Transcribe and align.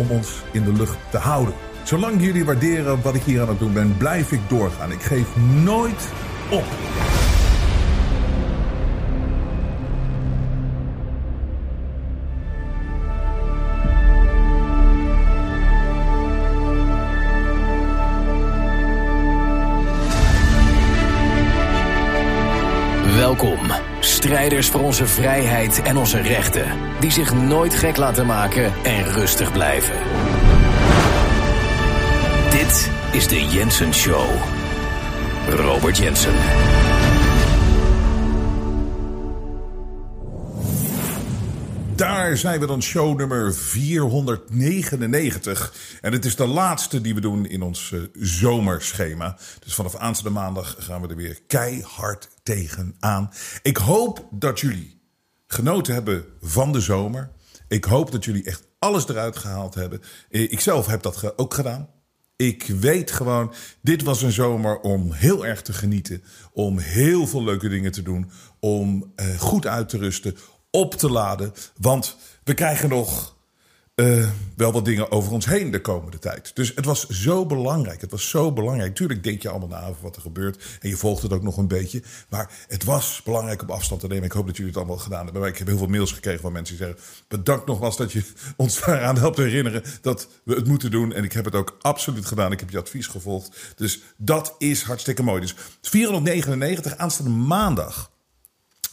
om 0.00 0.10
ons 0.10 0.42
in 0.50 0.64
de 0.64 0.72
lucht 0.72 0.96
te 1.10 1.18
houden. 1.18 1.54
Zolang 1.82 2.22
jullie 2.22 2.44
waarderen 2.44 3.02
wat 3.02 3.14
ik 3.14 3.22
hier 3.22 3.40
aan 3.40 3.48
het 3.48 3.58
doen 3.58 3.72
ben, 3.72 3.96
blijf 3.96 4.32
ik 4.32 4.40
doorgaan. 4.48 4.92
Ik 4.92 5.02
geef 5.02 5.36
nooit 5.62 6.08
op. 6.50 6.64
Welkom, 23.16 23.58
strijders 24.00 24.68
voor 24.68 24.80
onze 24.80 25.06
vrijheid 25.06 25.82
en 25.82 25.96
onze 25.96 26.20
rechten, 26.20 26.64
die 27.00 27.10
zich 27.10 27.34
nooit 27.34 27.74
gek 27.74 27.96
laten 27.96 28.26
maken 28.26 28.72
en 28.82 29.12
rustig 29.12 29.52
blijven. 29.52 29.96
Dit 32.50 32.90
is 33.12 33.28
de 33.28 33.44
Jensen 33.44 33.94
Show. 33.94 34.26
Robert 35.48 35.96
Jensen. 35.96 36.34
Daar 42.00 42.36
zijn 42.36 42.60
we 42.60 42.66
dan, 42.66 42.82
show 42.82 43.18
nummer 43.18 43.54
499. 43.54 45.72
En 46.00 46.12
het 46.12 46.24
is 46.24 46.36
de 46.36 46.46
laatste 46.46 47.00
die 47.00 47.14
we 47.14 47.20
doen 47.20 47.46
in 47.46 47.62
ons 47.62 47.92
eh, 47.92 48.00
zomerschema. 48.20 49.36
Dus 49.64 49.74
vanaf 49.74 49.96
aanstaande 49.96 50.38
maandag 50.38 50.76
gaan 50.78 51.02
we 51.02 51.08
er 51.08 51.16
weer 51.16 51.38
keihard 51.46 52.28
tegenaan. 52.54 53.30
Ik 53.62 53.76
hoop 53.76 54.26
dat 54.30 54.60
jullie 54.60 55.00
genoten 55.46 55.94
hebben 55.94 56.24
van 56.40 56.72
de 56.72 56.80
zomer. 56.80 57.30
Ik 57.68 57.84
hoop 57.84 58.12
dat 58.12 58.24
jullie 58.24 58.44
echt 58.44 58.66
alles 58.78 59.08
eruit 59.08 59.36
gehaald 59.36 59.74
hebben. 59.74 60.00
Eh, 60.30 60.42
Ik 60.42 60.60
zelf 60.60 60.86
heb 60.86 61.02
dat 61.02 61.38
ook 61.38 61.54
gedaan. 61.54 61.88
Ik 62.36 62.62
weet 62.66 63.10
gewoon, 63.10 63.52
dit 63.82 64.02
was 64.02 64.22
een 64.22 64.32
zomer 64.32 64.80
om 64.80 65.12
heel 65.12 65.46
erg 65.46 65.62
te 65.62 65.72
genieten. 65.72 66.22
Om 66.52 66.78
heel 66.78 67.26
veel 67.26 67.44
leuke 67.44 67.68
dingen 67.68 67.92
te 67.92 68.02
doen. 68.02 68.30
Om 68.60 69.12
eh, 69.16 69.38
goed 69.38 69.66
uit 69.66 69.88
te 69.88 69.98
rusten. 69.98 70.36
Op 70.70 70.94
te 70.94 71.10
laden. 71.10 71.52
Want 71.76 72.16
we 72.44 72.54
krijgen 72.54 72.88
nog 72.88 73.36
eh, 74.00 74.28
wel 74.56 74.72
wat 74.72 74.84
dingen 74.84 75.10
over 75.10 75.32
ons 75.32 75.46
heen 75.46 75.70
de 75.70 75.80
komende 75.80 76.18
tijd. 76.18 76.50
Dus 76.54 76.72
het 76.74 76.84
was 76.84 77.08
zo 77.08 77.46
belangrijk. 77.46 78.00
Het 78.00 78.10
was 78.10 78.28
zo 78.28 78.52
belangrijk. 78.52 78.94
Tuurlijk 78.94 79.24
denk 79.24 79.42
je 79.42 79.48
allemaal 79.48 79.68
na 79.68 79.86
over 79.86 80.02
wat 80.02 80.16
er 80.16 80.22
gebeurt. 80.22 80.78
En 80.80 80.88
je 80.88 80.96
volgt 80.96 81.22
het 81.22 81.32
ook 81.32 81.42
nog 81.42 81.56
een 81.56 81.68
beetje. 81.68 82.02
Maar 82.28 82.50
het 82.68 82.84
was 82.84 83.20
belangrijk 83.24 83.62
op 83.62 83.70
afstand 83.70 84.00
te 84.00 84.06
nemen. 84.06 84.24
Ik 84.24 84.32
hoop 84.32 84.46
dat 84.46 84.56
jullie 84.56 84.72
het 84.72 84.80
allemaal 84.80 84.98
gedaan 84.98 85.24
hebben. 85.24 85.44
Ik 85.44 85.58
heb 85.58 85.66
heel 85.66 85.78
veel 85.78 85.86
mails 85.86 86.12
gekregen 86.12 86.40
van 86.40 86.52
mensen 86.52 86.76
die 86.76 86.86
zeggen... 86.86 87.04
bedankt 87.28 87.66
nogmaals 87.66 87.96
dat 87.96 88.12
je 88.12 88.22
ons 88.56 88.80
daaraan 88.80 89.18
helpt 89.18 89.36
herinneren... 89.36 89.82
dat 90.00 90.28
we 90.44 90.54
het 90.54 90.66
moeten 90.66 90.90
doen. 90.90 91.12
En 91.12 91.24
ik 91.24 91.32
heb 91.32 91.44
het 91.44 91.54
ook 91.54 91.76
absoluut 91.80 92.26
gedaan. 92.26 92.52
Ik 92.52 92.60
heb 92.60 92.70
je 92.70 92.78
advies 92.78 93.06
gevolgd. 93.06 93.74
Dus 93.76 94.00
dat 94.16 94.54
is 94.58 94.82
hartstikke 94.82 95.22
mooi. 95.22 95.40
Dus 95.40 95.54
499 95.80 96.96
aanstaande 96.96 97.30
maandag 97.30 98.10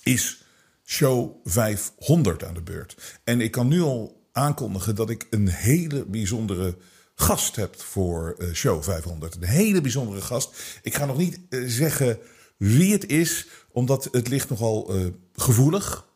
is 0.04 0.46
show 0.86 1.32
500 1.44 2.44
aan 2.44 2.54
de 2.54 2.62
beurt. 2.62 3.20
En 3.24 3.42
ik 3.42 3.52
kan 3.52 3.68
nu 3.68 3.82
al 3.82 4.17
aankondigen 4.38 4.96
dat 4.96 5.10
ik 5.10 5.28
een 5.30 5.48
hele 5.48 6.06
bijzondere 6.06 6.76
gast 7.16 7.56
heb 7.56 7.82
voor 7.82 8.36
eh, 8.38 8.54
show 8.54 8.84
500. 8.84 9.36
Een 9.36 9.44
hele 9.44 9.82
bijzondere 9.82 10.22
gast. 10.22 10.80
Ik 10.82 10.96
ga 10.96 11.06
nog 11.06 11.18
niet 11.18 11.40
eh, 11.50 11.64
zeggen 11.66 12.20
wie 12.58 12.92
het 12.92 13.10
is, 13.10 13.48
omdat 13.72 14.08
het 14.12 14.28
ligt 14.28 14.50
nogal 14.50 14.96
eh, 14.96 15.06
gevoelig. 15.34 16.08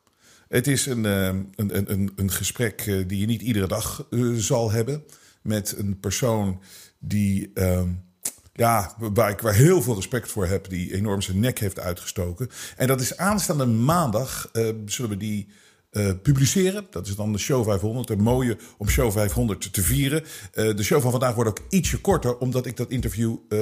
Het 0.48 0.68
is 0.68 0.86
een, 0.86 1.04
een, 1.04 1.52
een, 1.56 2.12
een, 2.16 2.32
gesprek 2.32 2.84
die 3.08 3.20
je 3.20 3.26
niet 3.26 3.42
iedere 3.42 3.68
dag 3.68 4.08
zal 4.36 4.72
hebben. 4.72 5.04
Met 5.42 5.76
een 5.78 6.00
persoon 6.00 6.62
die, 7.00 7.52
ehm, 7.54 7.90
ja, 8.54 8.96
waar 8.98 9.30
ik 9.30 9.40
waar 9.40 9.54
heel 9.54 9.82
veel 9.82 9.96
respect 9.96 10.32
voor 10.32 10.46
heb. 10.46 10.70
Die 10.70 10.94
enorm 10.94 11.22
zijn 11.22 11.40
nek 11.40 11.60
heeft 11.60 11.80
uitgestoken. 11.80 12.50
En 12.78 12.88
dat 12.88 13.02
is 13.02 13.18
aanstaande 13.18 13.66
maandag. 13.66 14.50
zullen 14.86 15.10
we 15.10 15.18
die 15.18 15.48
eh, 15.92 16.10
publiceren. 16.24 16.86
Dat 16.90 17.08
is 17.08 17.16
dan 17.16 17.32
de 17.32 17.38
show 17.38 17.64
500. 17.64 18.10
Een 18.10 18.22
mooie 18.22 18.58
om 18.78 18.90
show 18.90 19.12
500 19.12 19.74
te 19.74 19.82
vieren. 19.82 20.24
Eh, 20.54 20.76
de 20.76 20.84
show 20.84 21.02
van 21.02 21.12
vandaag 21.12 21.34
wordt 21.36 21.50
ook 21.50 21.60
ietsje 21.70 22.02
korter, 22.02 22.38
omdat 22.38 22.66
ik 22.66 22.78
dat 22.78 22.90
interview. 22.90 23.36
eh, 23.50 23.60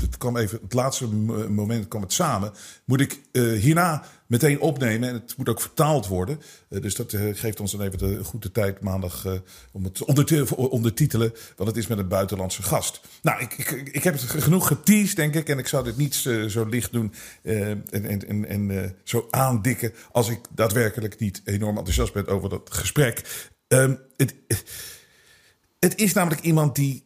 het 0.00 0.16
kwam 0.18 0.36
even, 0.36 0.58
het 0.62 0.72
laatste 0.72 1.06
mo- 1.06 1.48
moment 1.48 1.88
kwam 1.88 2.02
het 2.02 2.12
samen. 2.12 2.52
Moet 2.84 3.00
ik 3.00 3.20
hierna 3.32 4.04
meteen 4.26 4.60
opnemen 4.60 5.08
en 5.08 5.14
het 5.14 5.36
moet 5.36 5.48
ook 5.48 5.60
vertaald 5.60 6.06
worden. 6.06 6.40
Eh, 6.68 6.80
dus 6.80 6.94
dat 6.94 7.12
eh, 7.12 7.22
geeft 7.32 7.60
ons 7.60 7.72
dan 7.72 7.80
even 7.80 7.98
de 7.98 8.24
goede 8.24 8.52
tijd 8.52 8.80
maandag 8.80 9.24
eh, 9.26 9.32
om 9.72 9.84
het 9.84 10.04
ondertitelen. 10.56 11.32
Want 11.56 11.68
het 11.68 11.78
is 11.78 11.86
met 11.86 11.98
een 11.98 12.08
buitenlandse 12.08 12.62
gast. 12.62 13.00
Nou, 13.22 13.40
ik, 13.40 13.52
ik, 13.52 13.70
ik 13.70 14.04
heb 14.04 14.14
het 14.14 14.22
genoeg 14.22 14.66
geteased, 14.66 15.16
denk 15.16 15.34
ik. 15.34 15.48
En 15.48 15.58
ik 15.58 15.68
zou 15.68 15.84
dit 15.84 15.96
niet 15.96 16.14
zo 16.48 16.64
licht 16.64 16.92
doen 16.92 17.14
en, 17.42 17.84
en, 17.90 18.48
en, 18.48 18.96
zo 19.04 19.26
aandikken 19.30 19.92
als 20.12 20.28
ik 20.28 20.38
daadwerkelijk 20.50 21.18
niet 21.18 21.42
enorm 21.44 21.76
enthousiast 21.76 22.12
ben 22.12 22.26
over 22.26 22.48
dat 22.48 22.70
gesprek. 22.72 23.48
Ehm, 23.68 23.94
het, 24.16 24.34
het 25.78 25.96
is 25.96 26.12
namelijk 26.12 26.42
iemand 26.42 26.76
die, 26.76 27.02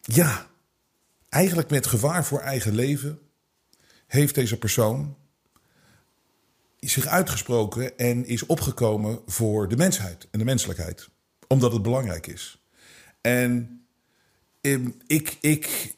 ja, 0.00 0.46
eigenlijk 1.28 1.70
met 1.70 1.86
gevaar 1.86 2.24
voor 2.24 2.40
eigen 2.40 2.74
leven 2.74 3.18
heeft 4.06 4.34
deze 4.34 4.58
persoon 4.58 5.16
zich 6.88 7.06
uitgesproken 7.06 7.98
en 7.98 8.26
is 8.26 8.46
opgekomen 8.46 9.20
voor 9.26 9.68
de 9.68 9.76
mensheid 9.76 10.28
en 10.30 10.38
de 10.38 10.44
menselijkheid. 10.44 11.08
Omdat 11.48 11.72
het 11.72 11.82
belangrijk 11.82 12.26
is. 12.26 12.62
En 13.20 13.86
ehm, 14.60 14.88
ik, 15.06 15.36
ik, 15.40 15.94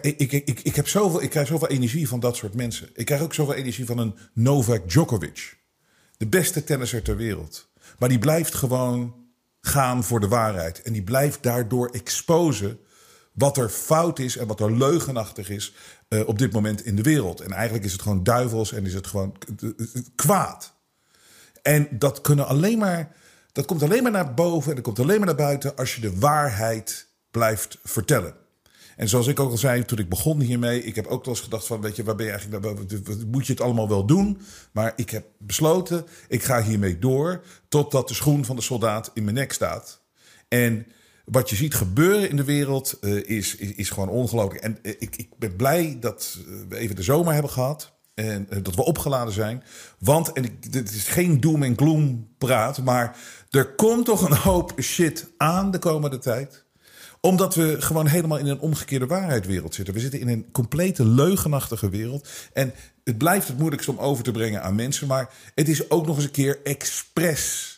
ik, 0.00 0.32
ik, 0.32 0.60
ik, 0.62 0.76
heb 0.76 0.88
zoveel, 0.88 1.22
ik 1.22 1.30
krijg 1.30 1.46
zoveel 1.46 1.68
energie 1.68 2.08
van 2.08 2.20
dat 2.20 2.36
soort 2.36 2.54
mensen. 2.54 2.88
Ik 2.94 3.06
krijg 3.06 3.22
ook 3.22 3.34
zoveel 3.34 3.54
energie 3.54 3.86
van 3.86 3.98
een 3.98 4.14
Novak 4.32 4.88
Djokovic. 4.88 5.56
De 6.16 6.26
beste 6.26 6.64
tennisser 6.64 7.02
ter 7.02 7.16
wereld. 7.16 7.68
Maar 7.98 8.08
die 8.08 8.18
blijft 8.18 8.54
gewoon 8.54 9.14
gaan 9.60 10.04
voor 10.04 10.20
de 10.20 10.28
waarheid. 10.28 10.82
En 10.82 10.92
die 10.92 11.02
blijft 11.02 11.42
daardoor 11.42 11.88
exposen 11.88 12.78
wat 13.32 13.56
er 13.56 13.68
fout 13.68 14.18
is 14.18 14.36
en 14.36 14.46
wat 14.46 14.60
er 14.60 14.76
leugenachtig 14.76 15.50
is 15.50 15.74
eh, 16.08 16.28
op 16.28 16.38
dit 16.38 16.52
moment 16.52 16.84
in 16.84 16.96
de 16.96 17.02
wereld. 17.02 17.40
En 17.40 17.52
eigenlijk 17.52 17.84
is 17.84 17.92
het 17.92 18.02
gewoon 18.02 18.22
duivels 18.22 18.72
en 18.72 18.86
is 18.86 18.94
het 18.94 19.06
gewoon 19.06 19.36
kwaad. 20.14 20.74
En 21.62 21.88
dat, 21.90 22.20
kunnen 22.20 22.46
alleen 22.46 22.78
maar, 22.78 23.16
dat 23.52 23.66
komt 23.66 23.82
alleen 23.82 24.02
maar 24.02 24.12
naar 24.12 24.34
boven 24.34 24.68
en 24.68 24.74
dat 24.74 24.84
komt 24.84 24.98
alleen 24.98 25.18
maar 25.18 25.26
naar 25.26 25.36
buiten 25.36 25.76
als 25.76 25.94
je 25.94 26.00
de 26.00 26.18
waarheid 26.18 27.08
blijft 27.30 27.78
vertellen. 27.82 28.34
En 28.96 29.08
zoals 29.08 29.26
ik 29.26 29.40
ook 29.40 29.50
al 29.50 29.56
zei 29.56 29.84
toen 29.84 29.98
ik 29.98 30.08
begon 30.08 30.40
hiermee, 30.40 30.84
ik 30.84 30.94
heb 30.94 31.06
ook 31.06 31.24
wel 31.24 31.34
eens 31.34 31.42
gedacht 31.42 31.66
van, 31.66 31.80
weet 31.80 31.96
je, 31.96 32.02
waar 32.02 32.14
ben 32.14 32.26
je 32.26 32.32
eigenlijk, 32.32 33.26
moet 33.26 33.46
je 33.46 33.52
het 33.52 33.62
allemaal 33.62 33.88
wel 33.88 34.06
doen? 34.06 34.40
Maar 34.72 34.92
ik 34.96 35.10
heb 35.10 35.26
besloten, 35.38 36.06
ik 36.28 36.42
ga 36.42 36.62
hiermee 36.62 36.98
door 36.98 37.44
totdat 37.68 38.08
de 38.08 38.14
schoen 38.14 38.44
van 38.44 38.56
de 38.56 38.62
soldaat 38.62 39.10
in 39.14 39.24
mijn 39.24 39.36
nek 39.36 39.52
staat. 39.52 40.00
En 40.48 40.86
wat 41.30 41.50
je 41.50 41.56
ziet 41.56 41.74
gebeuren 41.74 42.30
in 42.30 42.36
de 42.36 42.44
wereld 42.44 42.98
eh, 43.00 43.16
is, 43.16 43.56
is, 43.56 43.72
is 43.72 43.90
gewoon 43.90 44.08
ongelooflijk. 44.08 44.62
En 44.62 44.78
eh, 44.82 44.92
ik, 44.98 45.16
ik 45.16 45.28
ben 45.38 45.56
blij 45.56 45.96
dat 46.00 46.38
eh, 46.38 46.54
we 46.68 46.76
even 46.76 46.96
de 46.96 47.02
zomer 47.02 47.32
hebben 47.32 47.50
gehad. 47.50 47.96
En 48.14 48.48
dat 48.62 48.74
we 48.74 48.84
opgeladen 48.84 49.32
zijn. 49.32 49.62
Want, 49.98 50.32
en 50.32 50.44
ik, 50.44 50.72
dit 50.72 50.90
is 50.90 51.08
geen 51.08 51.40
doom 51.40 51.62
en 51.62 51.76
gloom 51.76 52.28
praat. 52.38 52.82
Maar 52.82 53.16
er 53.50 53.74
komt 53.74 54.04
toch 54.04 54.28
een 54.30 54.36
hoop 54.36 54.72
shit 54.80 55.30
aan 55.36 55.70
de 55.70 55.78
komende 55.78 56.18
tijd 56.18 56.66
omdat 57.20 57.54
we 57.54 57.76
gewoon 57.80 58.06
helemaal 58.06 58.38
in 58.38 58.46
een 58.46 58.60
omgekeerde 58.60 59.06
waarheidwereld 59.06 59.74
zitten. 59.74 59.94
We 59.94 60.00
zitten 60.00 60.20
in 60.20 60.28
een 60.28 60.50
complete 60.52 61.04
leugenachtige 61.04 61.88
wereld. 61.88 62.28
En 62.52 62.74
het 63.04 63.18
blijft 63.18 63.48
het 63.48 63.58
moeilijkst 63.58 63.88
om 63.88 63.98
over 63.98 64.24
te 64.24 64.30
brengen 64.30 64.62
aan 64.62 64.74
mensen. 64.74 65.06
Maar 65.06 65.34
het 65.54 65.68
is 65.68 65.90
ook 65.90 66.06
nog 66.06 66.16
eens 66.16 66.24
een 66.24 66.30
keer 66.30 66.60
expres 66.62 67.77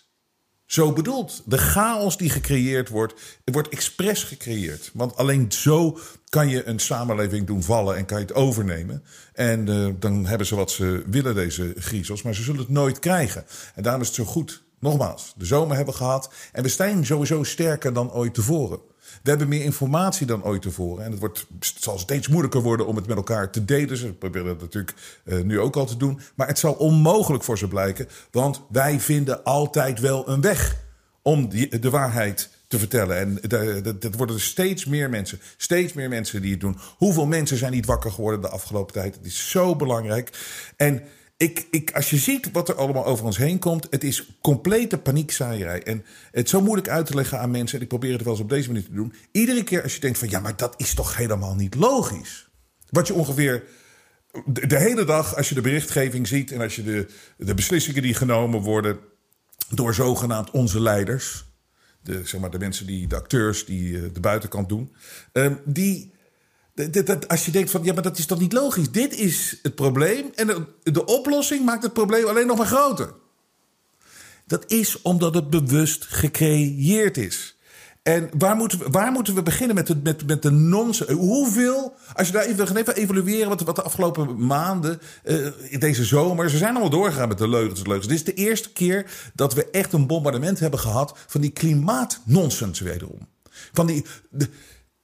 zo 0.71 0.93
bedoeld. 0.93 1.43
De 1.45 1.59
chaos 1.59 2.17
die 2.17 2.31
gecreëerd 2.31 2.89
wordt, 2.89 3.15
wordt 3.45 3.69
expres 3.69 4.25
gecreëerd. 4.25 4.91
Want 4.95 5.17
alleen 5.17 5.53
zo 5.53 5.99
kan 6.29 6.49
je 6.49 6.67
een 6.67 6.79
samenleving 6.79 7.47
doen 7.47 7.63
vallen 7.63 7.97
en 7.97 8.05
kan 8.05 8.19
je 8.19 8.25
het 8.25 8.35
overnemen. 8.35 9.05
En 9.33 9.69
eh, 9.69 9.89
dan 9.99 10.27
hebben 10.27 10.47
ze 10.47 10.55
wat 10.55 10.71
ze 10.71 11.03
willen, 11.07 11.35
deze 11.35 11.75
griezels. 11.77 12.23
Maar 12.23 12.35
ze 12.35 12.43
zullen 12.43 12.61
het 12.61 12.69
nooit 12.69 12.99
krijgen. 12.99 13.45
En 13.75 13.83
daarom 13.83 14.03
is 14.03 14.07
het 14.07 14.17
zo 14.17 14.25
goed. 14.25 14.63
Nogmaals, 14.79 15.35
de 15.37 15.45
zomer 15.45 15.77
hebben 15.77 15.95
we 15.95 16.01
gehad. 16.01 16.33
En 16.53 16.63
we 16.63 16.69
zijn 16.69 17.07
sowieso 17.07 17.43
sterker 17.43 17.93
dan 17.93 18.13
ooit 18.13 18.35
tevoren. 18.35 18.81
We 19.23 19.31
hebben 19.31 19.49
meer 19.49 19.65
informatie 19.65 20.27
dan 20.27 20.45
ooit 20.45 20.63
tevoren. 20.63 21.05
En 21.05 21.11
het, 21.11 21.21
wordt, 21.21 21.47
zal 21.79 21.99
steeds 21.99 22.29
moeilijker 22.29 22.63
worden 22.63 22.87
om 22.87 22.97
het 22.97 23.07
met 23.07 23.17
elkaar 23.17 23.51
te 23.51 23.65
delen. 23.65 23.97
Ze 23.97 24.13
proberen 24.13 24.47
dat 24.47 24.61
natuurlijk 24.61 24.95
eh, 25.25 25.41
nu 25.41 25.61
ook 25.61 25.77
al 25.77 25.87
te 25.87 25.97
doen. 25.97 26.21
Maar 26.35 26.47
het 26.47 26.59
zal 26.59 26.73
onmogelijk 26.73 27.45
voor 27.45 27.59
ze 27.59 27.69
blijken. 27.69 28.09
Want 28.31 28.63
wij 28.71 29.01
vinden 29.01 29.45
altijd 29.45 30.01
wel 30.01 30.29
een 30.29 30.41
weg 30.41 30.77
om 31.23 31.49
die, 31.49 31.79
de 31.79 31.91
waarheid 31.91 32.51
te 32.69 32.79
vertellen. 32.79 33.17
En 33.19 33.39
dat 33.99 34.15
worden 34.15 34.37
er 34.37 34.43
steeds 34.43 34.85
meer 34.85 35.11
mensen. 35.11 35.41
Steeds 35.57 35.93
meer 35.93 36.09
mensen 36.09 36.43
die 36.43 36.51
het 36.51 36.61
doen. 36.61 36.79
Hoeveel 36.97 37.27
mensen 37.27 37.57
zijn 37.57 37.73
niet 37.73 37.87
wakker 37.87 38.11
geworden 38.11 38.41
de 38.41 38.49
afgelopen 38.49 38.93
tijd? 38.93 39.15
Het 39.15 39.27
is 39.27 39.51
zo 39.51 39.77
belangrijk. 39.77 40.31
En 40.77 41.03
ik, 41.41 41.67
ik, 41.71 41.91
als 41.93 42.11
je 42.11 42.17
ziet 42.17 42.51
wat 42.53 42.69
er 42.69 42.75
allemaal 42.75 43.07
over 43.07 43.25
ons 43.25 43.37
heen 43.37 43.59
komt, 43.59 43.87
het 43.91 44.05
is 44.05 44.27
complete 44.41 44.99
paniekzaaierij. 44.99 45.83
En 45.83 46.05
het 46.31 46.45
is 46.45 46.51
zo 46.51 46.61
moeilijk 46.61 46.89
uit 46.89 47.07
te 47.07 47.15
leggen 47.15 47.41
aan 47.41 47.51
mensen. 47.51 47.77
En 47.77 47.83
ik 47.83 47.89
probeer 47.89 48.13
het 48.13 48.23
wel 48.23 48.33
eens 48.33 48.43
op 48.43 48.49
deze 48.49 48.67
manier 48.67 48.85
te 48.85 48.93
doen. 48.93 49.15
Iedere 49.33 49.65
keer 49.65 49.83
als 49.83 49.95
je 49.95 50.01
denkt 50.01 50.19
van 50.19 50.29
ja, 50.29 50.41
maar 50.41 50.57
dat 50.57 50.75
is 50.77 50.95
toch 50.95 51.17
helemaal 51.17 51.55
niet 51.55 51.75
logisch. 51.75 52.49
Wat 52.91 53.07
je 53.07 53.15
ongeveer 53.15 53.65
de, 54.45 54.79
hele 54.79 55.05
dag, 55.05 55.37
als 55.37 55.49
je 55.49 55.55
de 55.55 55.61
berichtgeving 55.61 56.29
ziet 56.29 56.53
en 56.53 56.61
als 56.61 56.77
je 56.77 56.83
de, 56.83 57.07
de 57.37 57.55
beslissingen 57.55 58.03
die 58.03 58.15
genomen 58.15 58.61
worden 58.61 58.99
door 59.71 59.95
zogenaamd 59.95 60.51
onze 60.51 60.81
leiders. 60.81 61.45
De, 62.03 62.25
zeg 62.25 62.41
maar, 62.41 62.51
de 62.51 62.59
mensen 62.59 62.87
die, 62.87 63.07
de 63.07 63.17
acteurs 63.17 63.65
die 63.65 63.93
uh, 63.93 64.03
de 64.13 64.21
buitenkant 64.21 64.69
doen. 64.69 64.95
Uh, 65.33 65.53
die, 65.65 66.13
als 67.27 67.45
je 67.45 67.51
denkt 67.51 67.71
van, 67.71 67.85
ja, 67.85 67.93
maar 67.93 68.03
dat 68.03 68.19
is 68.19 68.27
toch 68.27 68.41
niet 68.41 68.53
logisch? 68.53 68.91
Dit 68.91 69.15
is 69.15 69.59
het 69.63 69.75
probleem 69.75 70.31
en 70.35 70.67
de, 70.83 71.05
oplossing 71.05 71.65
maakt 71.65 71.83
het 71.83 71.93
probleem 71.93 72.27
alleen 72.27 72.47
nog 72.47 72.57
maar 72.57 72.67
groter. 72.67 73.13
Dat 74.47 74.65
is 74.67 75.03
omdat 75.03 75.35
het 75.35 75.51
bewust 75.51 76.07
gecreëerd 76.09 77.17
is. 77.17 77.59
En 78.03 78.31
waar 78.39 78.57
moeten 78.57 78.79
we, 78.79 78.91
waar 78.91 79.13
moeten 79.13 79.35
we 79.35 79.43
beginnen 79.43 79.77
met 79.77 79.87
de, 79.87 79.97
met, 80.03 80.27
met 80.27 80.43
de? 80.43 81.13
Hoeveel, 81.13 81.95
als 82.13 82.27
je 82.27 82.33
daar 82.33 82.45
even, 82.45 82.77
even 82.77 82.95
evalueren 82.95 83.49
wat, 83.49 83.61
wat 83.61 83.77
de 83.77 83.83
afgelopen 83.83 84.47
maanden, 84.47 85.01
uh, 85.25 85.49
deze 85.79 86.05
zomer, 86.05 86.51
ze 86.51 86.57
zijn 86.57 86.71
allemaal 86.71 86.91
doorgegaan 86.91 87.29
met 87.29 87.39
de 87.39 87.49
leugens, 87.49 87.87
leugens. 87.87 88.07
Dit 88.07 88.17
is 88.17 88.25
de 88.25 88.35
eerste 88.35 88.73
keer 88.73 89.11
dat 89.35 89.55
we 89.55 89.71
echt 89.71 89.93
een 89.93 90.07
bombardement 90.07 90.59
hebben 90.59 90.81
gehad 90.81 91.19
van 91.27 91.41
die 91.41 91.51
klimaatnonsens 91.51 92.81
wederom. 92.81 93.29
Van 93.73 93.87
die, 93.87 94.05
de, 94.31 94.49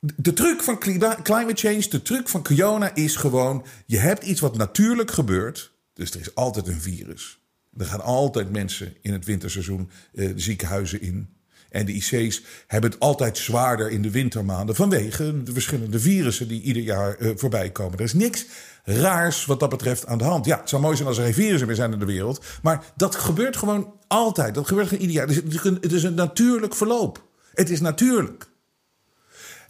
de 0.00 0.32
truc 0.32 0.62
van 0.62 0.78
climate 1.22 1.54
change, 1.54 1.88
de 1.88 2.02
truc 2.02 2.28
van 2.28 2.42
Kiona 2.42 2.94
is 2.94 3.16
gewoon, 3.16 3.64
je 3.86 3.98
hebt 3.98 4.24
iets 4.24 4.40
wat 4.40 4.56
natuurlijk 4.56 5.10
gebeurt, 5.10 5.72
dus 5.92 6.10
er 6.10 6.20
is 6.20 6.34
altijd 6.34 6.68
een 6.68 6.80
virus. 6.80 7.38
Er 7.76 7.86
gaan 7.86 8.00
altijd 8.00 8.50
mensen 8.50 8.94
in 9.00 9.12
het 9.12 9.24
winterseizoen 9.24 9.90
uh, 10.12 10.28
de 10.28 10.40
ziekenhuizen 10.40 11.00
in. 11.00 11.28
En 11.70 11.86
de 11.86 11.92
IC's 11.92 12.42
hebben 12.66 12.90
het 12.90 13.00
altijd 13.00 13.38
zwaarder 13.38 13.90
in 13.90 14.02
de 14.02 14.10
wintermaanden 14.10 14.74
vanwege 14.74 15.42
de 15.42 15.52
verschillende 15.52 16.00
virussen 16.00 16.48
die 16.48 16.62
ieder 16.62 16.82
jaar 16.82 17.20
uh, 17.20 17.30
voorbij 17.36 17.70
komen. 17.70 17.98
Er 17.98 18.04
is 18.04 18.12
niks 18.12 18.46
raars 18.84 19.44
wat 19.44 19.60
dat 19.60 19.70
betreft 19.70 20.06
aan 20.06 20.18
de 20.18 20.24
hand. 20.24 20.44
Ja, 20.44 20.58
het 20.58 20.68
zou 20.68 20.82
mooi 20.82 20.96
zijn 20.96 21.08
als 21.08 21.18
er 21.18 21.24
geen 21.24 21.34
virussen 21.34 21.66
meer 21.66 21.76
zijn 21.76 21.92
in 21.92 21.98
de 21.98 22.04
wereld. 22.04 22.44
Maar 22.62 22.84
dat 22.96 23.14
gebeurt 23.14 23.56
gewoon 23.56 23.94
altijd. 24.06 24.54
Dat 24.54 24.66
gebeurt 24.66 24.88
gewoon 24.88 25.02
ieder 25.02 25.16
jaar. 25.16 25.28
Het 25.80 25.92
is 25.92 26.02
een 26.02 26.14
natuurlijk 26.14 26.74
verloop. 26.74 27.24
Het 27.54 27.70
is 27.70 27.80
natuurlijk. 27.80 28.48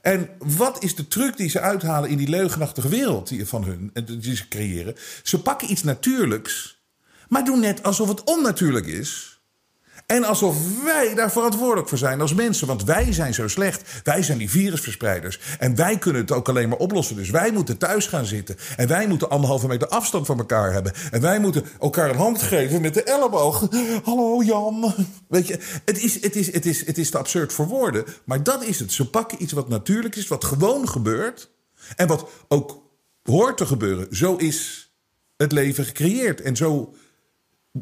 En 0.06 0.28
wat 0.38 0.82
is 0.82 0.94
de 0.94 1.08
truc 1.08 1.36
die 1.36 1.48
ze 1.48 1.60
uithalen 1.60 2.10
in 2.10 2.16
die 2.16 2.28
leugenachtige 2.28 2.88
wereld 2.88 3.28
die, 3.28 3.46
van 3.46 3.64
hun, 3.64 3.90
die 4.20 4.36
ze 4.36 4.48
creëren? 4.48 4.94
Ze 5.22 5.42
pakken 5.42 5.70
iets 5.70 5.82
natuurlijks, 5.82 6.82
maar 7.28 7.44
doen 7.44 7.60
net 7.60 7.82
alsof 7.82 8.08
het 8.08 8.24
onnatuurlijk 8.24 8.86
is. 8.86 9.35
En 10.06 10.24
alsof 10.24 10.82
wij 10.84 11.14
daar 11.14 11.32
verantwoordelijk 11.32 11.88
voor 11.88 11.98
zijn 11.98 12.20
als 12.20 12.34
mensen. 12.34 12.66
Want 12.66 12.84
wij 12.84 13.12
zijn 13.12 13.34
zo 13.34 13.48
slecht. 13.48 14.00
Wij 14.04 14.22
zijn 14.22 14.38
die 14.38 14.50
virusverspreiders. 14.50 15.40
En 15.58 15.74
wij 15.74 15.98
kunnen 15.98 16.22
het 16.22 16.32
ook 16.32 16.48
alleen 16.48 16.68
maar 16.68 16.78
oplossen. 16.78 17.16
Dus 17.16 17.30
wij 17.30 17.52
moeten 17.52 17.78
thuis 17.78 18.06
gaan 18.06 18.26
zitten. 18.26 18.56
En 18.76 18.88
wij 18.88 19.06
moeten 19.06 19.30
anderhalve 19.30 19.66
meter 19.66 19.88
afstand 19.88 20.26
van 20.26 20.38
elkaar 20.38 20.72
hebben. 20.72 20.92
En 21.10 21.20
wij 21.20 21.38
moeten 21.38 21.64
elkaar 21.80 22.10
een 22.10 22.16
hand 22.16 22.42
geven 22.42 22.80
met 22.80 22.94
de 22.94 23.02
elleboog. 23.02 23.68
Hallo 24.04 24.42
Jan. 24.42 24.94
Weet 25.28 25.46
je, 25.46 25.58
het 25.84 26.02
is, 26.02 26.22
het 26.22 26.36
is, 26.36 26.52
het 26.52 26.66
is, 26.66 26.86
het 26.86 26.98
is 26.98 27.10
te 27.10 27.18
absurd 27.18 27.52
voor 27.52 27.66
woorden. 27.66 28.04
Maar 28.24 28.42
dat 28.42 28.64
is 28.64 28.78
het. 28.78 28.92
Ze 28.92 29.10
pakken 29.10 29.42
iets 29.42 29.52
wat 29.52 29.68
natuurlijk 29.68 30.16
is, 30.16 30.28
wat 30.28 30.44
gewoon 30.44 30.88
gebeurt. 30.88 31.50
En 31.96 32.06
wat 32.06 32.28
ook 32.48 32.82
hoort 33.22 33.56
te 33.56 33.66
gebeuren. 33.66 34.06
Zo 34.10 34.36
is 34.36 34.90
het 35.36 35.52
leven 35.52 35.84
gecreëerd. 35.84 36.40
En 36.40 36.56
zo 36.56 36.94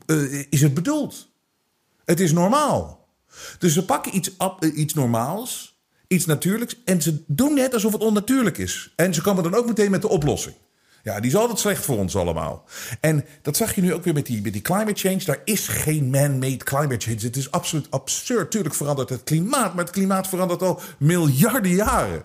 uh, 0.07 0.45
is 0.51 0.61
het 0.61 0.75
bedoeld. 0.75 1.33
Het 2.05 2.21
is 2.21 2.33
normaal. 2.33 3.09
Dus 3.59 3.73
ze 3.73 3.85
pakken 3.85 4.17
iets, 4.17 4.31
iets 4.75 4.95
normaals, 4.95 5.79
iets 6.09 6.25
natuurlijks, 6.25 6.77
en 6.85 7.03
ze 7.03 7.25
doen 7.27 7.55
net 7.55 7.75
alsof 7.75 7.93
het 7.93 8.03
onnatuurlijk 8.03 8.59
is. 8.59 8.93
En 8.97 9.15
ze 9.15 9.23
komen 9.23 9.43
dan 9.43 9.55
ook 9.55 9.67
meteen 9.67 9.91
met 9.91 10.03
de 10.03 10.09
oplossing. 10.09 10.55
Ja, 11.03 11.21
die 11.21 11.31
is 11.31 11.37
altijd 11.37 11.59
slecht 11.59 11.85
voor 11.85 11.99
ons 11.99 12.17
allemaal. 12.17 12.65
En 13.01 13.25
dat 13.43 13.57
zag 13.57 13.75
je 13.75 13.81
nu 13.81 13.95
ook 13.95 14.05
weer 14.05 14.15
met 14.15 14.27
die, 14.27 14.43
met 14.43 14.53
die 14.53 14.63
climate 14.63 15.09
change. 15.09 15.25
Daar 15.25 15.41
is 15.45 15.69
geen 15.69 16.11
man-made 16.11 16.65
climate 16.65 17.07
change. 17.07 17.21
Het 17.21 17.37
is 17.37 17.51
absoluut 17.51 17.91
absurd. 17.91 18.51
Tuurlijk 18.51 18.75
verandert 18.75 19.09
het 19.09 19.25
klimaat, 19.25 19.75
maar 19.75 19.85
het 19.85 19.93
klimaat 19.93 20.29
verandert 20.29 20.63
al 20.63 20.81
miljarden 20.99 21.75
jaren. 21.75 22.25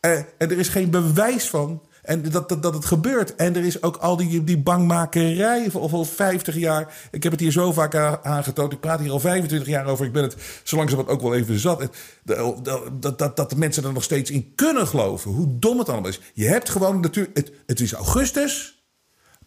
Uh, 0.00 0.12
en 0.12 0.26
er 0.38 0.58
is 0.58 0.68
geen 0.68 0.90
bewijs 0.90 1.48
van 1.48 1.82
en 2.02 2.30
dat, 2.30 2.48
dat, 2.48 2.62
dat 2.62 2.74
het 2.74 2.84
gebeurt. 2.84 3.34
En 3.34 3.56
er 3.56 3.64
is 3.64 3.82
ook 3.82 3.96
al 3.96 4.16
die, 4.16 4.44
die 4.44 4.58
bangmakerij 4.58 5.70
of 5.72 5.92
al 5.92 6.04
50 6.04 6.56
jaar. 6.56 6.94
Ik 7.10 7.22
heb 7.22 7.32
het 7.32 7.40
hier 7.40 7.52
zo 7.52 7.72
vaak 7.72 7.94
aangetoond. 8.22 8.72
Ik 8.72 8.80
praat 8.80 9.00
hier 9.00 9.10
al 9.10 9.20
25 9.20 9.68
jaar 9.68 9.86
over. 9.86 10.06
Ik 10.06 10.12
ben 10.12 10.22
het 10.22 10.36
zo 10.62 10.76
langzamerhand 10.76 11.16
ook 11.16 11.28
wel 11.28 11.34
even 11.34 11.58
zat. 11.58 11.88
Dat, 12.22 13.18
dat, 13.18 13.36
dat, 13.36 13.50
de 13.50 13.56
mensen 13.56 13.84
er 13.84 13.92
nog 13.92 14.02
steeds 14.02 14.30
in 14.30 14.52
kunnen 14.54 14.86
geloven. 14.86 15.30
Hoe 15.30 15.58
dom 15.58 15.78
het 15.78 15.88
allemaal 15.88 16.10
is. 16.10 16.20
Je 16.34 16.46
hebt 16.46 16.70
gewoon 16.70 17.00
natuurlijk... 17.00 17.36
Het, 17.36 17.52
het 17.66 17.80
is 17.80 17.92
augustus. 17.92 18.84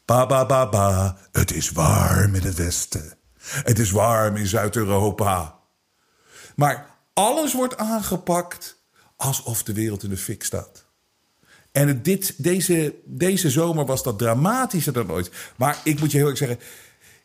Ba, 0.05 0.25
ba, 0.25 0.45
ba, 0.45 0.69
ba. 0.69 1.17
Het 1.31 1.53
is 1.53 1.71
warm 1.71 2.35
in 2.35 2.43
het 2.43 2.55
westen. 2.55 3.17
Het 3.41 3.79
is 3.79 3.91
warm 3.91 4.35
in 4.35 4.47
Zuid-Europa. 4.47 5.59
Maar 6.55 6.85
alles 7.13 7.53
wordt 7.53 7.77
aangepakt 7.77 8.83
alsof 9.15 9.63
de 9.63 9.73
wereld 9.73 10.03
in 10.03 10.09
de 10.09 10.17
fik 10.17 10.43
staat. 10.43 10.84
En 11.75 12.01
dit, 12.01 12.33
deze, 12.37 12.93
deze 13.05 13.49
zomer 13.49 13.85
was 13.85 14.03
dat 14.03 14.17
dramatischer 14.17 14.93
dan 14.93 15.11
ooit. 15.11 15.31
Maar 15.55 15.79
ik 15.83 15.99
moet 15.99 16.11
je 16.11 16.17
heel 16.17 16.27
erg 16.27 16.37
zeggen, 16.37 16.59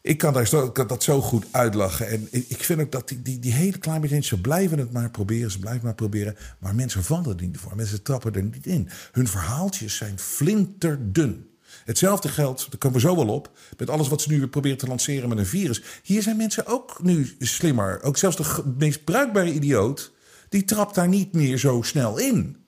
ik 0.01 0.19
kan, 0.19 0.33
daar 0.33 0.47
zo, 0.47 0.73
dat 0.73 1.03
zo 1.03 1.21
goed 1.21 1.47
uitlachen. 1.51 2.09
En 2.09 2.29
ik, 2.31 2.65
vind 2.65 2.81
ook 2.81 2.93
dat 2.93 3.09
die, 3.09 3.23
die, 3.23 3.39
die 3.39 3.53
hele 3.53 3.77
change, 3.81 4.23
ze 4.23 4.41
blijven 4.41 4.79
het 4.79 4.93
maar 4.93 5.11
proberen, 5.11 5.51
ze 5.51 5.59
blijven 5.59 5.85
maar 5.85 5.95
proberen. 5.95 6.37
Maar 6.59 6.75
mensen 6.75 7.05
vallen 7.05 7.39
er 7.39 7.45
niet 7.45 7.59
voor, 7.59 7.77
mensen 7.77 8.03
trappen 8.03 8.35
er 8.35 8.43
niet 8.43 8.67
in. 8.67 8.89
Hun 9.13 9.29
verhaaltjes 9.29 9.97
zijn 9.97 10.19
flinterdun. 10.19 11.51
Hetzelfde 11.85 12.29
geldt, 12.29 12.67
daar 12.71 12.79
komen 12.79 13.01
we 13.01 13.07
zo 13.07 13.17
wel 13.17 13.29
op, 13.29 13.51
met 13.79 13.91
alles 13.91 14.09
wat 14.09 14.23
ze 14.23 14.31
nu 14.31 14.39
weer 14.39 14.49
proberen 14.49 14.79
te 14.79 14.87
lanceren 14.87 15.29
met 15.29 15.39
een 15.39 15.47
virus. 15.47 15.83
Hier 16.03 16.23
zijn 16.23 16.37
mensen 16.37 16.67
ook 16.67 17.03
nu 17.03 17.35
slimmer. 17.39 18.03
Ook 18.03 18.17
zelfs 18.17 18.37
de 18.37 18.73
meest 18.79 19.05
bruikbare 19.05 19.53
idioot, 19.53 20.13
die 20.49 20.65
trapt 20.65 20.95
daar 20.95 21.09
niet 21.09 21.33
meer 21.33 21.59
zo 21.59 21.83
snel 21.83 22.19
in. 22.19 22.60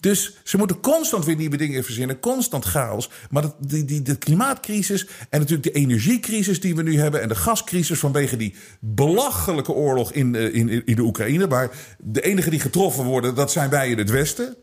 Dus 0.00 0.36
ze 0.44 0.56
moeten 0.56 0.80
constant 0.80 1.24
weer 1.24 1.36
nieuwe 1.36 1.56
dingen 1.56 1.84
verzinnen, 1.84 2.20
constant 2.20 2.64
chaos. 2.64 3.10
Maar 3.30 3.42
dat, 3.42 3.54
die, 3.58 3.84
die, 3.84 4.02
de 4.02 4.16
klimaatcrisis 4.16 5.06
en 5.30 5.40
natuurlijk 5.40 5.74
de 5.74 5.80
energiecrisis 5.80 6.60
die 6.60 6.74
we 6.74 6.82
nu 6.82 6.98
hebben... 6.98 7.22
en 7.22 7.28
de 7.28 7.34
gascrisis 7.34 7.98
vanwege 7.98 8.36
die 8.36 8.54
belachelijke 8.80 9.72
oorlog 9.72 10.12
in, 10.12 10.34
in, 10.34 10.86
in 10.86 10.96
de 10.96 11.02
Oekraïne... 11.02 11.48
waar 11.48 11.70
de 11.98 12.20
enige 12.20 12.50
die 12.50 12.60
getroffen 12.60 13.04
worden, 13.04 13.34
dat 13.34 13.52
zijn 13.52 13.70
wij 13.70 13.90
in 13.90 13.98
het 13.98 14.10
Westen... 14.10 14.56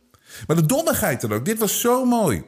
Maar 0.48 0.56
de 0.56 0.66
dommigheid 0.66 1.22
dan 1.22 1.34
ook. 1.34 1.46
Dit 1.46 1.60
was 1.60 1.80
zo 1.80 2.06
mooi. 2.06 2.44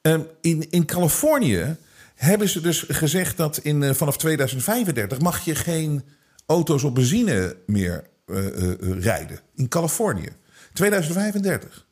Ehm, 0.00 0.20
in, 0.40 0.70
in 0.70 0.84
Californië 0.84 1.76
hebben 2.14 2.48
ze 2.48 2.60
dus 2.60 2.84
gezegd 2.88 3.36
dat 3.36 3.58
in, 3.58 3.82
eh, 3.82 3.94
vanaf 3.94 4.16
2035 4.16 5.20
mag 5.20 5.44
je 5.44 5.54
geen 5.54 6.02
auto's 6.46 6.84
op 6.84 6.94
benzine 6.94 7.56
meer 7.66 8.04
eh, 8.26 8.46
eh, 8.46 9.00
rijden. 9.00 9.40
In 9.54 9.68
Californië. 9.68 10.28
2035. 10.72 11.86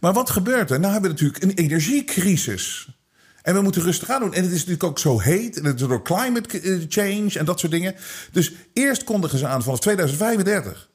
Maar 0.00 0.12
wat 0.12 0.30
gebeurt 0.30 0.70
er? 0.70 0.80
Nou 0.80 0.92
hebben 0.92 1.10
we 1.10 1.16
natuurlijk 1.16 1.42
een 1.42 1.64
energiecrisis. 1.64 2.88
En 3.42 3.54
we 3.54 3.60
moeten 3.60 3.82
rustig 3.82 4.10
aan 4.10 4.20
doen. 4.20 4.34
En 4.34 4.42
het 4.42 4.52
is 4.52 4.58
natuurlijk 4.58 4.84
ook 4.84 4.98
zo 4.98 5.20
heet. 5.20 5.58
En 5.58 5.64
het 5.64 5.80
is 5.80 5.86
door 5.86 6.02
climate 6.02 6.86
change 6.88 7.38
en 7.38 7.44
dat 7.44 7.60
soort 7.60 7.72
dingen. 7.72 7.94
Dus 8.32 8.52
eerst 8.72 9.04
kondigen 9.04 9.38
ze 9.38 9.46
aan 9.46 9.62
vanaf 9.62 9.80
2035 9.80 10.90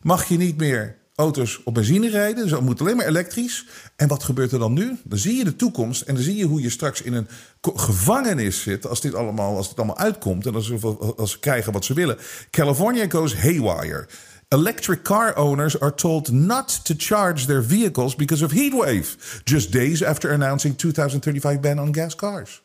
mag 0.00 0.28
je 0.28 0.36
niet 0.36 0.56
meer 0.56 0.96
auto's 1.14 1.60
op 1.64 1.74
benzine 1.74 2.10
rijden. 2.10 2.42
Dus 2.42 2.50
dat 2.50 2.60
moet 2.60 2.80
alleen 2.80 2.96
maar 2.96 3.06
elektrisch. 3.06 3.66
En 3.96 4.08
wat 4.08 4.22
gebeurt 4.22 4.52
er 4.52 4.58
dan 4.58 4.72
nu? 4.72 4.98
Dan 5.04 5.18
zie 5.18 5.36
je 5.36 5.44
de 5.44 5.56
toekomst 5.56 6.02
en 6.02 6.14
dan 6.14 6.22
zie 6.22 6.36
je 6.36 6.44
hoe 6.44 6.60
je 6.60 6.70
straks 6.70 7.02
in 7.02 7.12
een 7.12 7.28
gevangenis 7.60 8.62
zit 8.62 8.86
als 8.86 9.00
dit 9.00 9.14
allemaal, 9.14 9.56
als 9.56 9.68
dit 9.68 9.76
allemaal 9.76 9.98
uitkomt 9.98 10.46
en 10.46 10.54
als 10.54 10.66
ze, 10.66 10.96
als 11.16 11.30
ze 11.30 11.38
krijgen 11.38 11.72
wat 11.72 11.84
ze 11.84 11.94
willen. 11.94 12.18
California 12.50 13.08
goes 13.08 13.36
haywire. 13.36 14.08
Electric 14.50 15.02
car 15.02 15.36
owners 15.36 15.80
are 15.80 15.94
told 15.94 16.32
not 16.32 16.84
to 16.84 16.94
charge 16.94 17.46
their 17.46 17.62
vehicles 17.62 18.16
because 18.16 18.44
of 18.44 18.52
heatwave. 18.52 19.42
Just 19.44 19.72
days 19.72 20.02
after 20.02 20.32
announcing 20.32 20.76
2035 20.76 21.60
ban 21.60 21.78
on 21.78 21.94
gas 21.94 22.14
cars. 22.14 22.62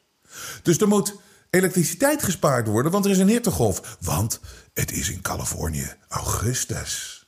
Dus 0.61 0.77
er 0.77 0.87
moet 0.87 1.15
elektriciteit 1.49 2.23
gespaard 2.23 2.67
worden, 2.67 2.91
want 2.91 3.05
er 3.05 3.11
is 3.11 3.17
een 3.17 3.27
hittegolf. 3.27 3.97
Want 3.99 4.39
het 4.73 4.91
is 4.91 5.09
in 5.09 5.21
Californië 5.21 5.93
augustus. 6.07 7.25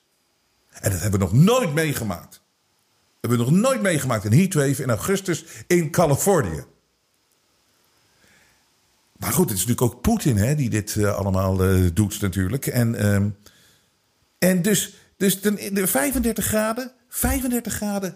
En 0.72 0.92
dat 0.92 1.02
hebben 1.02 1.20
we 1.20 1.26
nog 1.26 1.34
nooit 1.34 1.74
meegemaakt. 1.74 2.32
Dat 2.32 3.32
hebben 3.32 3.40
we 3.40 3.52
nog 3.52 3.62
nooit 3.62 3.82
meegemaakt. 3.82 4.26
Een 4.26 4.34
heatwave 4.34 4.82
in 4.84 4.90
augustus 4.90 5.46
in 5.68 5.92
Californië. 5.92 6.64
Maar 9.18 9.34
goed, 9.34 9.50
het 9.50 9.58
is 9.58 9.66
natuurlijk 9.66 9.96
ook 9.96 10.02
Poetin 10.02 10.56
die 10.56 10.70
dit 10.70 10.96
uh, 10.96 11.16
allemaal 11.16 11.70
uh, 11.70 11.90
doet 11.94 12.22
natuurlijk. 12.22 12.68
En, 12.68 13.06
uh, 13.06 13.26
en 14.50 14.62
dus, 14.62 14.94
dus 15.18 15.42
de, 15.42 15.72
de 15.74 15.88
35 15.88 16.46
graden, 16.46 16.92
35 17.10 17.74
graden... 17.74 18.16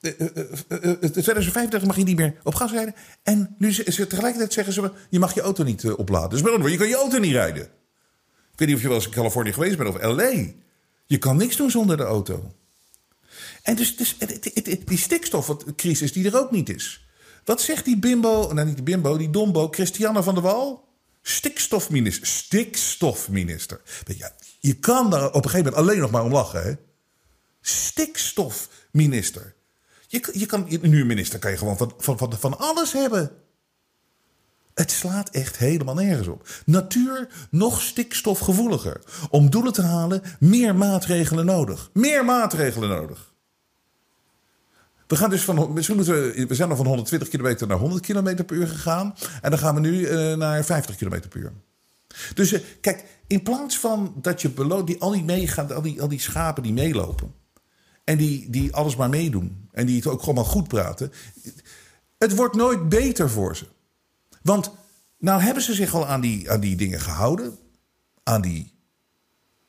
2035 0.00 1.84
mag 1.84 1.96
je 1.96 2.02
niet 2.02 2.16
meer 2.16 2.34
op 2.42 2.54
gas 2.54 2.70
rijden. 2.70 2.94
En 3.22 3.54
nu 3.58 3.72
ze, 3.72 4.06
tegelijkertijd 4.06 4.52
zeggen 4.52 4.72
ze: 4.72 4.90
je 5.10 5.18
mag 5.18 5.34
je 5.34 5.40
auto 5.40 5.64
niet 5.64 5.90
opladen. 5.90 6.30
Dus 6.30 6.42
met 6.42 6.70
je 6.70 6.76
kan 6.76 6.88
je 6.88 6.96
auto 6.96 7.18
niet 7.18 7.32
rijden. 7.32 7.62
Ik 7.62 8.58
weet 8.58 8.68
niet 8.68 8.76
of 8.76 8.82
je 8.82 8.88
wel 8.88 8.96
eens 8.96 9.06
in 9.06 9.12
Californië 9.12 9.52
geweest 9.52 9.76
bent 9.76 9.88
of 9.88 10.02
LA. 10.02 10.32
Je 11.06 11.18
kan 11.18 11.36
niks 11.36 11.56
doen 11.56 11.70
zonder 11.70 11.96
de 11.96 12.02
auto. 12.02 12.54
En 13.62 13.76
dus, 13.76 13.96
dus 13.96 14.16
die 14.84 14.98
stikstofcrisis 14.98 16.12
die 16.12 16.26
er 16.26 16.38
ook 16.38 16.50
niet 16.50 16.68
is. 16.68 17.06
Wat 17.44 17.60
zegt 17.60 17.84
die 17.84 17.98
bimbo, 17.98 18.50
nou 18.52 18.66
niet 18.66 18.74
die 18.74 18.84
bimbo, 18.84 19.16
die 19.16 19.30
dombo, 19.30 19.68
Christiane 19.70 20.22
van 20.22 20.34
der 20.34 20.42
Wal? 20.42 20.88
Stikstofminister. 21.22 22.26
Stikstofminister. 22.26 23.80
Je, 24.06 24.30
je 24.60 24.74
kan 24.74 25.10
daar 25.10 25.26
op 25.26 25.44
een 25.44 25.50
gegeven 25.50 25.64
moment 25.64 25.76
alleen 25.76 26.00
nog 26.00 26.10
maar 26.10 26.24
om 26.24 26.32
lachen. 26.32 26.62
Hè? 26.62 26.72
Stikstofminister. 27.60 29.54
Je, 30.06 30.28
je 30.32 30.46
kan, 30.46 30.66
nu 30.80 31.04
minister 31.04 31.38
kan 31.38 31.50
je 31.50 31.56
gewoon 31.56 31.76
van, 31.76 31.94
van, 31.98 32.32
van 32.38 32.58
alles 32.58 32.92
hebben. 32.92 33.30
Het 34.74 34.90
slaat 34.90 35.30
echt 35.30 35.56
helemaal 35.56 35.94
nergens 35.94 36.28
op. 36.28 36.48
Natuur 36.66 37.28
nog 37.50 37.82
stikstofgevoeliger. 37.82 39.00
Om 39.30 39.50
doelen 39.50 39.72
te 39.72 39.82
halen, 39.82 40.22
meer 40.40 40.76
maatregelen 40.76 41.46
nodig. 41.46 41.90
Meer 41.92 42.24
maatregelen 42.24 42.88
nodig. 42.88 43.31
We, 45.12 45.18
gaan 45.18 45.30
dus 45.30 45.44
van, 45.44 45.74
we 45.74 46.54
zijn 46.54 46.70
al 46.70 46.76
van 46.76 46.86
120 46.86 47.28
kilometer 47.28 47.66
naar 47.66 47.78
100 47.78 48.02
kilometer 48.02 48.44
per 48.44 48.56
uur 48.56 48.68
gegaan. 48.68 49.14
En 49.42 49.50
dan 49.50 49.58
gaan 49.58 49.74
we 49.74 49.80
nu 49.80 49.98
uh, 49.98 50.34
naar 50.36 50.64
50 50.64 50.96
kilometer 50.96 51.28
per 51.28 51.40
uur. 51.40 51.52
Dus 52.34 52.52
uh, 52.52 52.60
kijk, 52.80 53.04
in 53.26 53.42
plaats 53.42 53.78
van 53.78 54.14
dat 54.16 54.42
je 54.42 54.82
die, 54.84 55.00
al 55.00 55.10
die 55.10 55.24
meegaan, 55.24 55.72
al 55.72 55.82
die, 55.82 56.02
al 56.02 56.08
die 56.08 56.20
schapen 56.20 56.62
die 56.62 56.72
meelopen. 56.72 57.34
En 58.04 58.16
die, 58.16 58.50
die 58.50 58.74
alles 58.74 58.96
maar 58.96 59.08
meedoen. 59.08 59.68
En 59.72 59.86
die 59.86 59.96
het 59.96 60.06
ook 60.06 60.20
gewoon 60.20 60.34
maar 60.34 60.44
goed 60.44 60.68
praten. 60.68 61.12
Het 62.18 62.34
wordt 62.34 62.54
nooit 62.54 62.88
beter 62.88 63.30
voor 63.30 63.56
ze. 63.56 63.66
Want 64.42 64.70
nou 65.18 65.42
hebben 65.42 65.62
ze 65.62 65.74
zich 65.74 65.94
al 65.94 66.06
aan 66.06 66.20
die, 66.20 66.50
aan 66.50 66.60
die 66.60 66.76
dingen 66.76 67.00
gehouden. 67.00 67.58
Aan 68.22 68.40
die, 68.40 68.72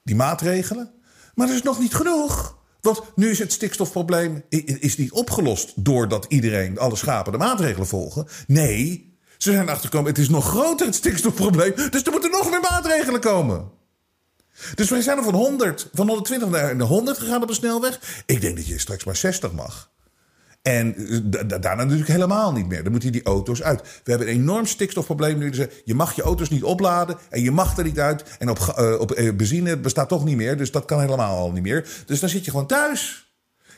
die 0.04 0.16
maatregelen. 0.16 0.92
Maar 1.36 1.48
dat 1.48 1.56
is 1.56 1.62
nog 1.62 1.80
niet 1.80 1.96
genoeg. 1.96 2.62
Want 2.84 3.02
nu 3.16 3.30
is 3.30 3.40
het 3.40 3.52
stikstofprobleem 3.52 4.44
is 4.80 4.98
niet 4.98 5.12
opgelost 5.12 5.74
doordat 5.75 6.25
iedereen, 6.30 6.80
alle 6.80 6.96
schapen, 6.96 7.32
de 7.32 7.38
maatregelen 7.38 7.88
volgen. 7.88 8.28
Nee, 8.48 9.13
ze 9.38 9.52
zijn 9.52 9.70
achtergekomen, 9.70 10.10
het 10.10 10.18
is 10.18 10.30
nog 10.30 10.46
groter 10.46 10.86
het 10.86 10.96
stikstofprobleem. 10.96 11.74
Dus 11.75 12.04
er 12.04 12.12
moeten 12.12 12.32
nog 12.32 12.50
meer 12.50 12.62
maatregelen 12.62 13.20
komen. 13.20 13.72
Dus 14.75 14.90
wij 14.90 15.02
zijn 15.02 15.18
er 15.18 15.24
van 15.24 15.34
100, 15.34 15.90
van 15.94 16.08
120 16.08 16.50
naar 16.50 16.80
100 16.80 17.18
gegaan 17.18 17.42
op 17.42 17.48
de 17.48 17.54
snelweg. 17.54 18.24
Ik 18.25 18.42
denk 18.42 18.56
dat 18.56 18.68
je 18.68 18.80
straks 18.80 19.04
maar 19.04 19.16
60 19.16 19.52
mag. 19.52 19.92
En 20.63 20.96
eh, 20.96 21.20
daarna 21.48 21.84
natuurlijk 21.84 22.10
helemaal 22.10 22.51
niet 22.51 22.67
meer. 22.67 22.84
Dan 22.84 22.91
moeten 22.91 23.12
die 23.12 23.24
auto's 23.24 23.62
uit. 23.62 23.82
We 23.82 24.10
hebben 24.12 24.27
een 24.27 24.34
enorm 24.34 24.65
stikstofprobleem 24.65 25.38
nu. 25.38 25.53
Je 25.86 25.93
mag 25.93 26.15
je 26.15 26.22
auto's 26.22 26.50
niet 26.50 26.63
opladen 26.63 27.17
en 27.29 27.41
je 27.41 27.51
mag 27.51 27.77
er 27.77 27.84
niet 27.84 28.00
uit. 28.00 28.24
En 28.39 28.50
op, 28.50 28.75
uh, 28.79 29.00
op 29.00 29.20
uh, 29.20 29.36
benzine 29.36 29.77
bestaat 29.77 30.10
toch 30.10 30.25
niet 30.25 30.36
meer. 30.36 30.58
Dus 30.58 30.72
dat 30.72 30.86
kan 30.86 31.00
helemaal 31.00 31.38
al 31.38 31.51
niet 31.51 31.63
meer. 31.63 32.03
Dus 32.05 32.20
dan 32.20 32.29
zit 32.29 32.46
je 32.46 32.51
gewoon 32.51 32.67
thuis. 32.67 33.32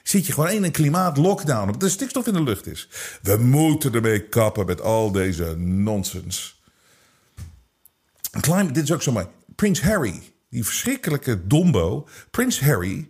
Zit 0.04 0.26
je 0.26 0.34
gewoon 0.34 0.50
in 0.50 0.64
een 0.64 0.72
klimaatlockdown. 0.72 1.62
Omdat 1.62 1.80
de 1.80 1.90
stikstof 1.90 2.28
in 2.28 2.34
de 2.34 2.44
lucht 2.44 2.68
is. 2.68 2.90
We 3.22 3.38
moeten 3.38 3.94
ermee 3.94 4.28
kappen 4.30 4.66
met 4.66 4.82
al 4.82 5.12
deze 5.12 5.56
nonsens. 5.58 6.62
Climate, 8.40 8.72
dit 8.72 8.84
is 8.84 8.92
ook 8.92 9.02
zo 9.02 9.12
mooi. 9.12 9.28
Prins 9.56 9.82
Harry, 9.82 10.22
die 10.50 10.66
verschrikkelijke 10.66 11.48
dombo. 11.48 12.08
Prins 12.32 12.60
Harry 12.60 13.10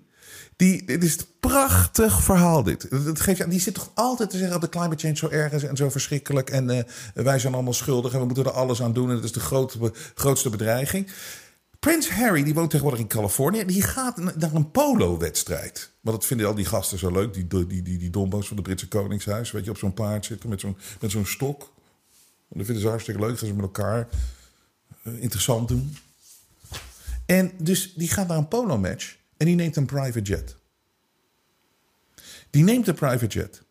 die, 0.56 0.86
dit 0.86 1.04
is 1.04 1.18
een 1.18 1.26
prachtig 1.40 2.24
verhaal 2.24 2.64
dit. 2.64 2.90
Dat 3.06 3.20
geeft, 3.20 3.38
je, 3.38 3.48
die 3.48 3.60
zit 3.60 3.74
toch 3.74 3.92
altijd 3.94 4.30
te 4.30 4.38
zeggen 4.38 4.60
dat 4.60 4.72
de 4.72 4.78
climate 4.78 5.02
change 5.02 5.16
zo 5.16 5.30
erg 5.30 5.52
is 5.52 5.64
en 5.64 5.76
zo 5.76 5.90
verschrikkelijk. 5.90 6.50
En 6.50 6.70
uh, 6.70 6.80
wij 7.14 7.40
zijn 7.40 7.54
allemaal 7.54 7.74
schuldig 7.74 8.14
en 8.14 8.20
we 8.20 8.26
moeten 8.26 8.46
er 8.46 8.52
alles 8.52 8.82
aan 8.82 8.94
doen. 8.94 9.10
En 9.10 9.16
dat 9.16 9.24
is 9.24 9.32
de 9.32 9.40
grote, 9.40 9.94
grootste 10.14 10.50
bedreiging. 10.50 11.12
Prins 11.80 12.10
Harry, 12.10 12.44
die 12.44 12.54
woont 12.54 12.70
tegenwoordig 12.70 13.02
in 13.02 13.08
Californië. 13.08 13.66
Die 13.66 13.82
gaat 13.82 14.18
naar 14.18 14.54
een 14.54 14.72
polo-wedstrijd. 14.72 15.92
Want 16.02 16.18
dat 16.18 16.26
vinden 16.26 16.48
al 16.48 16.56
die 16.56 16.66
gasten 16.66 16.98
zo 16.98 17.12
leuk. 17.12 17.34
Die, 17.34 17.48
die, 17.48 17.82
die, 17.82 17.98
die 17.98 18.10
dombo's 18.10 18.48
van 18.48 18.58
het 18.58 18.66
Britse 18.66 18.88
Koningshuis. 18.88 19.52
Weet 19.52 19.66
je, 19.66 19.70
op 19.70 19.78
zo'n 19.78 19.94
paard 19.94 20.26
zitten 20.26 20.50
met 20.50 20.60
zo'n, 20.60 20.78
met 21.00 21.12
zo'n 21.12 21.26
stok. 21.26 21.62
En 22.50 22.58
dat 22.58 22.66
vinden 22.66 22.84
ze 22.84 22.90
hartstikke 22.90 23.22
leuk. 23.22 23.38
Gaan 23.38 23.48
ze 23.48 23.54
met 23.54 23.64
elkaar 23.64 24.08
uh, 25.04 25.22
interessant 25.22 25.68
doen. 25.68 25.98
En 27.26 27.52
dus 27.58 27.94
die 27.94 28.10
gaat 28.10 28.28
naar 28.28 28.38
een 28.38 28.48
polo-match. 28.48 29.16
En 29.38 29.46
die 29.46 29.56
neemt 29.56 29.76
een 29.76 29.86
private 29.86 30.22
jet. 30.22 30.56
Die 32.50 32.64
neemt 32.64 32.88
een 32.88 32.96
private 32.96 33.28
jet. 33.28 33.64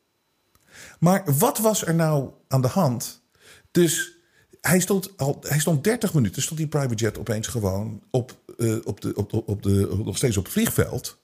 Maar 0.98 1.36
wat 1.38 1.58
was 1.58 1.86
er 1.86 1.94
nou 1.94 2.30
aan 2.48 2.62
de 2.62 2.68
hand? 2.68 3.22
Dus 3.70 4.18
hij 4.60 4.80
stond, 4.80 5.16
al, 5.16 5.38
hij 5.40 5.58
stond 5.58 5.84
30 5.84 6.14
minuten, 6.14 6.42
stond 6.42 6.58
die 6.58 6.68
private 6.68 6.94
jet 6.94 7.18
opeens 7.18 7.46
gewoon 7.46 8.02
op, 8.10 8.40
uh, 8.56 8.76
op 8.84 9.00
de, 9.00 9.14
op, 9.14 9.48
op 9.48 9.62
de, 9.62 10.02
nog 10.04 10.16
steeds 10.16 10.36
op 10.36 10.44
het 10.44 10.52
vliegveld. 10.52 11.18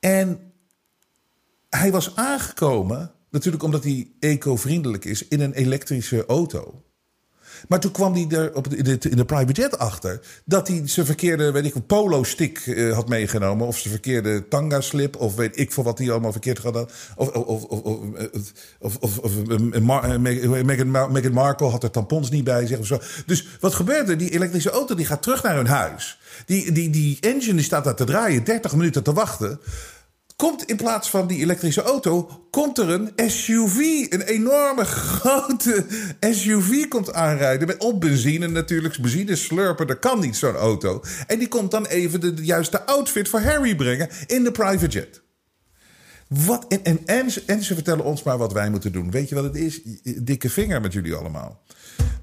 En 0.00 0.52
hij 1.68 1.90
was 1.90 2.16
aangekomen, 2.16 3.12
natuurlijk 3.30 3.62
omdat 3.62 3.84
hij 3.84 4.10
eco-vriendelijk 4.18 5.04
is, 5.04 5.28
in 5.28 5.40
een 5.40 5.52
elektrische 5.52 6.26
auto. 6.26 6.82
Maar 7.68 7.80
toen 7.80 7.92
kwam 7.92 8.12
hij 8.12 8.26
er 8.28 8.54
op 8.54 8.68
in, 8.68 8.84
de, 8.84 8.98
in 9.10 9.16
de 9.16 9.24
private 9.24 9.52
jet 9.52 9.78
achter 9.78 10.20
dat 10.44 10.68
hij 10.68 10.82
zijn 10.84 11.06
verkeerde, 11.06 11.50
weet 11.50 11.64
ik, 11.64 11.86
polo-stick 11.86 12.66
uh, 12.66 12.94
had 12.94 13.08
meegenomen. 13.08 13.66
Of 13.66 13.78
zijn 13.78 13.92
verkeerde 13.92 14.48
tanga-slip. 14.48 15.16
Of 15.16 15.34
weet 15.34 15.58
ik 15.58 15.72
veel 15.72 15.84
wat 15.84 15.98
hij 15.98 16.10
allemaal 16.10 16.32
verkeerd 16.32 16.58
had. 16.58 16.92
Of, 17.16 17.28
of, 17.28 17.64
of, 17.64 17.84
of, 18.78 18.96
of, 18.96 19.18
of, 19.18 19.32
Meghan, 20.62 21.32
Markle 21.32 21.68
had 21.68 21.82
er 21.82 21.90
tampons 21.90 22.30
niet 22.30 22.44
bij 22.44 22.66
zich. 22.66 22.78
Of 22.78 22.86
zo. 22.86 23.00
Dus 23.26 23.46
wat 23.60 23.74
gebeurde? 23.74 24.16
Die 24.16 24.30
elektrische 24.30 24.70
auto 24.70 24.94
die 24.94 25.06
gaat 25.06 25.22
terug 25.22 25.42
naar 25.42 25.56
hun 25.56 25.66
huis. 25.66 26.18
Die, 26.46 26.72
die, 26.72 26.90
die 26.90 27.16
engine 27.20 27.62
staat 27.62 27.84
daar 27.84 27.94
te 27.94 28.04
draaien, 28.04 28.44
30 28.44 28.74
minuten 28.74 29.02
te 29.02 29.12
wachten 29.12 29.60
komt 30.42 30.64
in 30.64 30.76
plaats 30.76 31.10
van 31.10 31.26
die 31.26 31.38
elektrische 31.38 31.82
auto, 31.82 32.46
komt 32.50 32.78
er 32.78 32.88
een 32.88 33.30
SUV. 33.30 33.76
Een 34.08 34.22
enorme 34.22 34.84
grote 34.84 35.86
SUV 36.38 36.88
komt 36.88 37.12
aanrijden. 37.12 37.66
Met 37.66 37.78
op 37.78 38.00
benzine 38.00 38.48
natuurlijk. 38.48 38.98
Benzine 38.98 39.36
slurpen, 39.36 39.86
dat 39.86 39.98
kan 39.98 40.20
niet 40.20 40.36
zo'n 40.36 40.54
auto. 40.54 41.02
En 41.26 41.38
die 41.38 41.48
komt 41.48 41.70
dan 41.70 41.86
even 41.86 42.20
de, 42.20 42.34
juiste 42.34 42.86
outfit 42.86 43.28
voor 43.28 43.40
Harry 43.40 43.76
brengen 43.76 44.08
in 44.26 44.44
de 44.44 44.52
private 44.52 44.86
jet. 44.86 45.22
Wat, 46.28 46.66
en, 46.68 46.84
en, 46.84 47.00
en, 47.06 47.26
en 47.46 47.62
ze 47.62 47.74
vertellen 47.74 48.04
ons 48.04 48.22
maar 48.22 48.38
wat 48.38 48.52
wij 48.52 48.70
moeten 48.70 48.92
doen. 48.92 49.10
Weet 49.10 49.28
je 49.28 49.34
wat 49.34 49.44
het 49.44 49.56
is? 49.56 49.80
Dikke 50.02 50.50
vinger 50.50 50.80
met 50.80 50.92
jullie 50.92 51.14
allemaal. 51.14 51.62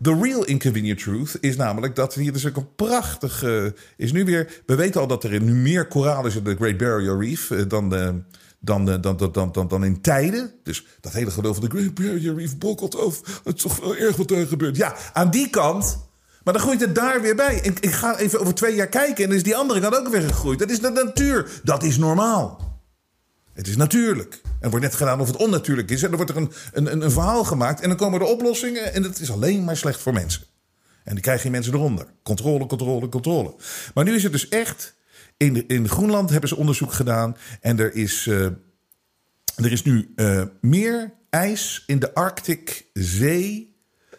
The 0.01 0.17
real 0.21 0.43
inconvenient 0.45 0.99
truth 0.99 1.37
is 1.39 1.55
namelijk 1.55 1.95
dat 1.95 2.13
hier 2.13 2.33
dus 2.33 2.47
ook 2.47 2.55
een 2.55 2.75
prachtige... 2.75 3.73
is 3.97 4.11
nu 4.11 4.25
weer... 4.25 4.61
We 4.65 4.75
weten 4.75 5.01
al 5.01 5.07
dat 5.07 5.23
er 5.23 5.41
nu 5.41 5.53
meer 5.53 5.87
koraal 5.87 6.25
is 6.25 6.35
in 6.35 6.43
de 6.43 6.55
Great 6.55 6.77
Barrier 6.77 7.19
Reef... 7.19 7.51
eh, 7.51 7.61
dan, 7.67 7.89
dan, 8.59 8.85
de, 8.85 8.99
dan, 8.99 9.17
dan, 9.17 9.31
dan, 9.31 9.51
dan, 9.51 9.67
dan 9.67 9.85
in 9.85 10.01
tijden. 10.01 10.51
Dus 10.63 10.85
dat 11.01 11.13
hele 11.13 11.31
geloof 11.31 11.57
van 11.57 11.69
de 11.69 11.77
Great 11.77 11.93
Barrier 11.93 12.35
Reef 12.35 12.57
bokkelt 12.57 12.97
over. 12.97 13.27
Het 13.43 13.55
is 13.55 13.61
toch 13.61 13.79
wel 13.79 13.95
erg 13.95 14.15
wat 14.15 14.31
er 14.31 14.47
gebeurt. 14.47 14.77
Ja, 14.77 14.95
aan 15.13 15.31
die 15.31 15.49
kant... 15.49 16.03
Maar 16.43 16.53
dan 16.53 16.63
groeit 16.63 16.81
het 16.81 16.95
daar 16.95 17.21
weer 17.21 17.35
bij. 17.35 17.59
Ik, 17.63 17.79
ik 17.79 17.91
ga 17.91 18.17
even 18.17 18.39
over 18.39 18.53
twee 18.53 18.75
jaar 18.75 18.87
kijken 18.87 19.23
en 19.23 19.29
dan 19.29 19.37
is 19.37 19.43
die 19.43 19.55
andere 19.55 19.79
kant 19.79 19.95
ook 19.95 20.07
weer 20.07 20.21
gegroeid. 20.21 20.59
Dat 20.59 20.69
is 20.69 20.79
de 20.79 20.89
natuur. 20.89 21.61
Dat 21.63 21.83
is 21.83 21.97
normaal. 21.97 22.74
Het 23.55 23.67
is 23.67 23.75
natuurlijk. 23.75 24.41
Er 24.59 24.69
wordt 24.69 24.85
net 24.85 24.95
gedaan 24.95 25.19
of 25.19 25.27
het 25.27 25.35
onnatuurlijk 25.35 25.91
is. 25.91 26.03
En 26.03 26.07
dan 26.07 26.17
wordt 26.17 26.31
er 26.31 26.37
een, 26.37 26.51
een, 26.73 27.01
een 27.01 27.11
verhaal 27.11 27.43
gemaakt. 27.43 27.81
En 27.81 27.87
dan 27.87 27.97
komen 27.97 28.19
er 28.19 28.25
oplossingen. 28.25 28.93
En 28.93 29.01
dat 29.01 29.19
is 29.19 29.31
alleen 29.31 29.63
maar 29.63 29.77
slecht 29.77 30.01
voor 30.01 30.13
mensen. 30.13 30.41
En 31.03 31.13
dan 31.13 31.21
krijg 31.21 31.43
je 31.43 31.49
mensen 31.49 31.73
eronder. 31.73 32.07
Controle, 32.23 32.65
controle, 32.65 33.09
controle. 33.09 33.55
Maar 33.93 34.03
nu 34.03 34.15
is 34.15 34.23
het 34.23 34.31
dus 34.31 34.49
echt. 34.49 34.95
In, 35.37 35.67
in 35.67 35.89
Groenland 35.89 36.29
hebben 36.29 36.49
ze 36.49 36.55
onderzoek 36.55 36.93
gedaan. 36.93 37.37
En 37.61 37.79
er 37.79 37.95
is, 37.95 38.25
uh, 38.25 38.45
er 39.55 39.71
is 39.71 39.83
nu 39.83 40.13
uh, 40.15 40.43
meer 40.61 41.13
ijs 41.29 41.83
in 41.87 41.99
de 41.99 42.13
Arctic 42.13 42.85
Zee. 42.93 43.75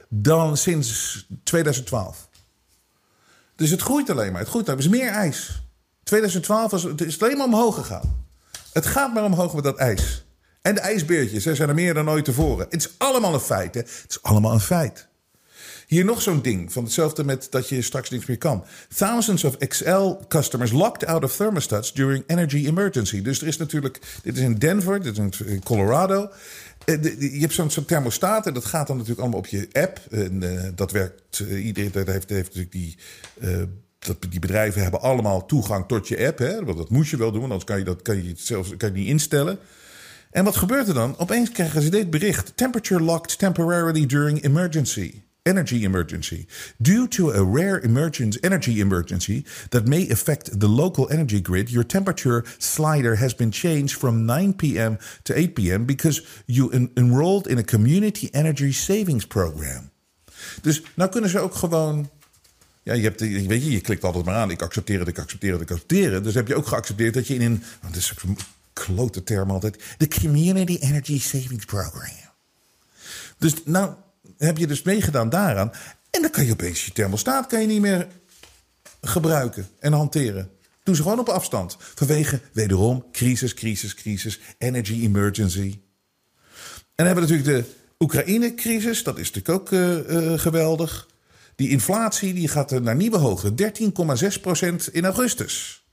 dan 0.08 0.56
sinds 0.56 1.26
2012. 1.42 2.28
Dus 3.56 3.70
het 3.70 3.82
groeit 3.82 4.10
alleen 4.10 4.32
maar. 4.32 4.40
Het 4.40 4.50
groeit. 4.50 4.68
Er 4.68 4.78
is 4.78 4.88
meer 4.88 5.08
ijs. 5.08 5.62
2012 6.02 6.70
was, 6.70 6.82
het 6.82 7.00
is 7.00 7.22
alleen 7.22 7.36
maar 7.36 7.46
omhoog 7.46 7.74
gegaan. 7.74 8.25
Het 8.76 8.86
gaat 8.86 9.14
maar 9.14 9.24
omhoog 9.24 9.54
met 9.54 9.64
dat 9.64 9.76
ijs. 9.76 10.24
En 10.62 10.74
de 10.74 10.80
ijsbeertjes, 10.80 11.46
er 11.46 11.56
zijn 11.56 11.68
er 11.68 11.74
meer 11.74 11.94
dan 11.94 12.10
ooit 12.10 12.24
tevoren. 12.24 12.66
Het 12.70 12.80
is 12.80 12.90
allemaal 12.98 13.34
een 13.34 13.40
feit, 13.40 13.74
hè? 13.74 13.80
Het 13.80 14.04
is 14.08 14.22
allemaal 14.22 14.52
een 14.52 14.60
feit. 14.60 15.08
Hier 15.86 16.04
nog 16.04 16.22
zo'n 16.22 16.42
ding, 16.42 16.72
van 16.72 16.84
hetzelfde 16.84 17.24
met 17.24 17.46
dat 17.50 17.68
je 17.68 17.82
straks 17.82 18.10
niks 18.10 18.26
meer 18.26 18.38
kan. 18.38 18.64
Thousands 18.96 19.44
of 19.44 19.56
XL 19.56 20.10
customers 20.28 20.72
locked 20.72 21.06
out 21.06 21.24
of 21.24 21.36
thermostats 21.36 21.92
during 21.92 22.24
energy 22.26 22.66
emergency. 22.66 23.22
Dus 23.22 23.40
er 23.40 23.46
is 23.46 23.56
natuurlijk, 23.56 24.00
dit 24.22 24.36
is 24.36 24.42
in 24.42 24.54
Denver, 24.54 25.02
dit 25.02 25.18
is 25.18 25.40
in 25.40 25.62
Colorado. 25.62 26.30
Je 26.84 27.38
hebt 27.40 27.52
zo'n 27.52 27.70
zo 27.70 27.84
thermostaat 27.84 28.46
en 28.46 28.54
dat 28.54 28.64
gaat 28.64 28.86
dan 28.86 28.96
natuurlijk 28.96 29.22
allemaal 29.22 29.40
op 29.40 29.46
je 29.46 29.68
app. 29.72 30.00
En 30.10 30.42
uh, 30.42 30.62
dat 30.74 30.90
werkt, 30.90 31.38
uh, 31.38 31.66
iedereen 31.66 31.90
heeft, 31.94 32.28
heeft 32.28 32.54
natuurlijk 32.54 32.72
die... 32.72 32.96
dat, 33.98 34.16
die 34.28 34.40
bedrijven 34.40 34.82
hebben 34.82 35.00
allemaal 35.00 35.46
toegang 35.46 35.86
tot 35.86 36.08
je 36.08 36.26
app. 36.26 36.38
Hè? 36.38 36.64
Want 36.64 36.78
dat 36.78 36.90
moet 36.90 37.08
je 37.08 37.16
wel 37.16 37.32
doen, 37.32 37.42
anders 37.42 37.64
kan 37.64 37.78
je, 37.78 37.84
dat, 37.84 38.02
kan 38.02 38.24
je 38.24 38.32
zelfs 38.36 38.76
kan 38.76 38.88
je 38.88 38.98
niet 38.98 39.08
instellen. 39.08 39.58
En 40.30 40.44
wat 40.44 40.56
gebeurt 40.56 40.88
er 40.88 40.94
dan? 40.94 41.14
Opeens 41.18 41.50
krijgen 41.50 41.82
ze 41.82 41.88
dit 41.88 42.10
bericht. 42.10 42.56
Temperature 42.56 43.02
locked 43.02 43.38
temporarily 43.38 44.06
during 44.06 44.44
emergency. 44.44 45.22
Energy 45.42 45.84
emergency. 45.84 46.46
Due 46.76 47.08
to 47.08 47.30
a 47.30 47.44
rare 47.44 47.84
emergence, 47.84 48.40
energy 48.40 48.80
emergency 48.80 49.44
that 49.68 49.86
may 49.86 50.10
affect 50.10 50.60
the 50.60 50.68
local 50.68 51.10
energy 51.10 51.40
grid, 51.42 51.70
your 51.70 51.86
temperature 51.86 52.44
slider 52.58 53.16
has 53.16 53.34
been 53.34 53.52
changed 53.52 53.94
from 53.94 54.26
9 54.26 54.54
p.m. 54.54 54.98
to 55.22 55.32
8 55.32 55.54
p.m. 55.54 55.84
because 55.84 56.22
you 56.46 56.72
en 56.72 56.90
enrolled 56.96 57.46
in 57.46 57.58
a 57.58 57.62
community 57.62 58.28
energy 58.32 58.72
savings 58.72 59.26
program. 59.26 59.90
Dus 60.62 60.82
nou 60.94 61.10
kunnen 61.10 61.30
ze 61.30 61.38
ook 61.38 61.54
gewoon 61.54 62.10
ja, 62.86 62.94
je, 62.94 63.02
hebt, 63.02 63.20
weet 63.20 63.64
je, 63.64 63.70
je 63.70 63.80
klikt 63.80 64.04
altijd 64.04 64.24
maar 64.24 64.34
aan. 64.34 64.50
Ik 64.50 64.62
accepteer 64.62 64.98
het, 64.98 65.08
ik 65.08 65.18
accepteer 65.18 65.52
het, 65.52 65.60
ik 65.60 65.70
accepteer. 65.70 66.22
Dus 66.22 66.34
heb 66.34 66.48
je 66.48 66.54
ook 66.54 66.66
geaccepteerd 66.66 67.14
dat 67.14 67.26
je 67.26 67.34
in 67.34 67.42
een... 67.42 67.62
Dat 67.82 67.96
is 67.96 68.12
een 68.22 68.38
klote 68.72 69.22
term 69.22 69.50
altijd. 69.50 69.82
De 69.98 70.08
Community 70.08 70.76
Energy 70.80 71.20
Savings 71.20 71.64
Program. 71.64 72.14
Dus 73.38 73.54
nou 73.64 73.94
heb 74.38 74.58
je 74.58 74.66
dus 74.66 74.82
meegedaan 74.82 75.28
daaraan. 75.28 75.72
En 76.10 76.22
dan 76.22 76.30
kan 76.30 76.46
je 76.46 76.52
opeens 76.52 76.84
je 76.84 76.92
thermostaat 76.92 77.46
kan 77.46 77.60
je 77.60 77.66
niet 77.66 77.80
meer 77.80 78.06
gebruiken 79.00 79.68
en 79.78 79.92
hanteren. 79.92 80.50
Doe 80.82 80.96
ze 80.96 81.02
gewoon 81.02 81.18
op 81.18 81.28
afstand. 81.28 81.76
Vanwege, 81.78 82.40
wederom, 82.52 83.04
crisis, 83.12 83.54
crisis, 83.54 83.94
crisis. 83.94 84.40
Energy 84.58 85.02
emergency. 85.02 85.78
En 86.94 87.04
dan 87.04 87.06
hebben 87.06 87.26
we 87.26 87.32
natuurlijk 87.32 87.66
de 87.66 87.72
Oekraïne-crisis. 87.98 89.02
Dat 89.02 89.18
is 89.18 89.30
natuurlijk 89.30 89.60
ook 89.60 89.70
uh, 89.70 90.10
uh, 90.10 90.38
geweldig. 90.38 91.14
Die 91.56 91.68
inflatie 91.68 92.34
die 92.34 92.48
gaat 92.48 92.70
naar 92.70 92.96
nieuwe 92.96 93.18
hoogte. 93.18 93.72
13,6% 94.88 94.92
in 94.92 95.04
augustus. 95.04 95.84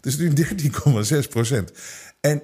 Dus 0.00 0.16
nu 0.16 0.32
13,6%. 0.32 1.76
En 2.20 2.42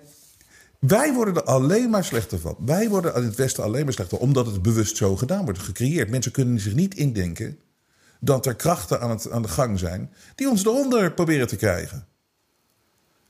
wij 0.78 1.12
worden 1.12 1.34
er 1.34 1.42
alleen 1.42 1.90
maar 1.90 2.04
slechter 2.04 2.38
van. 2.38 2.56
Wij 2.58 2.88
worden 2.88 3.14
in 3.14 3.22
het 3.22 3.34
Westen 3.34 3.64
alleen 3.64 3.84
maar 3.84 3.92
slechter 3.92 4.18
omdat 4.18 4.46
het 4.46 4.62
bewust 4.62 4.96
zo 4.96 5.16
gedaan 5.16 5.44
wordt, 5.44 5.58
gecreëerd. 5.58 6.10
Mensen 6.10 6.32
kunnen 6.32 6.60
zich 6.60 6.74
niet 6.74 6.94
indenken 6.94 7.58
dat 8.20 8.46
er 8.46 8.54
krachten 8.54 9.00
aan, 9.00 9.10
het, 9.10 9.30
aan 9.30 9.42
de 9.42 9.48
gang 9.48 9.78
zijn 9.78 10.12
die 10.34 10.48
ons 10.48 10.64
eronder 10.64 11.12
proberen 11.12 11.46
te 11.46 11.56
krijgen. 11.56 12.06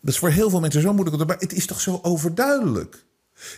Dat 0.01 0.11
is 0.11 0.19
voor 0.19 0.31
heel 0.31 0.51
veel 0.51 0.61
mensen 0.61 0.81
zo 0.81 0.93
moeilijk. 0.93 1.27
Maar 1.27 1.39
het 1.39 1.53
is 1.53 1.67
toch 1.67 1.81
zo 1.81 1.99
overduidelijk. 2.03 3.05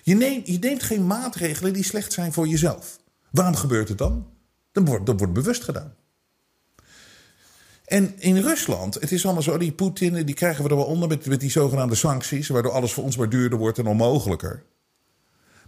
Je 0.02 0.14
neemt, 0.14 0.46
je 0.46 0.58
neemt 0.58 0.82
geen 0.82 1.06
maatregelen 1.06 1.72
die 1.72 1.84
slecht 1.84 2.12
zijn 2.12 2.32
voor 2.32 2.46
jezelf. 2.46 2.98
Waarom 3.30 3.54
gebeurt 3.54 3.88
het 3.88 3.98
dan? 3.98 4.31
Dat 4.72 4.88
wordt, 4.88 5.06
dat 5.06 5.18
wordt 5.18 5.32
bewust 5.32 5.64
gedaan. 5.64 5.94
En 7.84 8.14
in 8.18 8.36
Rusland, 8.36 8.94
het 8.94 9.12
is 9.12 9.24
allemaal 9.24 9.42
zo, 9.42 9.58
die 9.58 9.72
Poetin, 9.72 10.24
die 10.26 10.34
krijgen 10.34 10.64
we 10.64 10.70
er 10.70 10.76
wel 10.76 10.84
onder 10.84 11.08
met, 11.08 11.26
met 11.26 11.40
die 11.40 11.50
zogenaamde 11.50 11.94
sancties, 11.94 12.48
waardoor 12.48 12.72
alles 12.72 12.92
voor 12.92 13.04
ons 13.04 13.16
maar 13.16 13.28
duurder 13.28 13.58
wordt 13.58 13.78
en 13.78 13.86
onmogelijker. 13.86 14.62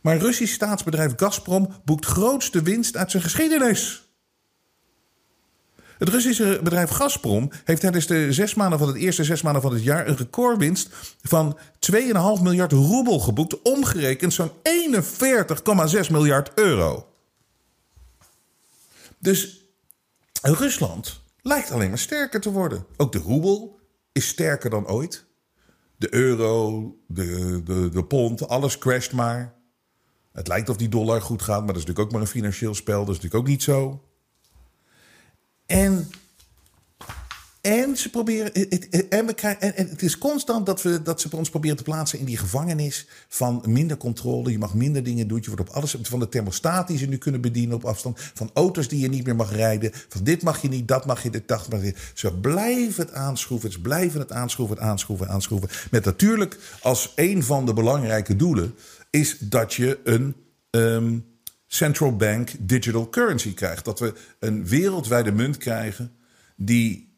Maar 0.00 0.16
Russisch 0.16 0.54
staatsbedrijf 0.54 1.12
Gazprom 1.16 1.68
boekt 1.84 2.06
grootste 2.06 2.62
winst 2.62 2.96
uit 2.96 3.10
zijn 3.10 3.22
geschiedenis. 3.22 4.08
Het 5.98 6.08
Russische 6.08 6.60
bedrijf 6.62 6.90
Gazprom 6.90 7.50
heeft 7.64 7.80
tijdens 7.80 8.06
de 8.06 8.32
zes 8.32 8.54
maanden 8.54 8.78
van 8.78 8.88
het 8.88 8.96
eerste 8.96 9.24
zes 9.24 9.42
maanden 9.42 9.62
van 9.62 9.72
het 9.72 9.82
jaar 9.82 10.08
een 10.08 10.16
recordwinst 10.16 10.88
van 11.22 11.58
2,5 11.92 11.98
miljard 12.42 12.72
roebel 12.72 13.18
geboekt, 13.18 13.62
omgerekend 13.62 14.32
zo'n 14.32 14.50
41,6 16.04 16.10
miljard 16.10 16.50
euro. 16.54 17.13
Dus 19.24 19.60
Rusland 20.42 21.20
lijkt 21.40 21.70
alleen 21.70 21.88
maar 21.88 21.98
sterker 21.98 22.40
te 22.40 22.50
worden. 22.50 22.86
Ook 22.96 23.12
de 23.12 23.18
roebel 23.18 23.80
is 24.12 24.28
sterker 24.28 24.70
dan 24.70 24.88
ooit. 24.88 25.26
De 25.96 26.14
euro, 26.14 26.82
de, 27.06 27.60
de, 27.64 27.88
de 27.88 28.04
pond, 28.04 28.48
alles 28.48 28.78
crasht 28.78 29.12
maar. 29.12 29.54
Het 30.32 30.48
lijkt 30.48 30.68
of 30.68 30.76
die 30.76 30.88
dollar 30.88 31.22
goed 31.22 31.42
gaat, 31.42 31.58
maar 31.58 31.66
dat 31.66 31.76
is 31.76 31.80
natuurlijk 31.80 32.06
ook 32.06 32.12
maar 32.12 32.20
een 32.20 32.34
financieel 32.34 32.74
spel. 32.74 33.04
Dat 33.04 33.14
is 33.14 33.20
natuurlijk 33.22 33.42
ook 33.42 33.50
niet 33.50 33.62
zo. 33.62 34.08
En, 35.66 36.10
en 37.64 37.96
ze 37.96 38.10
proberen. 38.10 38.50
Het, 38.52 39.08
en, 39.08 39.26
we 39.26 39.34
krijgen, 39.34 39.76
en 39.76 39.88
het 39.88 40.02
is 40.02 40.18
constant 40.18 40.66
dat, 40.66 40.82
we, 40.82 41.02
dat 41.02 41.20
ze 41.20 41.28
ons 41.30 41.50
proberen 41.50 41.76
te 41.76 41.82
plaatsen 41.82 42.18
in 42.18 42.24
die 42.24 42.36
gevangenis 42.36 43.06
van 43.28 43.62
minder 43.66 43.96
controle. 43.96 44.50
Je 44.50 44.58
mag 44.58 44.74
minder 44.74 45.02
dingen 45.02 45.28
doen. 45.28 45.38
Je 45.40 45.46
wordt 45.46 45.68
op 45.68 45.74
alles. 45.74 45.96
Van 46.02 46.18
de 46.18 46.28
thermostaat 46.28 46.86
die 46.88 46.98
ze 46.98 47.06
nu 47.06 47.18
kunnen 47.18 47.40
bedienen 47.40 47.76
op 47.76 47.84
afstand. 47.84 48.20
Van 48.34 48.50
auto's 48.54 48.88
die 48.88 49.00
je 49.00 49.08
niet 49.08 49.24
meer 49.24 49.36
mag 49.36 49.52
rijden. 49.52 49.90
Van 50.08 50.24
dit 50.24 50.42
mag 50.42 50.62
je 50.62 50.68
niet, 50.68 50.88
dat 50.88 51.06
mag 51.06 51.22
je, 51.22 51.30
dit 51.30 51.48
mag 51.48 51.82
je. 51.82 51.94
Ze 52.14 52.32
blijven 52.32 53.04
het 53.04 53.14
aanschroeven. 53.14 53.72
Ze 53.72 53.80
blijven 53.80 54.20
het 54.20 54.32
aanschroeven, 54.32 54.80
aanschroeven, 54.80 55.28
aanschroeven. 55.28 55.68
Met 55.90 56.04
natuurlijk 56.04 56.58
als 56.80 57.12
een 57.14 57.42
van 57.42 57.66
de 57.66 57.72
belangrijke 57.72 58.36
doelen 58.36 58.74
is 59.10 59.36
dat 59.38 59.74
je 59.74 60.00
een. 60.04 60.34
Um, 60.70 61.32
central 61.66 62.16
bank 62.16 62.50
digital 62.58 63.08
currency 63.08 63.54
krijgt. 63.54 63.84
Dat 63.84 63.98
we 63.98 64.14
een 64.38 64.66
wereldwijde 64.66 65.32
munt 65.32 65.56
krijgen 65.56 66.12
die 66.56 67.13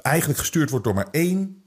eigenlijk 0.00 0.38
gestuurd 0.38 0.70
wordt 0.70 0.84
door 0.84 0.94
maar 0.94 1.08
één. 1.10 1.62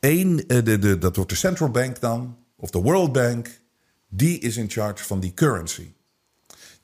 één 0.00 0.36
de, 0.36 0.78
de, 0.78 0.98
dat 0.98 1.16
wordt 1.16 1.30
de 1.30 1.36
central 1.36 1.70
bank 1.70 2.00
dan, 2.00 2.38
of 2.56 2.70
de 2.70 2.80
World 2.80 3.12
Bank. 3.12 3.60
Die 4.08 4.38
is 4.38 4.56
in 4.56 4.70
charge 4.70 5.04
van 5.04 5.20
die 5.20 5.34
currency. 5.34 5.92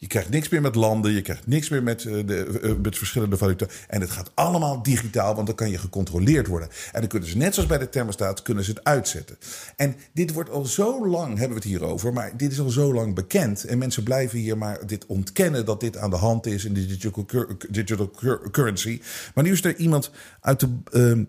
Je 0.05 0.11
krijgt 0.11 0.31
niks 0.31 0.49
meer 0.49 0.61
met 0.61 0.75
landen, 0.75 1.13
je 1.13 1.23
krijgt 1.23 1.47
niks 1.47 1.69
meer 1.69 1.83
met, 1.83 2.05
uh, 2.05 2.27
de, 2.27 2.61
uh, 2.63 2.73
met 2.83 2.99
verschillende 2.99 3.37
valuta. 3.37 3.67
En 3.89 4.01
het 4.01 4.11
gaat 4.11 4.31
allemaal 4.35 4.83
digitaal, 4.83 5.35
want 5.35 5.47
dan 5.47 5.57
kan 5.57 5.71
je 5.71 5.79
gecontroleerd 5.79 6.47
worden. 6.47 6.69
En 6.93 7.01
dan 7.01 7.09
kunnen 7.09 7.29
ze, 7.29 7.37
net 7.37 7.55
zoals 7.55 7.69
bij 7.69 7.79
de 7.79 7.89
thermostaat, 7.89 8.43
kunnen 8.43 8.65
ze 8.65 8.71
het 8.71 8.85
uitzetten. 8.85 9.37
En 9.77 9.97
dit 10.13 10.33
wordt 10.33 10.51
al 10.51 10.65
zo 10.65 11.09
lang, 11.09 11.29
hebben 11.29 11.49
we 11.49 11.55
het 11.55 11.65
hierover, 11.65 12.13
maar 12.13 12.37
dit 12.37 12.53
is 12.53 12.61
al 12.61 12.71
zo 12.71 12.95
lang 12.95 13.15
bekend. 13.15 13.65
En 13.65 13.79
mensen 13.79 14.03
blijven 14.03 14.39
hier 14.39 14.59
maar 14.59 14.87
dit 14.87 15.07
ontkennen 15.07 15.65
dat 15.65 15.81
dit 15.81 15.97
aan 15.97 16.11
de 16.11 16.17
hand 16.17 16.47
is 16.47 16.65
in 16.65 16.75
de 16.75 16.87
digital, 17.71 18.11
currency. 18.51 19.01
Maar 19.35 19.45
nu 19.45 19.53
is 19.53 19.65
er 19.65 19.77
iemand 19.77 20.11
uit 20.41 20.61
de. 20.61 20.69
Uh, 20.93 21.25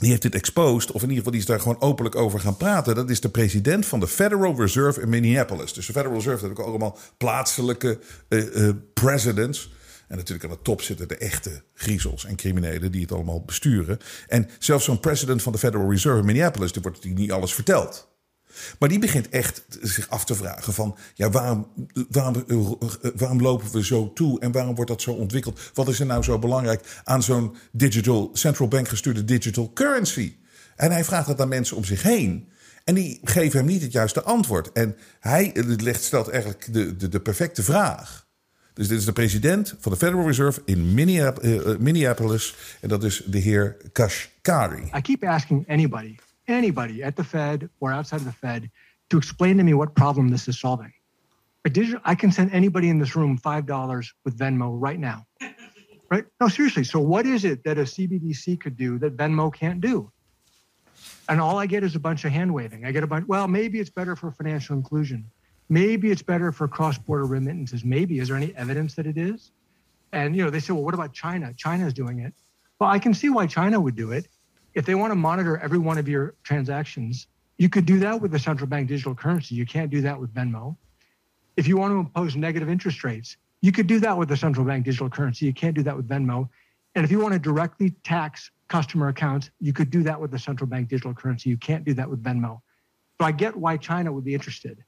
die 0.00 0.10
heeft 0.10 0.22
dit 0.22 0.34
exposed, 0.34 0.92
of 0.92 1.02
in 1.02 1.08
ieder 1.08 1.16
geval 1.16 1.32
die 1.32 1.40
is 1.40 1.46
daar 1.46 1.60
gewoon 1.60 1.80
openlijk 1.80 2.16
over 2.16 2.40
gaan 2.40 2.56
praten. 2.56 2.94
Dat 2.94 3.10
is 3.10 3.20
de 3.20 3.28
president 3.28 3.86
van 3.86 4.00
de 4.00 4.06
Federal 4.06 4.56
Reserve 4.56 5.00
in 5.00 5.08
Minneapolis. 5.08 5.72
Dus 5.72 5.86
de 5.86 5.92
Federal 5.92 6.16
Reserve, 6.16 6.48
dat 6.48 6.58
ook 6.58 6.66
allemaal 6.66 6.98
plaatselijke 7.16 7.98
uh, 8.28 8.54
uh, 8.54 8.70
presidents. 8.94 9.72
En 10.08 10.16
natuurlijk 10.16 10.44
aan 10.44 10.56
de 10.56 10.62
top 10.62 10.82
zitten 10.82 11.08
de 11.08 11.16
echte 11.16 11.62
griezels 11.74 12.24
en 12.24 12.36
criminelen 12.36 12.92
die 12.92 13.00
het 13.00 13.12
allemaal 13.12 13.44
besturen. 13.44 13.98
En 14.28 14.48
zelfs 14.58 14.84
zo'n 14.84 15.00
president 15.00 15.42
van 15.42 15.52
de 15.52 15.58
Federal 15.58 15.90
Reserve 15.90 16.18
in 16.18 16.24
Minneapolis, 16.24 16.72
die 16.72 16.82
wordt 16.82 17.02
die 17.02 17.14
niet 17.14 17.32
alles 17.32 17.54
verteld. 17.54 18.09
Maar 18.78 18.88
die 18.88 18.98
begint 18.98 19.28
echt 19.28 19.62
zich 19.80 20.08
af 20.08 20.24
te 20.24 20.34
vragen 20.34 20.72
van... 20.72 20.96
ja, 21.14 21.30
waarom, 21.30 21.66
waarom, 23.16 23.40
lopen 23.40 23.72
we 23.72 23.84
zo 23.84 24.12
toe 24.12 24.40
en 24.40 24.52
waarom 24.52 24.74
wordt 24.74 24.90
dat 24.90 25.02
zo 25.02 25.12
ontwikkeld? 25.12 25.60
Wat 25.74 25.88
is 25.88 26.00
er 26.00 26.06
nou 26.06 26.22
zo 26.22 26.38
belangrijk 26.38 27.00
aan 27.04 27.22
zo'n 27.22 27.56
digital, 27.72 28.30
central 28.32 28.68
bank 28.68 28.88
gestuurde 28.88 29.24
digital 29.24 29.72
currency? 29.72 30.36
En 30.76 30.90
hij 30.90 31.04
vraagt 31.04 31.26
dat 31.26 31.40
aan 31.40 31.48
mensen 31.48 31.76
om 31.76 31.84
zich 31.84 32.02
heen. 32.02 32.48
En 32.84 32.94
die 32.94 33.20
geven 33.24 33.58
hem 33.58 33.68
niet 33.68 33.82
het 33.82 33.92
juiste 33.92 34.22
antwoord. 34.22 34.72
En 34.72 34.96
hij 35.20 35.50
legt, 35.62 36.02
stelt 36.02 36.28
eigenlijk 36.28 36.72
de, 36.72 36.96
de, 36.96 37.08
de 37.08 37.20
perfecte 37.20 37.62
vraag. 37.62 38.28
Dus 38.74 38.88
dit 38.88 38.98
is 38.98 39.04
de 39.04 39.12
president 39.12 39.74
van 39.80 39.92
de 39.92 39.98
Federal 39.98 40.26
Reserve 40.26 40.62
in 40.64 40.94
Minneapolis. 41.78 42.54
En 42.80 42.88
dat 42.88 43.04
is 43.04 43.22
de 43.26 43.38
heer 43.38 43.76
Kashkari. 43.92 44.90
I 44.96 45.00
keep 45.00 45.24
asking 45.24 45.68
anybody... 45.68 46.16
anybody 46.50 47.02
at 47.02 47.16
the 47.16 47.24
Fed 47.24 47.68
or 47.80 47.92
outside 47.92 48.16
of 48.16 48.24
the 48.24 48.32
Fed 48.32 48.70
to 49.10 49.18
explain 49.18 49.56
to 49.58 49.64
me 49.64 49.74
what 49.74 49.94
problem 49.94 50.28
this 50.28 50.48
is 50.48 50.58
solving. 50.58 50.92
Digital, 51.64 52.00
I 52.04 52.14
can 52.14 52.32
send 52.32 52.52
anybody 52.52 52.88
in 52.88 52.98
this 52.98 53.14
room 53.14 53.38
$5 53.38 54.06
with 54.24 54.38
Venmo 54.38 54.76
right 54.80 54.98
now. 54.98 55.26
Right? 56.12 56.24
No, 56.40 56.48
seriously. 56.48 56.82
So, 56.82 56.98
what 56.98 57.24
is 57.24 57.44
it 57.44 57.62
that 57.62 57.78
a 57.78 57.82
CBDC 57.82 58.58
could 58.58 58.76
do 58.76 58.98
that 58.98 59.16
Venmo 59.16 59.54
can't 59.54 59.80
do? 59.80 60.10
And 61.28 61.40
all 61.40 61.56
I 61.56 61.66
get 61.66 61.84
is 61.84 61.94
a 61.94 62.00
bunch 62.00 62.24
of 62.24 62.32
hand 62.32 62.52
waving. 62.52 62.84
I 62.84 62.90
get 62.90 63.04
a 63.04 63.06
bunch, 63.06 63.28
well, 63.28 63.46
maybe 63.46 63.78
it's 63.78 63.90
better 63.90 64.16
for 64.16 64.32
financial 64.32 64.74
inclusion. 64.74 65.30
Maybe 65.68 66.10
it's 66.10 66.20
better 66.20 66.50
for 66.50 66.66
cross 66.66 66.98
border 66.98 67.26
remittances. 67.26 67.84
Maybe. 67.84 68.18
Is 68.18 68.26
there 68.26 68.36
any 68.36 68.52
evidence 68.56 68.96
that 68.96 69.06
it 69.06 69.16
is? 69.16 69.52
And, 70.12 70.34
you 70.34 70.42
know, 70.42 70.50
they 70.50 70.58
say, 70.58 70.72
well, 70.72 70.82
what 70.82 70.94
about 70.94 71.12
China? 71.12 71.54
China's 71.56 71.92
doing 71.92 72.18
it. 72.18 72.34
Well, 72.80 72.90
I 72.90 72.98
can 72.98 73.14
see 73.14 73.28
why 73.28 73.46
China 73.46 73.80
would 73.80 73.94
do 73.94 74.10
it 74.10 74.26
if 74.80 74.86
they 74.86 74.94
want 74.94 75.10
to 75.10 75.20
monitor 75.30 75.58
every 75.58 75.78
one 75.78 75.98
of 75.98 76.08
your 76.08 76.34
transactions, 76.42 77.26
you 77.58 77.68
could 77.68 77.84
do 77.84 77.98
that 77.98 78.18
with 78.18 78.30
the 78.32 78.38
central 78.38 78.66
bank 78.66 78.88
digital 78.88 79.14
currency. 79.14 79.54
You 79.54 79.66
can't 79.66 79.90
do 79.90 80.00
that 80.00 80.18
with 80.18 80.32
Venmo. 80.32 80.74
If 81.58 81.68
you 81.68 81.76
want 81.76 81.92
to 81.92 81.98
impose 81.98 82.34
negative 82.34 82.70
interest 82.70 83.04
rates, 83.04 83.36
you 83.60 83.72
could 83.72 83.86
do 83.86 84.00
that 84.00 84.16
with 84.16 84.30
the 84.30 84.38
central 84.38 84.64
bank 84.64 84.86
digital 84.86 85.10
currency. 85.10 85.44
You 85.44 85.52
can't 85.52 85.76
do 85.76 85.82
that 85.82 85.94
with 85.94 86.08
Venmo. 86.08 86.48
And 86.94 87.04
if 87.04 87.10
you 87.10 87.18
want 87.20 87.34
to 87.34 87.38
directly 87.38 87.90
tax 88.04 88.50
customer 88.68 89.08
accounts, 89.08 89.50
you 89.60 89.74
could 89.74 89.90
do 89.90 90.02
that 90.04 90.18
with 90.18 90.30
the 90.30 90.38
central 90.38 90.66
bank 90.66 90.88
digital 90.88 91.12
currency. 91.12 91.50
You 91.50 91.58
can't 91.58 91.84
do 91.84 91.92
that 91.94 92.08
with 92.08 92.22
Venmo. 92.22 92.62
So 93.18 93.26
I 93.26 93.32
get 93.32 93.54
why 93.54 93.76
China 93.76 94.10
would 94.12 94.24
be 94.24 94.32
interested. 94.32 94.82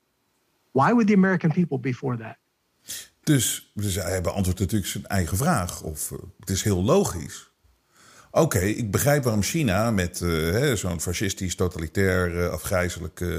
Why 0.72 0.94
would 0.94 1.06
the 1.06 1.14
American 1.22 1.50
people 1.52 1.76
be 1.76 1.92
for 1.92 2.16
that? 2.16 2.36
Dus, 3.24 3.70
dus 3.74 3.94
hij 3.94 4.20
beantwoordt 4.20 4.60
natuurlijk 4.60 4.90
zijn 4.90 5.06
eigen 5.06 5.36
vraag. 5.36 5.82
Of 5.82 6.10
uh, 6.10 6.18
het 6.40 6.50
is 6.50 6.62
heel 6.62 6.82
logisch. 6.82 7.51
Oké, 8.34 8.58
ik 8.58 8.90
begrijp 8.90 9.22
waarom 9.22 9.42
China 9.42 9.90
met 9.90 10.20
uh, 10.20 10.72
zo'n 10.72 11.00
fascistisch, 11.00 11.54
totalitair, 11.54 12.34
uh, 12.34 12.48
afgrijzelijk 12.48 13.20
uh, 13.20 13.38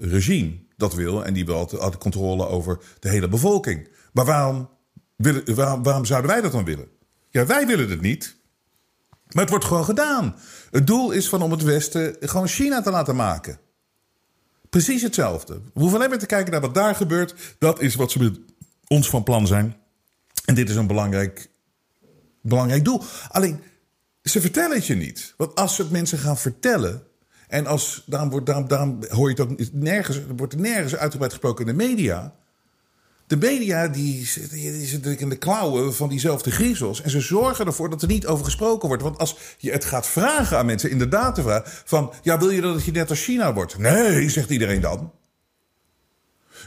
regime 0.00 0.52
dat 0.76 0.94
wil. 0.94 1.24
En 1.24 1.34
die 1.34 1.44
wil 1.44 1.56
altijd, 1.56 1.98
controle 1.98 2.46
over 2.46 2.78
de 2.98 3.08
hele 3.08 3.28
bevolking. 3.28 3.88
Maar 4.12 4.24
waarom, 4.24 4.68
waarom, 5.44 5.82
waarom 5.82 6.04
zouden 6.04 6.30
wij 6.30 6.40
dat 6.40 6.52
dan 6.52 6.64
willen? 6.64 6.88
Ja, 7.30 7.46
wij 7.46 7.66
willen 7.66 7.90
het 7.90 8.00
niet. 8.00 8.36
Maar 9.28 9.42
het 9.42 9.50
wordt 9.50 9.64
gewoon 9.64 9.84
gedaan. 9.84 10.36
Het 10.70 10.86
doel 10.86 11.10
is 11.10 11.28
van 11.28 11.42
om 11.42 11.50
het 11.50 11.62
Westen 11.62 12.16
gewoon 12.20 12.48
China 12.48 12.82
te 12.82 12.90
laten 12.90 13.16
maken. 13.16 13.58
Precies 14.70 15.02
hetzelfde. 15.02 15.54
We 15.54 15.80
hoeven 15.80 15.98
alleen 15.98 16.10
maar 16.10 16.18
te 16.18 16.26
kijken 16.26 16.52
naar 16.52 16.60
wat 16.60 16.74
daar 16.74 16.94
gebeurt. 16.94 17.34
Dat 17.58 17.80
is 17.80 17.94
wat 17.94 18.10
ze 18.10 18.18
met 18.18 18.38
ons 18.86 19.08
van 19.10 19.22
plan 19.22 19.46
zijn. 19.46 19.76
En 20.44 20.54
dit 20.54 20.68
is 20.68 20.76
een 20.76 20.86
belangrijk, 20.86 21.50
belangrijk 22.40 22.84
doel. 22.84 23.02
Alleen 23.28 23.60
ze 24.22 24.40
vertellen 24.40 24.76
het 24.76 24.86
je 24.86 24.94
niet. 24.94 25.34
Want 25.36 25.54
als 25.54 25.74
ze 25.74 25.82
het 25.82 25.90
mensen 25.90 26.18
gaan 26.18 26.38
vertellen. 26.38 27.02
En 27.48 27.66
als, 27.66 28.02
daarom, 28.06 28.30
wordt, 28.30 28.46
daarom, 28.46 28.68
daarom 28.68 28.98
hoor 29.08 29.30
je 29.30 29.42
het 29.42 29.50
ook 29.50 29.72
nergens, 29.72 30.20
wordt 30.36 30.52
er 30.52 30.60
nergens 30.60 30.96
uitgebreid 30.96 31.32
gesproken 31.32 31.66
in 31.66 31.76
de 31.76 31.84
media. 31.84 32.34
De 33.26 33.36
media 33.36 33.88
die, 33.88 34.26
zitten 34.84 35.18
in 35.18 35.28
de 35.28 35.36
klauwen 35.36 35.94
van 35.94 36.08
diezelfde 36.08 36.50
griezels. 36.50 37.02
En 37.02 37.10
ze 37.10 37.20
zorgen 37.20 37.66
ervoor 37.66 37.90
dat 37.90 38.02
er 38.02 38.08
niet 38.08 38.26
over 38.26 38.44
gesproken 38.44 38.88
wordt. 38.88 39.02
Want 39.02 39.18
als 39.18 39.36
je 39.58 39.70
het 39.70 39.84
gaat 39.84 40.06
vragen 40.06 40.58
aan 40.58 40.66
mensen, 40.66 40.90
inderdaad 40.90 41.34
te 41.34 41.42
vragen... 41.42 41.72
van, 41.84 42.12
ja, 42.22 42.38
wil 42.38 42.50
je 42.50 42.60
dat 42.60 42.84
je 42.84 42.92
net 42.92 43.10
als 43.10 43.24
China 43.24 43.54
wordt? 43.54 43.78
Nee, 43.78 44.28
zegt 44.28 44.50
iedereen 44.50 44.80
dan. 44.80 45.12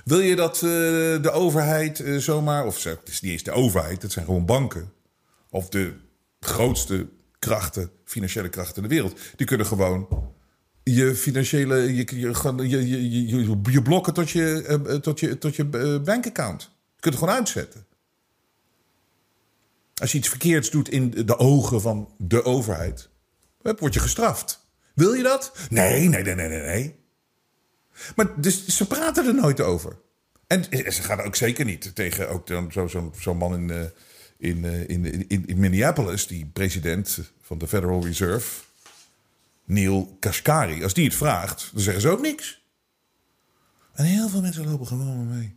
Wil 0.04 0.20
je 0.20 0.36
dat 0.36 0.56
uh, 0.56 0.62
de 1.22 1.32
overheid 1.32 2.00
uh, 2.00 2.18
zomaar... 2.18 2.65
of 2.65 2.84
het 2.84 3.00
is 3.10 3.22
niet 3.22 3.32
eens 3.32 3.44
de 3.44 3.52
overheid, 3.52 4.02
het 4.02 4.12
zijn 4.12 4.26
gewoon 4.26 4.46
banken... 4.46 4.91
of 5.50 5.70
de 5.70 5.94
grootste 6.39 7.08
krachten, 7.45 7.91
financiële 8.03 8.49
krachten 8.49 8.75
in 8.75 8.89
de 8.89 8.95
wereld. 8.95 9.19
Die 9.36 9.47
kunnen 9.47 9.65
gewoon 9.65 10.08
je 10.84 11.15
financiële, 11.15 11.95
je, 11.95 12.05
je, 12.19 13.27
je, 13.27 13.58
je, 13.71 13.81
blokken 13.81 14.13
tot 14.13 14.29
je, 14.29 14.79
uh, 14.88 14.95
tot 14.95 15.19
je, 15.19 15.38
tot 15.38 15.55
je 15.55 15.67
uh, 15.71 16.01
bankaccount. 16.01 16.62
Je 16.62 17.01
kunt 17.01 17.13
het 17.13 17.23
gewoon 17.23 17.39
uitzetten. 17.39 17.86
Als 19.95 20.12
je 20.12 20.17
iets 20.17 20.29
verkeerds 20.29 20.69
doet 20.69 20.89
in 20.89 21.10
de 21.25 21.38
ogen 21.38 21.81
van 21.81 22.13
de 22.17 22.43
overheid, 22.43 23.10
word 23.62 23.93
je 23.93 23.99
gestraft. 23.99 24.60
Wil 24.93 25.13
je 25.13 25.23
dat? 25.23 25.51
Nee, 25.69 26.10
nee, 26.10 26.23
nee, 26.23 26.36
nee, 26.36 26.47
nee. 26.47 26.95
Maar 28.15 28.41
dus, 28.41 28.67
ze 28.67 28.88
praten 28.88 29.25
er 29.25 29.36
nooit 29.36 29.62
over. 29.62 29.97
En 30.47 30.63
ze 30.71 31.01
gaan 31.01 31.21
ook 31.21 31.36
zeker 31.36 31.65
niet 31.65 31.95
tegen 31.95 32.29
ook 32.29 32.47
zo'n 32.69 32.89
zo, 32.89 33.12
zo 33.19 33.34
man 33.34 33.55
in, 33.55 33.91
in, 34.38 34.63
in, 34.88 35.28
in, 35.28 35.45
in 35.45 35.60
Minneapolis, 35.60 36.28
die 36.28 36.45
president 36.54 37.19
van 37.41 37.58
de 37.58 37.67
Federal 37.67 38.06
Reserve, 38.06 38.63
Neil 39.65 40.17
Kashkari, 40.19 40.84
als 40.84 40.93
die 40.93 41.06
het 41.06 41.15
vraagt, 41.15 41.69
dan 41.74 41.82
zeggen 41.82 42.02
ze 42.02 42.10
ook 42.10 42.21
niks. 42.21 42.63
En 43.93 44.06
heel 44.06 44.30
veel 44.30 44.41
mensen 44.41 44.65
lopen 44.65 44.88
gewoon 44.88 45.28
mee. 45.28 45.56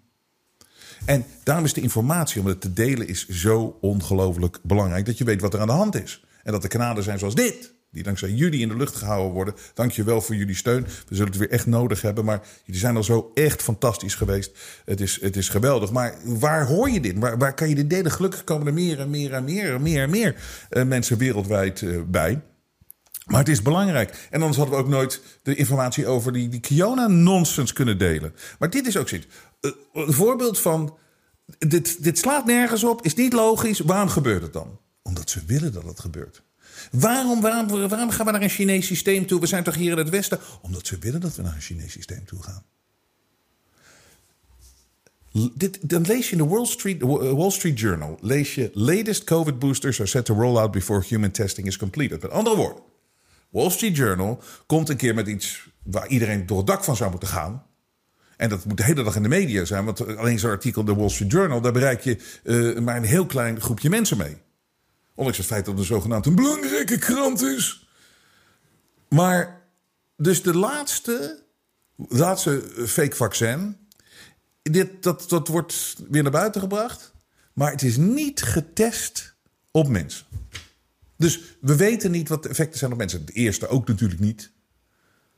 En 1.04 1.24
daarom 1.42 1.64
is 1.64 1.72
de 1.72 1.80
informatie 1.80 2.40
om 2.40 2.46
het 2.46 2.60
te 2.60 2.72
delen 2.72 3.08
is 3.08 3.28
zo 3.28 3.78
ongelooflijk 3.80 4.58
belangrijk. 4.62 5.06
Dat 5.06 5.18
je 5.18 5.24
weet 5.24 5.40
wat 5.40 5.54
er 5.54 5.60
aan 5.60 5.66
de 5.66 5.72
hand 5.72 5.94
is. 5.94 6.24
En 6.42 6.52
dat 6.52 6.62
er 6.62 6.68
kanalen 6.68 7.02
zijn 7.02 7.18
zoals 7.18 7.34
dit 7.34 7.72
die 7.90 8.02
dankzij 8.02 8.30
jullie 8.30 8.60
in 8.60 8.68
de 8.68 8.76
lucht 8.76 8.96
gehouden 8.96 9.32
worden. 9.32 9.54
Dank 9.74 9.92
je 9.92 10.02
wel 10.02 10.20
voor 10.20 10.34
jullie 10.34 10.54
steun. 10.54 10.82
We 10.82 11.14
zullen 11.14 11.26
het 11.26 11.36
weer 11.36 11.50
echt 11.50 11.66
nodig 11.66 12.02
hebben. 12.02 12.24
Maar 12.24 12.46
jullie 12.64 12.80
zijn 12.80 12.96
al 12.96 13.04
zo 13.04 13.30
echt 13.34 13.62
fantastisch 13.62 14.14
geweest. 14.14 14.58
Het 14.84 15.00
is, 15.00 15.20
het 15.20 15.36
is 15.36 15.48
geweldig. 15.48 15.92
Maar 15.92 16.14
waar 16.24 16.66
hoor 16.66 16.90
je 16.90 17.00
dit? 17.00 17.18
Waar, 17.18 17.38
waar 17.38 17.54
kan 17.54 17.68
je 17.68 17.74
dit 17.74 17.90
delen? 17.90 18.12
Gelukkig 18.12 18.44
komen 18.44 18.66
er 18.66 18.74
meer 18.74 19.00
en 19.00 19.10
meer 19.10 19.32
en 19.32 19.44
meer 19.44 19.74
en 19.74 19.82
meer 19.82 20.02
en 20.02 20.10
meer 20.10 20.36
uh, 20.70 20.84
mensen 20.84 21.18
wereldwijd 21.18 21.80
uh, 21.80 22.00
bij. 22.06 22.42
Maar 23.26 23.38
het 23.38 23.48
is 23.48 23.62
belangrijk. 23.62 24.28
En 24.30 24.40
anders 24.40 24.56
hadden 24.56 24.76
we 24.76 24.82
ook 24.82 24.88
nooit 24.88 25.22
de 25.42 25.54
informatie 25.54 26.06
over 26.06 26.32
die, 26.32 26.48
die 26.48 26.60
Kiona-nonsens 26.60 27.72
kunnen 27.72 27.98
delen. 27.98 28.34
Maar 28.58 28.70
dit 28.70 28.86
is 28.86 28.96
ook 28.96 29.08
zoiets. 29.08 29.26
Uh, 29.60 29.72
een 29.92 30.12
voorbeeld 30.12 30.60
van. 30.60 30.96
Dit, 31.58 32.02
dit 32.02 32.18
slaat 32.18 32.46
nergens 32.46 32.84
op, 32.84 33.02
is 33.02 33.14
niet 33.14 33.32
logisch. 33.32 33.78
Waarom 33.78 34.08
gebeurt 34.08 34.42
het 34.42 34.52
dan? 34.52 34.78
Omdat 35.02 35.30
ze 35.30 35.40
willen 35.46 35.72
dat 35.72 35.84
het 35.84 36.00
gebeurt. 36.00 36.42
Waarom, 36.90 37.40
waarom, 37.40 37.88
waarom 37.88 38.10
gaan 38.10 38.26
we 38.26 38.32
naar 38.32 38.42
een 38.42 38.48
Chinees 38.48 38.86
systeem 38.86 39.26
toe? 39.26 39.40
We 39.40 39.46
zijn 39.46 39.64
toch 39.64 39.74
hier 39.74 39.92
in 39.92 39.98
het 39.98 40.08
Westen? 40.08 40.38
Omdat 40.60 40.86
ze 40.86 40.98
willen 40.98 41.20
dat 41.20 41.36
we 41.36 41.42
naar 41.42 41.54
een 41.54 41.60
Chinees 41.60 41.92
systeem 41.92 42.24
toe 42.24 42.42
gaan. 42.42 42.62
Dit, 45.54 45.90
dan 45.90 46.02
lees 46.02 46.26
je 46.30 46.36
in 46.36 46.42
de 46.42 46.48
Wall 46.48 46.66
Street, 46.66 47.02
Wall 47.02 47.50
Street 47.50 47.80
Journal 47.80 48.18
lees 48.20 48.58
latest 48.72 49.24
COVID 49.24 49.58
boosters 49.58 50.00
are 50.00 50.08
set 50.08 50.24
to 50.24 50.34
roll 50.34 50.56
out 50.56 50.70
before 50.70 51.04
human 51.08 51.30
testing 51.30 51.66
is 51.66 51.76
completed. 51.76 52.22
Met 52.22 52.30
andere 52.30 52.56
woorden, 52.56 52.82
Wall 53.50 53.70
Street 53.70 53.96
Journal 53.96 54.42
komt 54.66 54.88
een 54.88 54.96
keer 54.96 55.14
met 55.14 55.26
iets 55.26 55.68
waar 55.82 56.08
iedereen 56.08 56.46
door 56.46 56.56
het 56.56 56.66
dak 56.66 56.84
van 56.84 56.96
zou 56.96 57.10
moeten 57.10 57.28
gaan. 57.28 57.66
En 58.36 58.48
dat 58.48 58.64
moet 58.64 58.76
de 58.76 58.84
hele 58.84 59.02
dag 59.02 59.16
in 59.16 59.22
de 59.22 59.28
media 59.28 59.64
zijn, 59.64 59.84
want 59.84 60.16
alleen 60.16 60.38
zo'n 60.38 60.50
artikel 60.50 60.80
in 60.80 60.86
de 60.86 60.94
Wall 60.94 61.08
Street 61.08 61.32
Journal, 61.32 61.60
daar 61.60 61.72
bereik 61.72 62.00
je 62.00 62.18
uh, 62.44 62.78
maar 62.78 62.96
een 62.96 63.04
heel 63.04 63.26
klein 63.26 63.60
groepje 63.60 63.88
mensen 63.88 64.16
mee. 64.16 64.36
Ondanks 65.18 65.38
het 65.38 65.46
feit 65.46 65.64
dat 65.64 65.78
het 65.78 65.86
zogenaamd 65.86 66.26
een 66.26 66.34
belangrijke 66.34 66.98
krant 66.98 67.42
is. 67.42 67.88
Maar 69.08 69.62
dus 70.16 70.42
de 70.42 70.56
laatste, 70.56 71.42
laatste 71.96 72.72
fake 72.86 73.16
vaccin. 73.16 73.76
Dit, 74.62 75.02
dat, 75.02 75.28
dat 75.28 75.48
wordt 75.48 75.96
weer 76.08 76.22
naar 76.22 76.32
buiten 76.32 76.60
gebracht. 76.60 77.12
Maar 77.52 77.70
het 77.70 77.82
is 77.82 77.96
niet 77.96 78.42
getest 78.42 79.34
op 79.70 79.88
mensen. 79.88 80.26
Dus 81.16 81.40
we 81.60 81.76
weten 81.76 82.10
niet 82.10 82.28
wat 82.28 82.42
de 82.42 82.48
effecten 82.48 82.78
zijn 82.78 82.92
op 82.92 82.98
mensen. 82.98 83.26
De 83.26 83.32
eerste 83.32 83.68
ook 83.68 83.88
natuurlijk 83.88 84.20
niet. 84.20 84.52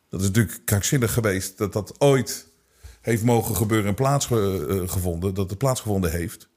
Dat 0.09 0.21
is 0.21 0.27
natuurlijk 0.27 0.61
krankzinnig 0.65 1.13
geweest 1.13 1.59
dat 1.59 1.73
dat 1.73 2.01
ooit 2.01 2.47
heeft 3.01 3.23
mogen 3.23 3.57
gebeuren 3.57 3.89
en 3.89 3.95
plaatsgevonden. 3.95 5.35
Dat 5.35 5.51
het 5.51 5.59
plaatsgevonden 5.59 6.11
heeft. 6.11 6.50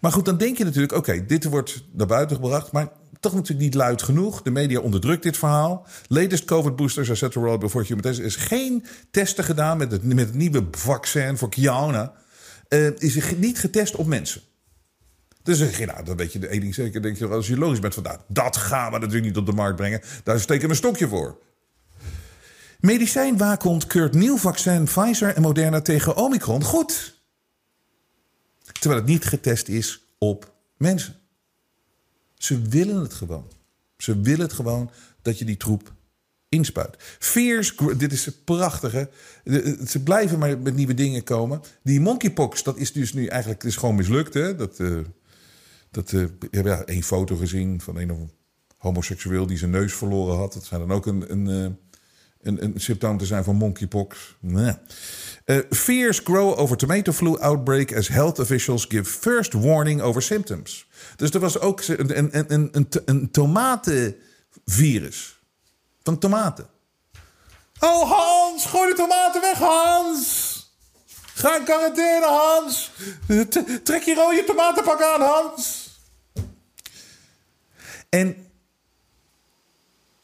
Maar 0.00 0.12
goed, 0.12 0.24
dan 0.24 0.38
denk 0.38 0.58
je 0.58 0.64
natuurlijk, 0.64 0.92
oké, 0.92 1.26
dit 1.26 1.44
wordt 1.44 1.84
naar 1.92 2.06
buiten 2.06 2.36
gebracht, 2.36 2.72
maar 2.72 2.88
toch 3.20 3.34
natuurlijk 3.34 3.60
niet 3.60 3.74
luid 3.74 4.02
genoeg. 4.02 4.42
De 4.42 4.50
media 4.50 4.80
onderdrukt 4.80 5.22
dit 5.22 5.36
verhaal. 5.36 5.86
Latest 6.06 6.44
COVID 6.44 6.76
boosters 6.76 7.08
are 7.08 7.16
set 7.16 7.32
to 7.32 7.58
before 7.58 7.84
human 7.84 8.12
is 8.12 8.36
geen 8.36 8.84
testen 9.10 9.44
gedaan 9.44 9.78
met 9.78 9.92
het, 9.92 10.04
met 10.04 10.26
het 10.26 10.34
nieuwe 10.34 10.64
vaccin 10.70 11.36
voor 11.36 11.48
Kiana. 11.48 12.12
Uh, 12.68 12.90
is 12.98 13.36
niet 13.36 13.58
getest 13.58 13.96
op 13.96 14.06
mensen. 14.06 14.40
Dus 15.42 15.58
zeg 15.58 15.78
je, 15.78 15.86
nou, 15.86 16.04
dan 16.04 16.16
weet 16.16 16.32
je 16.32 16.38
de 16.38 16.48
ding 16.48 16.74
zeker. 16.74 17.02
denk 17.02 17.16
je, 17.16 17.28
als 17.28 17.46
je 17.46 17.58
logisch 17.58 17.78
bent 17.78 17.94
van, 17.94 18.02
nou, 18.02 18.18
dat 18.28 18.56
gaan 18.56 18.92
we 18.92 18.98
natuurlijk 18.98 19.26
niet 19.26 19.36
op 19.36 19.46
de 19.46 19.52
markt 19.52 19.76
brengen. 19.76 20.00
Daar 20.24 20.40
steken 20.40 20.62
we 20.62 20.68
een 20.68 20.76
stokje 20.76 21.08
voor. 21.08 21.38
Medicijnwaakhond 22.80 23.86
keurt 23.86 24.14
nieuw 24.14 24.36
vaccin 24.36 24.84
Pfizer 24.84 25.34
en 25.34 25.42
Moderna 25.42 25.80
tegen 25.80 26.16
Omicron 26.16 26.64
goed. 26.64 27.15
Terwijl 28.78 29.00
het 29.00 29.10
niet 29.10 29.24
getest 29.24 29.68
is 29.68 30.06
op 30.18 30.54
mensen. 30.76 31.14
Ze 32.34 32.62
willen 32.62 33.00
het 33.00 33.14
gewoon. 33.14 33.50
Ze 33.98 34.20
willen 34.20 34.40
het 34.40 34.52
gewoon 34.52 34.90
dat 35.22 35.38
je 35.38 35.44
die 35.44 35.56
troep 35.56 35.94
inspuit. 36.48 36.96
Fears, 37.18 37.76
dit 37.96 38.12
is 38.12 38.24
het 38.24 38.44
prachtige. 38.44 39.08
Ze 39.86 40.02
blijven 40.04 40.38
maar 40.38 40.58
met 40.58 40.74
nieuwe 40.74 40.94
dingen 40.94 41.24
komen. 41.24 41.60
Die 41.82 42.00
monkeypox, 42.00 42.62
dat 42.62 42.76
is 42.76 42.92
dus 42.92 43.12
nu 43.12 43.26
eigenlijk 43.26 43.64
is 43.64 43.76
gewoon 43.76 43.94
mislukt. 43.94 44.34
Hè? 44.34 44.56
Dat, 44.56 44.78
uh, 44.78 44.98
dat 45.90 46.12
uh, 46.12 46.26
ja, 46.50 46.84
één 46.84 47.02
foto 47.02 47.36
gezien 47.36 47.80
van 47.80 47.96
een 47.96 48.30
homoseksueel 48.76 49.46
die 49.46 49.58
zijn 49.58 49.70
neus 49.70 49.94
verloren 49.94 50.36
had. 50.36 50.52
Dat 50.52 50.64
zijn 50.64 50.80
dan 50.80 50.92
ook 50.92 51.06
een, 51.06 51.32
een, 51.32 51.48
eh, 51.48 51.70
een, 52.42 52.64
een 52.64 52.80
te 53.18 53.26
zijn 53.26 53.44
van 53.44 53.56
monkeypox. 53.56 54.36
Nee. 54.40 54.74
Uh, 55.44 55.58
fears 55.70 56.20
grow 56.24 56.58
over 56.58 56.76
tomato 56.76 57.12
flu 57.12 57.38
outbreak 57.38 57.96
as 57.96 58.08
health 58.08 58.38
officials 58.38 58.86
give 58.88 59.04
first 59.04 59.52
warning 59.52 60.00
over 60.00 60.22
symptoms. 60.22 60.86
Dus 61.16 61.30
er 61.30 61.40
was 61.40 61.58
ook 61.58 61.82
een, 61.86 62.18
een, 62.18 62.52
een, 62.52 62.68
een, 62.72 62.88
een 63.04 63.30
tomatenvirus. 63.30 65.40
Van 66.02 66.18
tomaten. 66.18 66.66
Oh 67.80 68.10
Hans, 68.10 68.66
gooi 68.66 68.90
de 68.90 68.96
tomaten 68.96 69.40
weg 69.40 69.58
Hans! 69.58 70.54
Ga 71.34 71.56
in 71.56 71.64
quarantaine 71.64 72.26
Hans! 72.26 72.90
Trek 73.82 74.02
je 74.02 74.14
rode 74.14 74.44
tomatenpak 74.44 75.02
aan 75.02 75.20
Hans! 75.20 75.90
En 78.08 78.46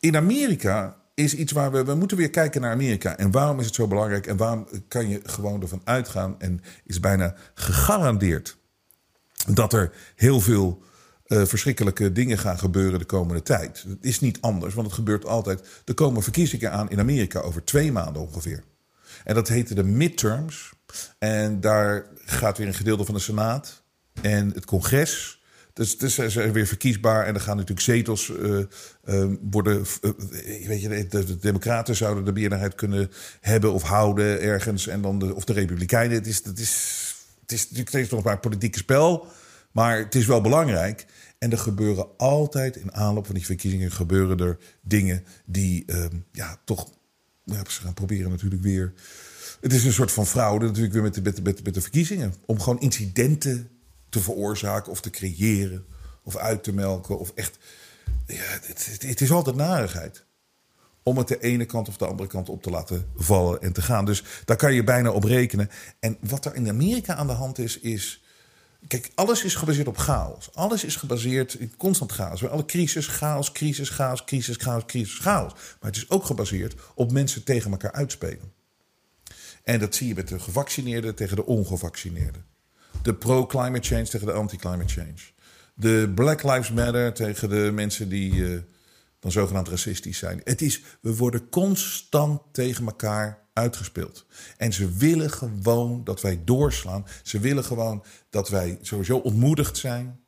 in 0.00 0.16
Amerika 0.16 1.01
is 1.14 1.34
iets 1.34 1.52
waar 1.52 1.72
we, 1.72 1.84
we 1.84 1.94
moeten 1.94 2.16
weer 2.16 2.30
kijken 2.30 2.60
naar 2.60 2.72
Amerika. 2.72 3.16
En 3.16 3.30
waarom 3.30 3.60
is 3.60 3.66
het 3.66 3.74
zo 3.74 3.86
belangrijk? 3.86 4.26
En 4.26 4.36
waarom 4.36 4.68
kan 4.88 5.08
je 5.08 5.20
gewoon 5.24 5.62
ervan 5.62 5.80
uitgaan 5.84 6.40
en 6.40 6.60
is 6.84 7.00
bijna 7.00 7.34
gegarandeerd 7.54 8.56
dat 9.46 9.72
er 9.72 9.92
heel 10.14 10.40
veel 10.40 10.82
uh, 11.26 11.44
verschrikkelijke 11.44 12.12
dingen 12.12 12.38
gaan 12.38 12.58
gebeuren 12.58 12.98
de 12.98 13.04
komende 13.04 13.42
tijd. 13.42 13.84
Het 13.88 14.04
is 14.04 14.20
niet 14.20 14.40
anders, 14.40 14.74
want 14.74 14.86
het 14.86 14.96
gebeurt 14.96 15.26
altijd. 15.26 15.82
Er 15.84 15.94
komen 15.94 16.22
verkiezingen 16.22 16.72
aan 16.72 16.90
in 16.90 16.98
Amerika 16.98 17.40
over 17.40 17.64
twee 17.64 17.92
maanden 17.92 18.22
ongeveer. 18.22 18.64
En 19.24 19.34
dat 19.34 19.48
heette 19.48 19.74
de 19.74 19.84
midterms. 19.84 20.72
En 21.18 21.60
daar 21.60 22.06
gaat 22.14 22.58
weer 22.58 22.66
een 22.66 22.74
gedeelte 22.74 23.04
van 23.04 23.14
de 23.14 23.20
Senaat 23.20 23.82
en 24.22 24.50
het 24.50 24.64
congres 24.64 25.41
dus, 25.72 25.96
ze 25.96 26.30
zijn 26.30 26.52
weer 26.52 26.66
verkiesbaar 26.66 27.26
en 27.26 27.34
er 27.34 27.40
gaan 27.40 27.56
natuurlijk 27.56 27.86
zetels 27.86 28.28
uh, 28.28 28.58
uh, 29.04 29.34
worden. 29.50 29.84
Weet 30.66 30.82
je, 30.82 31.06
de, 31.08 31.24
de, 31.24 31.38
Democraten 31.38 31.96
zouden 31.96 32.24
de 32.24 32.32
meerderheid 32.32 32.74
kunnen 32.74 33.10
hebben 33.40 33.72
of 33.72 33.82
houden 33.82 34.40
ergens. 34.40 34.86
En 34.86 35.02
dan 35.02 35.18
de, 35.18 35.34
of 35.34 35.44
de 35.44 35.52
Republikeinen. 35.52 36.16
Het 36.16 36.26
is, 36.26 36.44
het 36.44 36.58
is, 36.58 37.14
het 37.40 37.52
is 37.52 37.60
natuurlijk 37.60 37.88
steeds 37.88 38.10
nog 38.10 38.22
maar 38.22 38.38
politieke 38.38 38.78
spel. 38.78 39.26
Maar 39.72 39.98
het 39.98 40.14
is 40.14 40.26
wel 40.26 40.40
belangrijk. 40.40 41.06
En 41.38 41.50
er 41.50 41.58
gebeuren 41.58 42.06
altijd 42.16 42.76
in 42.76 42.94
aanloop 42.94 43.26
van 43.26 43.34
die 43.34 43.44
verkiezingen 43.44 43.92
gebeuren 43.92 44.38
er 44.38 44.58
dingen 44.82 45.24
die 45.44 45.84
ehm, 45.86 46.16
ja, 46.32 46.60
toch. 46.64 46.90
Ze 47.46 47.80
gaan 47.80 47.94
proberen 47.94 48.30
natuurlijk 48.30 48.62
weer. 48.62 48.92
Het 49.60 49.72
is 49.72 49.84
een 49.84 49.92
soort 49.92 50.12
van 50.12 50.26
fraude 50.26 50.66
natuurlijk 50.66 50.92
weer 50.92 51.02
met 51.02 51.14
de, 51.14 51.22
met, 51.22 51.42
met, 51.42 51.64
met 51.64 51.74
de 51.74 51.80
verkiezingen. 51.80 52.34
Om 52.46 52.60
gewoon 52.60 52.80
incidenten 52.80 53.68
te 54.12 54.20
veroorzaken 54.20 54.92
of 54.92 55.00
te 55.00 55.10
creëren 55.10 55.86
of 56.22 56.36
uit 56.36 56.62
te 56.62 56.72
melken. 56.72 57.18
Of 57.18 57.32
echt, 57.34 57.58
ja, 58.26 58.42
het, 58.42 58.98
het, 59.00 59.20
is 59.20 59.30
altijd 59.30 59.56
narigheid. 59.56 60.24
Om 61.02 61.18
het 61.18 61.28
de 61.28 61.40
ene 61.40 61.64
kant 61.64 61.88
of 61.88 61.96
de 61.96 62.06
andere 62.06 62.28
kant 62.28 62.48
op 62.48 62.62
te 62.62 62.70
laten 62.70 63.08
vallen 63.16 63.62
en 63.62 63.72
te 63.72 63.82
gaan. 63.82 64.04
Dus 64.04 64.24
daar 64.44 64.56
kan 64.56 64.74
je 64.74 64.84
bijna 64.84 65.10
op 65.10 65.24
rekenen. 65.24 65.70
En 66.00 66.16
wat 66.20 66.44
er 66.44 66.54
in 66.54 66.68
Amerika 66.68 67.14
aan 67.14 67.26
de 67.26 67.32
hand 67.32 67.58
is, 67.58 67.78
is. 67.78 68.22
Kijk, 68.86 69.10
alles 69.14 69.44
is 69.44 69.54
gebaseerd 69.54 69.88
op 69.88 69.96
chaos. 69.96 70.54
Alles 70.54 70.84
is 70.84 70.96
gebaseerd 70.96 71.54
in 71.54 71.76
constant 71.76 72.12
chaos. 72.12 72.48
Alle 72.48 72.64
crisis, 72.64 73.06
chaos, 73.06 73.52
crisis, 73.52 73.88
chaos, 73.88 74.24
crisis, 74.24 74.56
chaos, 74.56 74.84
crisis, 74.86 75.18
chaos. 75.18 75.52
Maar 75.52 75.90
het 75.90 75.96
is 75.96 76.10
ook 76.10 76.24
gebaseerd 76.24 76.74
op 76.94 77.12
mensen 77.12 77.44
tegen 77.44 77.70
elkaar 77.70 77.92
uitspelen. 77.92 78.52
En 79.62 79.80
dat 79.80 79.94
zie 79.94 80.08
je 80.08 80.14
met 80.14 80.28
de 80.28 80.38
gevaccineerden 80.38 81.14
tegen 81.14 81.36
de 81.36 81.46
ongevaccineerden. 81.46 82.51
De 83.02 83.14
pro-climate 83.14 83.88
change 83.88 84.04
tegen 84.08 84.26
de 84.26 84.32
anti-climate 84.32 84.92
change. 84.92 85.20
De 85.74 86.12
Black 86.14 86.42
Lives 86.42 86.70
Matter 86.70 87.12
tegen 87.12 87.48
de 87.48 87.70
mensen 87.74 88.08
die 88.08 88.32
uh, 88.32 88.60
dan 89.20 89.32
zogenaamd 89.32 89.68
racistisch 89.68 90.18
zijn. 90.18 90.40
Het 90.44 90.62
is, 90.62 90.82
we 91.00 91.16
worden 91.16 91.48
constant 91.48 92.40
tegen 92.52 92.86
elkaar 92.86 93.42
uitgespeeld. 93.52 94.26
En 94.56 94.72
ze 94.72 94.92
willen 94.92 95.30
gewoon 95.30 96.04
dat 96.04 96.20
wij 96.20 96.40
doorslaan. 96.44 97.06
Ze 97.22 97.38
willen 97.38 97.64
gewoon 97.64 98.04
dat 98.30 98.48
wij 98.48 98.78
sowieso 98.80 99.16
ontmoedigd 99.16 99.76
zijn. 99.76 100.20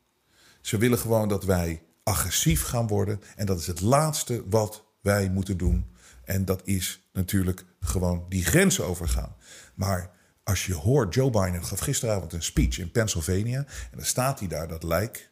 Ze 0.61 0.77
willen 0.77 0.97
gewoon 0.97 1.27
dat 1.27 1.43
wij 1.43 1.83
agressief 2.03 2.63
gaan 2.63 2.87
worden. 2.87 3.21
En 3.35 3.45
dat 3.45 3.59
is 3.59 3.67
het 3.67 3.81
laatste 3.81 4.43
wat 4.49 4.85
wij 5.01 5.29
moeten 5.29 5.57
doen. 5.57 5.85
En 6.23 6.45
dat 6.45 6.61
is 6.63 7.09
natuurlijk 7.13 7.65
gewoon 7.79 8.25
die 8.29 8.45
grens 8.45 8.81
overgaan. 8.81 9.35
Maar 9.75 10.14
als 10.45 10.65
je 10.65 10.73
hoort, 10.73 11.13
Joe 11.13 11.29
Biden 11.29 11.65
gaf 11.65 11.79
gisteravond 11.79 12.33
een 12.33 12.43
speech 12.43 12.79
in 12.79 12.91
Pennsylvania. 12.91 13.57
En 13.57 13.97
dan 13.97 14.05
staat 14.05 14.39
hij 14.39 14.47
daar, 14.47 14.67
dat 14.67 14.83
lijk. 14.83 15.29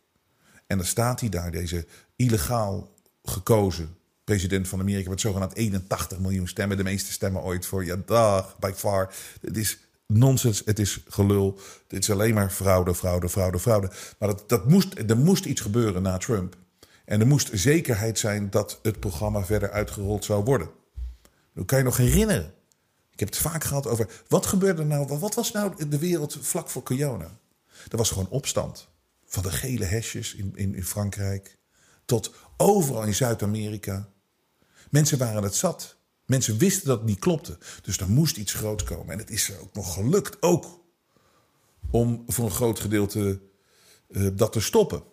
En 0.68 0.78
dan 0.78 0.86
staat 0.86 1.20
hij 1.20 1.30
daar, 1.30 1.52
deze 1.52 1.86
illegaal 2.16 2.92
gekozen 3.24 3.98
president 4.24 4.68
van 4.68 4.80
Amerika. 4.80 5.10
Met 5.10 5.22
zogenaamd 5.22 5.56
81 5.56 6.20
miljoen 6.20 6.48
stemmen. 6.48 6.78
De 6.78 6.84
meeste 6.84 7.12
stemmen 7.12 7.42
ooit 7.42 7.66
voor. 7.66 7.86
Ja, 7.86 7.96
dag, 8.06 8.60
by 8.60 8.72
far. 8.76 9.14
Het 9.42 9.58
is 9.58 9.78
nonsens, 10.08 10.62
het 10.66 10.80
is 10.80 11.04
gelul. 11.08 11.60
Het 11.88 12.04
is 12.04 12.12
alleen 12.12 12.34
maar 12.34 12.50
fraude, 12.50 12.96
fraude, 12.96 13.30
fraude, 13.30 13.60
fraude. 13.60 13.90
Maar 14.20 14.30
dat, 14.30 14.50
dat 14.50 14.70
moest, 14.70 14.94
er 15.08 15.18
moest 15.18 15.46
iets 15.46 15.62
gebeuren 15.62 16.02
na 16.02 16.18
Trump. 16.18 16.56
En 17.06 17.20
er 17.20 17.28
moest 17.28 17.50
zekerheid 17.54 18.20
zijn 18.20 18.50
dat 18.50 18.80
het 18.82 19.00
programma 19.00 19.46
verder 19.46 19.72
uitgerold 19.72 20.26
zou 20.26 20.44
worden. 20.44 20.70
Dat 21.54 21.66
kan 21.66 21.78
je 21.78 21.84
nog 21.84 21.98
herinneren 21.98 22.54
ik 23.14 23.20
heb 23.20 23.30
het 23.30 23.38
vaak 23.38 23.64
gehad 23.64 23.88
over 23.88 24.22
wat 24.28 24.46
gebeurde 24.46 24.84
nou, 24.84 25.08
wat 25.08 25.36
was 25.36 25.52
nou 25.52 25.88
de 25.90 25.98
wereld 25.98 26.38
vlak 26.42 26.70
voor 26.70 26.84
corona? 26.84 27.38
Er 27.90 27.98
was 27.98 28.10
gewoon 28.10 28.30
opstand. 28.30 28.88
Van 29.26 29.44
de 29.44 29.52
gele 29.52 29.86
hesjes 29.86 30.36
in, 30.36 30.52
in, 30.56 30.76
in 30.76 30.84
Frankrijk 30.84 31.58
tot 32.06 32.34
overal 32.58 33.04
in 33.04 33.16
Zuid-Amerika. 33.16 34.10
Mensen 34.90 35.18
waren 35.18 35.44
het 35.44 35.56
zat. 35.56 35.96
Mensen 36.26 36.58
wisten 36.58 36.88
dat 36.88 36.98
het 36.98 37.08
niet 37.08 37.20
klopte. 37.20 37.58
Dus 37.82 37.98
er 37.98 38.10
moest 38.10 38.38
iets 38.38 38.54
groots 38.54 38.84
komen. 38.84 39.14
En 39.14 39.18
het 39.18 39.30
is 39.30 39.50
er 39.50 39.60
ook 39.62 39.74
nog 39.74 39.94
gelukt, 39.94 40.42
ook 40.42 40.82
om 41.92 42.24
voor 42.28 42.46
een 42.46 42.52
groot 42.52 42.80
gedeelte 42.80 43.42
uh, 44.08 44.30
dat 44.34 44.52
te 44.52 44.60
stoppen. 44.60 45.04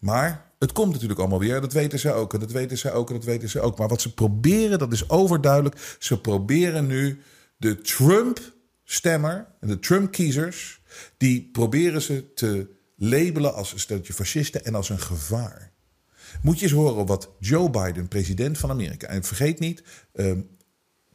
Maar 0.00 0.52
het 0.58 0.72
komt 0.72 0.92
natuurlijk 0.92 1.20
allemaal 1.20 1.38
weer. 1.38 1.60
Dat 1.60 1.72
weten 1.72 1.98
ze 1.98 2.12
ook. 2.12 2.34
En 2.34 2.40
dat 2.40 2.50
weten 2.50 2.78
ze 2.78 2.90
ook. 2.90 3.08
En 3.08 3.14
dat 3.14 3.24
weten 3.24 3.48
ze 3.48 3.60
ook. 3.60 3.78
Maar 3.78 3.88
wat 3.88 4.00
ze 4.00 4.14
proberen, 4.14 4.78
dat 4.78 4.92
is 4.92 5.08
overduidelijk. 5.08 5.96
Ze 5.98 6.20
proberen 6.20 6.86
nu 6.86 7.22
de 7.60 7.80
Trump-stemmer 7.80 9.46
en 9.60 9.68
de 9.68 9.78
Trump-kiezers, 9.78 10.80
die 11.16 11.48
proberen 11.52 12.02
ze 12.02 12.32
te 12.34 12.70
labelen 12.96 13.54
als 13.54 13.72
een 13.72 13.80
steltje 13.80 14.12
fascisten 14.12 14.64
en 14.64 14.74
als 14.74 14.88
een 14.88 15.00
gevaar. 15.00 15.72
Moet 16.42 16.58
je 16.58 16.64
eens 16.64 16.74
horen 16.74 17.06
wat 17.06 17.30
Joe 17.38 17.70
Biden, 17.70 18.08
president 18.08 18.58
van 18.58 18.70
Amerika. 18.70 19.06
En 19.06 19.24
vergeet 19.24 19.58
niet, 19.58 19.82
um, 20.12 20.56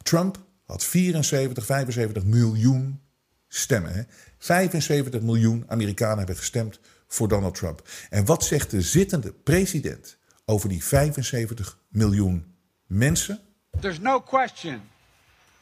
Trump 0.02 0.44
had 0.64 0.84
74, 0.84 1.66
75 1.66 2.24
miljoen 2.24 3.00
stemmen. 3.48 3.92
Hè? 3.92 4.02
75 4.38 5.20
miljoen 5.22 5.64
Amerikanen 5.68 6.18
hebben 6.18 6.36
gestemd 6.36 6.80
voor 7.08 7.28
Donald 7.28 7.54
Trump. 7.54 7.88
En 8.10 8.24
wat 8.24 8.44
zegt 8.44 8.70
de 8.70 8.82
zittende 8.82 9.32
president 9.32 10.18
over 10.44 10.68
die 10.68 10.84
75 10.84 11.78
miljoen 11.88 12.54
mensen? 12.86 13.40
There's 13.80 14.00
no 14.00 14.20
question 14.20 14.80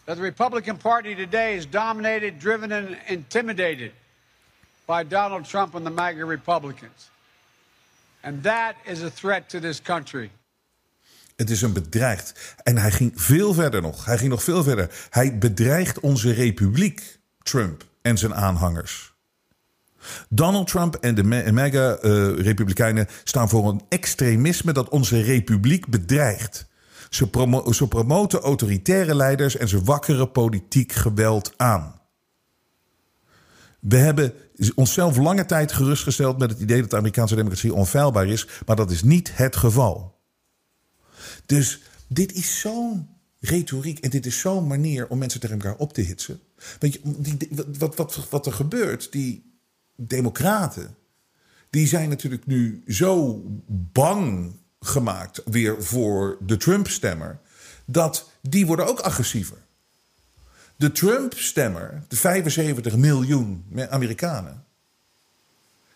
that 0.05 0.17
the 0.17 0.23
Republican 0.23 0.77
Party 0.77 1.15
today 1.15 1.57
is 1.57 1.67
dominated, 1.67 2.39
driven, 2.39 2.73
and 2.73 2.97
intimidated 3.07 3.93
by 4.87 5.03
Donald 5.03 5.45
Trump 5.45 5.75
and 5.75 5.85
the 5.85 5.91
MAGA 5.91 6.25
Republicans. 6.25 7.11
And 8.23 8.43
that 8.43 8.75
is 8.85 9.03
a 9.03 9.11
threat 9.11 9.49
to 9.49 9.61
this 9.61 9.83
country. 9.83 10.31
Het 11.37 11.51
is 11.51 11.63
een 11.63 11.73
bedreigd. 11.73 12.55
En 12.63 12.79
hij 12.79 12.91
ging 12.91 13.13
veel 13.15 13.55
verder 13.55 13.83
nog. 13.83 14.05
Hij 14.05 14.19
ging 14.19 14.31
nog 14.31 14.43
veel 14.43 14.63
verder. 14.63 14.91
Hij 15.11 15.39
bedreigt 15.39 16.01
onze 16.01 16.33
republiek, 16.33 17.19
Trump 17.43 17.85
en 18.03 18.19
zijn 18.19 18.35
aanhangers. 18.35 19.13
Donald 20.29 20.67
Trump 20.67 20.95
en 20.95 21.15
de 21.15 21.53
MAGA-republikeinen 21.53 23.07
uh, 23.09 23.15
staan 23.25 23.49
voor 23.49 23.69
een 23.69 23.83
extremisme 23.89 24.73
dat 24.73 24.89
onze 24.89 25.23
republiek 25.23 25.87
bedreigt. 25.87 26.67
Ze, 27.15 27.27
promo 27.27 27.73
ze 27.73 27.89
promoten 27.89 28.41
autoritaire 28.41 29.15
leiders 29.15 29.57
en 29.57 29.69
ze 29.69 29.83
wakkeren 29.83 30.33
politiek 30.33 30.93
geweld 30.93 31.53
aan. 31.57 32.01
We 33.81 33.97
hebben 33.97 34.33
onszelf 34.75 35.17
lange 35.17 35.45
tijd 35.45 35.73
gerustgesteld 35.73 36.39
met 36.39 36.51
het 36.51 36.61
idee 36.61 36.81
dat 36.81 36.91
de 36.91 36.97
Amerikaanse 36.97 37.35
democratie 37.35 37.75
onfeilbaar 37.75 38.27
is, 38.27 38.49
maar 38.67 38.77
dat 38.77 38.91
is 38.91 39.03
niet 39.03 39.37
het 39.37 39.57
geval. 39.57 40.21
Dus 41.47 41.81
dit 42.09 42.33
is 42.33 42.61
zo'n 42.61 43.09
retoriek 43.41 43.99
en 43.99 44.11
dit 44.11 44.27
is 44.27 44.41
zo'n 44.41 44.67
manier 44.67 45.09
om 45.09 45.19
mensen 45.19 45.41
tegen 45.41 45.57
elkaar 45.57 45.77
op 45.77 45.93
te 45.93 46.01
hitsen. 46.01 46.41
Weet 46.79 46.93
je, 46.93 47.01
wat, 47.79 47.97
wat, 47.97 48.29
wat 48.31 48.47
er 48.47 48.53
gebeurt, 48.53 49.13
die 49.13 49.59
democraten, 49.97 50.97
die 51.71 51.87
zijn 51.87 52.09
natuurlijk 52.09 52.47
nu 52.47 52.83
zo 52.87 53.43
bang 53.69 54.57
gemaakt 54.87 55.43
weer 55.45 55.83
voor 55.83 56.37
de 56.41 56.57
Trump-stemmer, 56.57 57.39
dat 57.85 58.31
die 58.41 58.67
worden 58.67 58.87
ook 58.87 59.01
agressiever. 59.01 59.57
De 60.77 60.93
Trump-stemmer, 60.93 62.03
de 62.09 62.17
75 62.17 62.97
miljoen 62.97 63.65
Amerikanen, 63.91 64.65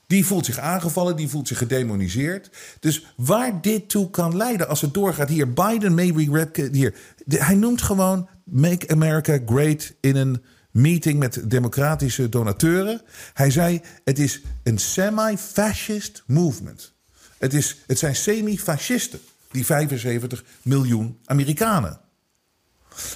die 0.08 0.26
voelt 0.26 0.44
zich 0.44 0.58
aangevallen, 0.58 1.16
die 1.16 1.28
voelt 1.28 1.48
zich 1.48 1.58
gedemoniseerd. 1.58 2.50
Dus 2.80 3.06
waar 3.16 3.60
dit 3.60 3.88
toe 3.88 4.10
kan 4.10 4.36
leiden 4.36 4.68
als 4.68 4.80
het 4.80 4.94
doorgaat. 4.94 5.28
Hier, 5.28 5.52
Biden 5.52 5.94
may 5.94 6.12
regret. 6.16 6.68
Hier, 6.72 6.94
hij 7.28 7.54
noemt 7.54 7.82
gewoon 7.82 8.28
Make 8.44 8.88
America 8.88 9.38
Great 9.46 9.92
in 10.00 10.16
een 10.16 10.42
meeting 10.70 11.18
met 11.18 11.50
democratische 11.50 12.28
donateuren. 12.28 13.02
Hij 13.34 13.50
zei: 13.50 13.80
het 14.04 14.18
is 14.18 14.42
een 14.62 14.78
semi-fascist 14.78 16.22
movement. 16.26 16.96
Het, 17.38 17.54
is, 17.54 17.76
het 17.86 17.98
zijn 17.98 18.16
semi-fascisten, 18.16 19.20
die 19.50 19.66
75 19.66 20.44
miljoen 20.62 21.18
Amerikanen. 21.24 22.00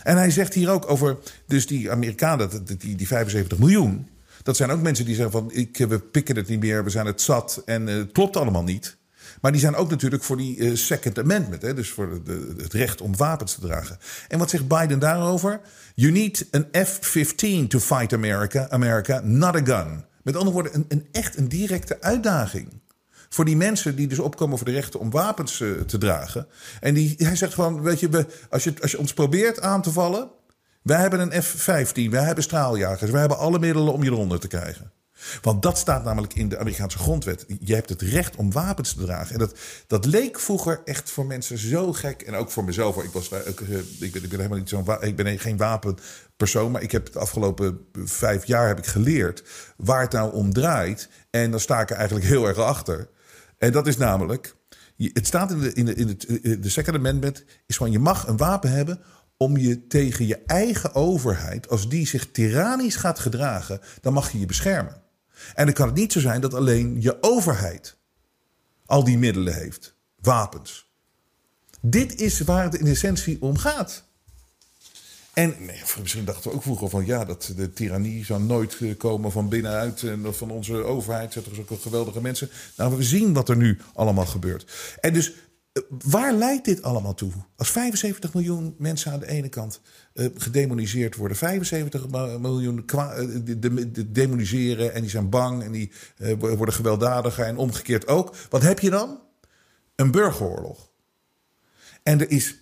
En 0.02 0.16
hij 0.16 0.30
zegt 0.30 0.54
hier 0.54 0.70
ook 0.70 0.90
over, 0.90 1.18
dus 1.46 1.66
die 1.66 1.90
Amerikanen, 1.90 2.64
die, 2.64 2.96
die 2.96 3.06
75 3.06 3.58
miljoen. 3.58 4.08
Dat 4.42 4.56
zijn 4.56 4.70
ook 4.70 4.82
mensen 4.82 5.04
die 5.04 5.14
zeggen 5.14 5.32
van, 5.32 5.50
ik, 5.52 5.76
we 5.76 5.98
pikken 5.98 6.36
het 6.36 6.48
niet 6.48 6.60
meer, 6.60 6.84
we 6.84 6.90
zijn 6.90 7.06
het 7.06 7.20
zat 7.20 7.62
en 7.64 7.88
uh, 7.88 7.94
het 7.94 8.12
klopt 8.12 8.36
allemaal 8.36 8.62
niet. 8.62 8.96
Maar 9.40 9.52
die 9.52 9.60
zijn 9.60 9.74
ook 9.74 9.90
natuurlijk 9.90 10.22
voor 10.22 10.36
die 10.36 10.56
uh, 10.56 10.76
Second 10.76 11.18
Amendment, 11.18 11.62
hè, 11.62 11.74
dus 11.74 11.90
voor 11.90 12.24
de, 12.24 12.54
het 12.56 12.72
recht 12.72 13.00
om 13.00 13.16
wapens 13.16 13.54
te 13.54 13.60
dragen. 13.60 13.98
En 14.28 14.38
wat 14.38 14.50
zegt 14.50 14.68
Biden 14.68 14.98
daarover? 14.98 15.60
You 15.94 16.12
need 16.12 16.46
an 16.50 16.66
F-15 16.84 17.66
to 17.68 17.78
fight 17.78 18.12
America, 18.12 18.68
America, 18.70 19.20
not 19.24 19.56
a 19.56 19.64
gun. 19.64 20.04
Met 20.22 20.36
andere 20.36 20.54
woorden, 20.54 20.74
een, 20.74 20.84
een 20.88 21.06
echt 21.12 21.36
een 21.36 21.48
directe 21.48 22.00
uitdaging 22.00 22.81
voor 23.34 23.44
die 23.44 23.56
mensen 23.56 23.96
die 23.96 24.06
dus 24.06 24.18
opkomen 24.18 24.58
voor 24.58 24.66
de 24.66 24.72
rechten 24.72 25.00
om 25.00 25.10
wapens 25.10 25.60
uh, 25.60 25.80
te 25.80 25.98
dragen. 25.98 26.46
En 26.80 26.94
die, 26.94 27.14
hij 27.16 27.36
zegt 27.36 27.54
gewoon, 27.54 27.82
weet 27.82 28.00
je, 28.00 28.08
we, 28.08 28.26
als, 28.50 28.64
je, 28.64 28.74
als 28.80 28.90
je 28.90 28.98
ons 28.98 29.12
probeert 29.12 29.60
aan 29.60 29.82
te 29.82 29.92
vallen... 29.92 30.30
wij 30.82 31.00
hebben 31.00 31.20
een 31.20 31.42
F-15, 31.42 32.10
wij 32.10 32.24
hebben 32.24 32.44
straaljagers... 32.44 33.10
wij 33.10 33.20
hebben 33.20 33.38
alle 33.38 33.58
middelen 33.58 33.92
om 33.92 34.02
je 34.02 34.10
eronder 34.10 34.40
te 34.40 34.48
krijgen. 34.48 34.92
Want 35.42 35.62
dat 35.62 35.78
staat 35.78 36.04
namelijk 36.04 36.34
in 36.34 36.48
de 36.48 36.58
Amerikaanse 36.58 36.98
grondwet. 36.98 37.44
Je 37.60 37.74
hebt 37.74 37.88
het 37.88 38.02
recht 38.02 38.36
om 38.36 38.52
wapens 38.52 38.94
te 38.94 39.04
dragen. 39.04 39.32
En 39.32 39.38
dat, 39.38 39.58
dat 39.86 40.04
leek 40.04 40.40
vroeger 40.40 40.80
echt 40.84 41.10
voor 41.10 41.26
mensen 41.26 41.58
zo 41.58 41.92
gek. 41.92 42.22
En 42.22 42.34
ook 42.34 42.50
voor 42.50 42.64
mezelf. 42.64 43.02
Ik, 43.02 43.10
was, 43.10 43.28
ik, 43.28 43.60
eh, 43.60 43.78
ik, 43.78 44.12
ben, 44.12 44.22
ik 44.22 44.28
ben 44.28 44.30
helemaal 44.30 44.58
niet 44.58 44.68
zo'n. 44.68 44.86
Ik 45.00 45.16
ben 45.16 45.38
geen 45.38 45.56
wapenpersoon. 45.56 46.70
Maar 46.70 46.82
ik 46.82 46.92
heb 46.92 47.12
de 47.12 47.18
afgelopen 47.18 47.86
vijf 48.04 48.44
jaar 48.44 48.66
heb 48.66 48.78
ik 48.78 48.86
geleerd 48.86 49.42
waar 49.76 50.00
het 50.00 50.12
nou 50.12 50.32
om 50.32 50.52
draait. 50.52 51.08
En 51.30 51.50
dan 51.50 51.60
sta 51.60 51.80
ik 51.80 51.90
er 51.90 51.96
eigenlijk 51.96 52.26
heel 52.26 52.46
erg 52.46 52.58
achter. 52.58 53.08
En 53.62 53.72
dat 53.72 53.86
is 53.86 53.96
namelijk, 53.96 54.56
het 54.96 55.26
staat 55.26 55.50
in 55.50 55.60
de, 55.60 55.72
in 55.72 55.84
de, 55.84 55.94
in 55.94 56.06
de, 56.06 56.58
de 56.58 56.68
Second 56.68 56.96
Amendment, 56.96 57.44
is 57.66 57.76
gewoon 57.76 57.92
je 57.92 57.98
mag 57.98 58.26
een 58.26 58.36
wapen 58.36 58.70
hebben 58.70 59.00
om 59.36 59.56
je 59.56 59.86
tegen 59.86 60.26
je 60.26 60.42
eigen 60.46 60.94
overheid, 60.94 61.68
als 61.68 61.88
die 61.88 62.06
zich 62.06 62.30
tyrannisch 62.30 62.96
gaat 62.96 63.18
gedragen, 63.18 63.80
dan 64.00 64.12
mag 64.12 64.30
je 64.30 64.38
je 64.38 64.46
beschermen. 64.46 65.02
En 65.54 65.64
dan 65.64 65.74
kan 65.74 65.86
het 65.86 65.96
niet 65.96 66.12
zo 66.12 66.20
zijn 66.20 66.40
dat 66.40 66.54
alleen 66.54 67.00
je 67.00 67.16
overheid 67.20 67.96
al 68.86 69.04
die 69.04 69.18
middelen 69.18 69.54
heeft, 69.54 69.96
wapens. 70.20 70.90
Dit 71.80 72.20
is 72.20 72.40
waar 72.40 72.64
het 72.64 72.74
in 72.74 72.86
essentie 72.86 73.42
om 73.42 73.58
gaat. 73.58 74.04
En 75.32 75.54
misschien 76.00 76.24
dachten 76.24 76.50
we 76.50 76.56
ook 76.56 76.62
vroeger 76.62 76.88
van 76.88 77.06
ja, 77.06 77.24
dat 77.24 77.52
de 77.56 77.72
tirannie 77.72 78.24
zou 78.24 78.42
nooit 78.42 78.76
eh, 78.80 78.96
komen 78.96 79.32
van 79.32 79.48
binnenuit 79.48 80.02
en 80.02 80.34
van 80.34 80.50
onze 80.50 80.74
overheid. 80.74 81.32
Zet 81.32 81.46
er 81.46 81.64
ook 81.68 81.80
geweldige 81.80 82.20
mensen. 82.20 82.50
Nou, 82.76 82.96
we 82.96 83.02
zien 83.02 83.32
wat 83.32 83.48
er 83.48 83.56
nu 83.56 83.78
allemaal 83.94 84.26
gebeurt. 84.26 84.96
En 85.00 85.12
dus 85.12 85.32
eh, 85.72 85.82
waar 85.88 86.32
leidt 86.32 86.64
dit 86.64 86.82
allemaal 86.82 87.14
toe? 87.14 87.32
Als 87.56 87.70
75 87.70 88.34
miljoen 88.34 88.74
mensen 88.78 89.12
aan 89.12 89.20
de 89.20 89.28
ene 89.28 89.48
kant 89.48 89.80
gedemoniseerd 90.14 91.16
worden, 91.16 91.36
75 91.36 92.08
miljoen 92.38 92.84
de, 93.44 93.90
de, 93.90 94.12
demoniseren 94.12 94.94
en 94.94 95.00
die 95.00 95.10
zijn 95.10 95.28
bang 95.28 95.62
en 95.62 95.72
die 95.72 95.92
worden 96.38 96.74
gewelddadiger 96.74 97.44
en 97.44 97.56
omgekeerd 97.56 98.08
ook. 98.08 98.34
Wat 98.50 98.62
heb 98.62 98.78
je 98.78 98.90
dan? 98.90 99.20
Een 99.96 100.10
burgeroorlog. 100.10 100.90
En 102.02 102.20
er 102.20 102.30
is 102.30 102.61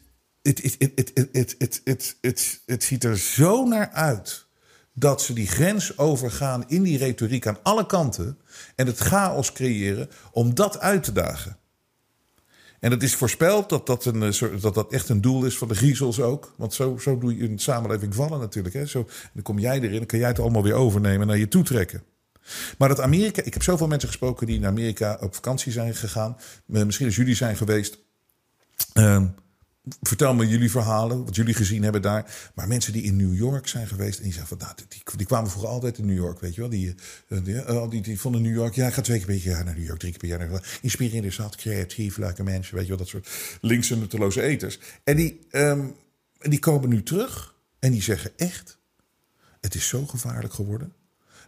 het 2.66 2.85
ziet 2.85 3.05
er 3.05 3.18
zo 3.18 3.64
naar 3.64 3.90
uit 3.90 4.46
dat 4.92 5.22
ze 5.22 5.33
die 5.33 5.46
grens 5.46 5.98
overgaan 5.98 6.64
in 6.68 6.83
die 6.83 6.98
retoriek 6.98 7.46
aan 7.46 7.59
alle 7.62 7.87
kanten 7.87 8.38
en 8.74 8.87
het 8.87 8.98
chaos 8.98 9.53
creëren 9.53 10.11
om 10.33 10.55
dat 10.55 10.79
uit 10.79 11.03
te 11.03 11.12
dagen. 11.12 11.59
En 12.81 12.90
het 12.90 13.03
is 13.03 13.14
voorspeld 13.14 13.68
dat 13.68 13.87
dat, 13.87 14.05
een, 14.05 14.22
eh, 14.22 14.61
dat 14.61 14.74
dat 14.74 14.92
echt 14.92 15.09
een 15.09 15.20
doel 15.20 15.44
is 15.44 15.59
van 15.59 15.68
de 15.68 15.74
griezels 15.74 16.20
ook. 16.20 16.55
Want 16.57 16.74
zo, 16.74 16.98
zo 16.98 17.18
doe 17.18 17.37
je 17.37 17.48
een 17.48 17.59
samenleving 17.59 18.14
vallen 18.14 18.38
natuurlijk. 18.38 18.74
Hè? 18.74 18.87
Zo, 18.87 19.09
dan 19.33 19.42
kom 19.42 19.59
jij 19.59 19.81
erin, 19.81 19.96
dan 19.96 20.07
kan 20.07 20.18
jij 20.18 20.29
het 20.29 20.38
allemaal 20.38 20.62
weer 20.62 20.74
overnemen 20.74 21.20
en 21.20 21.26
naar 21.26 21.38
je 21.38 21.48
toe 21.48 21.62
trekken. 21.62 22.03
Maar 22.79 22.88
dat 22.88 23.00
Amerika, 23.00 23.42
ik 23.42 23.53
heb 23.53 23.62
zoveel 23.62 23.87
mensen 23.87 24.09
gesproken 24.09 24.46
die 24.46 24.61
naar 24.61 24.70
Amerika 24.70 25.18
op 25.20 25.35
vakantie 25.35 25.72
zijn 25.72 25.94
gegaan. 25.94 26.37
Eh, 26.72 26.83
misschien 26.83 27.07
als 27.07 27.16
jullie 27.16 27.35
zijn 27.35 27.57
geweest. 27.57 27.98
Ehm, 28.92 29.26
vertel 30.02 30.34
me 30.34 30.48
jullie 30.48 30.70
verhalen, 30.70 31.24
wat 31.24 31.34
jullie 31.34 31.54
gezien 31.54 31.82
hebben 31.82 32.02
daar. 32.02 32.50
Maar 32.54 32.68
mensen 32.68 32.92
die 32.92 33.02
in 33.02 33.16
New 33.16 33.36
York 33.36 33.68
zijn 33.68 33.86
geweest 33.86 34.18
en 34.18 34.24
die 34.24 34.32
zeggen 34.32 34.58
van, 34.58 34.66
nou, 34.66 35.04
die, 35.16 35.26
kwamen 35.26 35.50
vroeger 35.50 35.70
altijd 35.70 35.98
in 35.98 36.06
New 36.06 36.16
York, 36.16 36.40
weet 36.40 36.54
je 36.54 36.60
wel. 36.60 36.70
Die, 36.70 36.94
eh, 37.28 37.68
eh, 37.68 37.90
die, 37.90 38.02
die 38.02 38.20
vonden 38.20 38.42
New 38.42 38.54
York, 38.54 38.74
ja, 38.74 38.90
gaat 38.90 39.04
twee 39.04 39.16
keer 39.16 39.26
per 39.26 39.36
jaar 39.36 39.64
naar 39.64 39.74
New 39.74 39.86
York, 39.86 39.98
drie 39.98 40.10
keer 40.10 40.20
per 40.20 40.28
jaar 40.28 41.22
naar 41.22 41.32
stad, 41.32 41.56
creatief, 41.56 42.16
leuke 42.16 42.42
mensen, 42.42 42.74
weet 42.74 42.82
je 42.82 42.88
wel, 42.88 42.98
dat 42.98 43.08
soort 43.08 43.28
linkse 43.60 43.96
nutteloze 43.96 44.42
eters. 44.42 44.78
En 45.04 45.16
die, 45.16 45.40
um, 45.50 45.94
die 46.38 46.58
komen 46.58 46.88
nu 46.88 47.02
terug 47.02 47.54
en 47.78 47.92
die 47.92 48.02
zeggen 48.02 48.30
echt, 48.36 48.78
het 49.60 49.74
is 49.74 49.88
zo 49.88 50.06
gevaarlijk 50.06 50.54
geworden. 50.54 50.92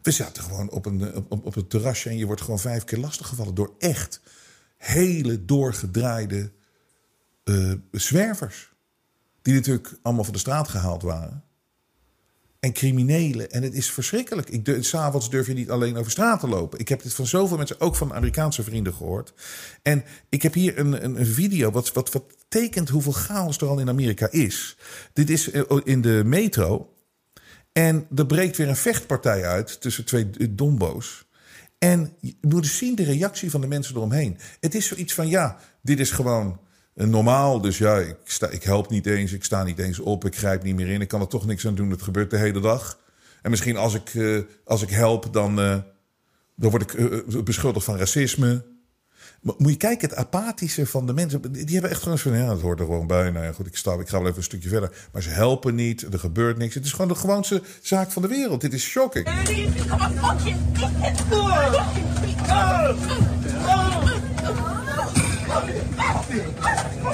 We 0.03 0.11
zaten 0.11 0.43
gewoon 0.43 0.71
op 0.71 0.87
een, 0.87 1.15
op, 1.15 1.47
op 1.47 1.57
een 1.57 1.67
terrasje 1.67 2.09
en 2.09 2.17
je 2.17 2.27
wordt 2.27 2.41
gewoon 2.41 2.61
vijf 2.61 2.85
keer 2.85 2.99
lastiggevallen 2.99 3.55
door 3.55 3.75
echt 3.79 4.21
hele 4.77 5.45
doorgedraaide 5.45 6.53
uh, 7.45 7.73
zwervers. 7.91 8.73
Die 9.43 9.55
natuurlijk 9.55 9.95
allemaal 10.03 10.25
van 10.25 10.33
de 10.33 10.39
straat 10.39 10.69
gehaald 10.69 11.03
waren. 11.03 11.45
En 12.61 12.73
criminelen. 12.73 13.51
En 13.51 13.63
het 13.63 13.75
is 13.75 13.91
verschrikkelijk. 13.91 14.51
Ik, 14.51 14.77
s'avonds 14.81 15.31
durf 15.31 15.47
je 15.47 15.53
niet 15.53 15.71
alleen 15.71 15.97
over 15.97 16.11
straat 16.11 16.41
te 16.41 16.49
lopen. 16.49 16.79
Ik 16.79 16.89
heb 16.89 17.03
dit 17.03 17.15
van 17.15 17.27
zoveel 17.27 17.57
mensen, 17.57 17.81
ook 17.81 17.97
van 17.97 18.15
Amerikaanse 18.15 18.63
vrienden, 18.63 18.95
gehoord. 18.95 19.33
En 19.83 20.05
ik 20.29 20.43
heb 20.43 20.55
hier 20.55 20.79
een, 20.79 21.05
een, 21.05 21.21
een 21.21 21.27
video 21.27 21.71
wat, 21.71 21.93
wat, 21.93 22.13
wat 22.13 22.25
tekent 22.49 22.89
hoeveel 22.89 23.13
chaos 23.13 23.57
er 23.57 23.69
al 23.69 23.79
in 23.79 23.89
Amerika 23.89 24.31
is. 24.31 24.77
Dit 25.13 25.31
is 25.31 25.51
eh, 25.51 25.63
in 25.85 26.01
de 26.01 26.23
metro. 26.25 26.95
En 27.73 28.07
er 28.17 28.27
breekt 28.27 28.57
weer 28.57 28.69
een 28.69 28.77
vechtpartij 28.77 29.45
uit 29.45 29.81
tussen 29.81 30.05
twee 30.05 30.55
dombo's. 30.55 31.27
En 31.79 32.17
je 32.21 32.35
moet 32.41 32.67
zien 32.67 32.95
de 32.95 33.05
reactie 33.05 33.51
van 33.51 33.61
de 33.61 33.67
mensen 33.67 33.97
eromheen. 33.97 34.39
Het 34.61 34.75
is 34.75 34.87
zoiets 34.87 35.15
van, 35.15 35.29
ja, 35.29 35.59
dit 35.81 36.01
is 36.01 36.11
gewoon 36.11 36.61
normaal. 36.95 37.61
Dus 37.61 37.79
ja, 37.79 37.99
ik, 37.99 38.17
sta, 38.25 38.49
ik 38.49 38.63
help 38.63 38.91
niet 38.91 39.07
eens, 39.07 39.33
ik 39.33 39.45
sta 39.45 39.63
niet 39.63 39.79
eens 39.79 39.99
op, 39.99 40.25
ik 40.25 40.37
grijp 40.37 40.63
niet 40.63 40.75
meer 40.75 40.89
in. 40.89 41.01
Ik 41.01 41.09
kan 41.09 41.21
er 41.21 41.27
toch 41.27 41.47
niks 41.47 41.67
aan 41.67 41.75
doen, 41.75 41.91
het 41.91 42.03
gebeurt 42.03 42.31
de 42.31 42.37
hele 42.37 42.61
dag. 42.61 42.99
En 43.43 43.51
misschien 43.51 43.77
als 43.77 43.95
ik, 43.95 44.15
uh, 44.15 44.43
als 44.65 44.83
ik 44.83 44.91
help, 44.91 45.33
dan, 45.33 45.61
uh, 45.61 45.77
dan 46.57 46.71
word 46.71 46.83
ik 46.83 46.93
uh, 46.93 47.43
beschuldigd 47.43 47.85
van 47.85 47.97
racisme. 47.97 48.71
Moet 49.41 49.71
je 49.71 49.77
kijken, 49.77 50.09
het 50.09 50.19
apathische 50.19 50.87
van 50.87 51.07
de 51.07 51.13
mensen. 51.13 51.53
Die 51.53 51.73
hebben 51.73 51.91
echt 51.91 52.03
gewoon 52.03 52.19
van, 52.19 52.37
ja, 52.37 52.47
dat 52.47 52.61
hoort 52.61 52.81
er 52.81 52.87
gewoon 52.87 53.07
bij. 53.07 53.31
Nou 53.31 53.45
ja, 53.45 53.53
goed, 53.53 53.67
ik, 53.67 53.77
sta, 53.77 53.93
ik 53.93 54.09
ga 54.09 54.19
wel 54.19 54.27
even 54.27 54.37
een 54.37 54.43
stukje 54.43 54.69
verder. 54.69 55.09
Maar 55.13 55.23
ze 55.23 55.29
helpen 55.29 55.75
niet, 55.75 56.13
er 56.13 56.19
gebeurt 56.19 56.59
niks. 56.59 56.75
Het 56.75 56.85
is 56.85 56.93
gewoon 56.93 57.09
de 57.09 57.15
gewoonste 57.15 57.63
zaak 57.81 58.11
van 58.11 58.23
de 58.23 58.29
wereld. 58.29 58.61
Dit 58.61 58.73
is 58.73 58.83
shocking. 58.83 59.27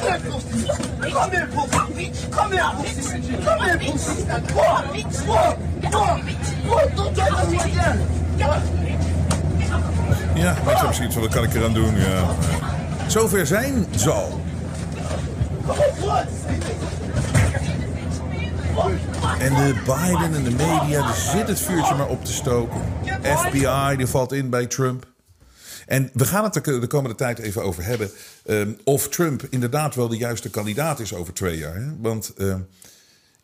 Kom 0.09 1.29
pussy. 1.31 2.11
Come 2.31 2.55
Ja, 10.35 10.57
maar 10.65 10.75
ik 10.75 10.81
heb 10.81 10.93
zoiets 10.93 11.15
van, 11.15 11.23
wat 11.23 11.33
kan 11.35 11.45
ik 11.45 11.55
eraan 11.55 11.75
doen? 11.75 11.97
Ja. 11.97 12.27
Zover 13.07 13.47
zijn 13.47 13.87
zo. 13.97 14.41
En 19.39 19.55
de 19.55 19.75
Biden 19.85 20.35
en 20.35 20.45
de 20.45 20.51
media, 20.51 21.09
er 21.09 21.15
zit 21.15 21.49
het 21.49 21.61
vuurtje 21.61 21.95
maar 21.95 22.09
op 22.09 22.25
te 22.25 22.33
stoken. 22.33 22.81
FBI, 23.23 23.97
die 23.97 24.07
valt 24.07 24.33
in 24.33 24.51
bij 24.51 24.67
Trump. 24.67 25.07
En 25.89 26.11
we 26.13 26.25
gaan 26.25 26.45
het 26.45 26.65
de 26.65 26.87
komende 26.87 27.17
tijd 27.17 27.39
even 27.39 27.63
over 27.63 27.85
hebben. 27.85 28.11
ehm, 28.45 28.73
of 28.85 29.09
Trump 29.09 29.47
inderdaad 29.51 29.95
wel 29.95 30.09
de 30.09 30.17
juiste 30.17 30.51
kandidaat 30.51 31.01
is 31.01 31.15
over 31.15 31.33
twee 31.33 31.59
jaar. 31.59 31.75
Hè? 31.75 31.97
Want 32.01 32.33
ehm, 32.37 32.61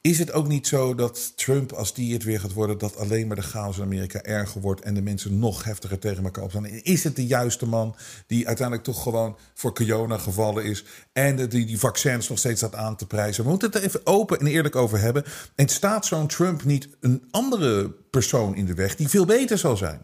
is 0.01 0.19
het 0.19 0.33
ook 0.33 0.49
niet 0.49 0.67
zo 0.67 0.95
dat 0.95 1.33
Trump, 1.37 1.73
als 1.73 1.95
die 1.95 2.13
het 2.13 2.25
weer 2.25 2.41
gaat 2.41 2.53
worden, 2.53 2.79
dat 2.79 2.97
alleen 2.97 3.27
maar 3.27 3.37
de 3.37 3.43
chaos 3.43 3.77
in 3.77 3.83
Amerika 3.83 4.23
erger 4.23 4.61
wordt 4.61 4.81
en 4.81 4.95
de 4.95 5.03
mensen 5.03 5.39
nog 5.39 5.65
heftiger 5.65 5.99
tegen 5.99 6.25
elkaar 6.25 6.45
opstaan? 6.45 6.67
Is 6.67 7.05
het 7.05 7.17
de 7.17 7.27
juiste 7.27 7.67
man 7.67 7.97
die 8.27 8.47
uiteindelijk 8.47 8.87
toch 8.87 9.03
gewoon 9.03 9.37
voor 9.55 9.75
corona 9.75 10.19
gevallen 10.19 10.65
is 10.65 10.85
en 11.13 11.37
die 11.37 11.67
die 11.67 11.79
vaccins 11.79 12.29
nog 12.29 12.39
steeds 12.39 12.59
staat 12.61 12.75
aan 12.75 12.97
te 12.97 13.07
prijzen? 13.07 13.45
We 13.45 13.51
moeten 13.51 13.69
het 13.71 13.77
er 13.77 13.85
even 13.85 14.07
open 14.07 14.39
en 14.39 14.47
eerlijk 14.47 14.77
over 14.77 15.01
hebben. 15.01 15.25
En 15.55 15.69
staat 15.69 16.07
zo'n 16.07 16.27
Trump 16.27 16.65
niet 16.65 16.89
een 17.01 17.25
andere 17.31 17.91
persoon 18.11 18.55
in 18.55 18.67
de 18.67 18.75
weg 18.75 18.97
die 18.97 19.09
veel 19.09 19.25
beter 19.25 19.59
zal 19.59 19.77
zijn? 19.77 20.01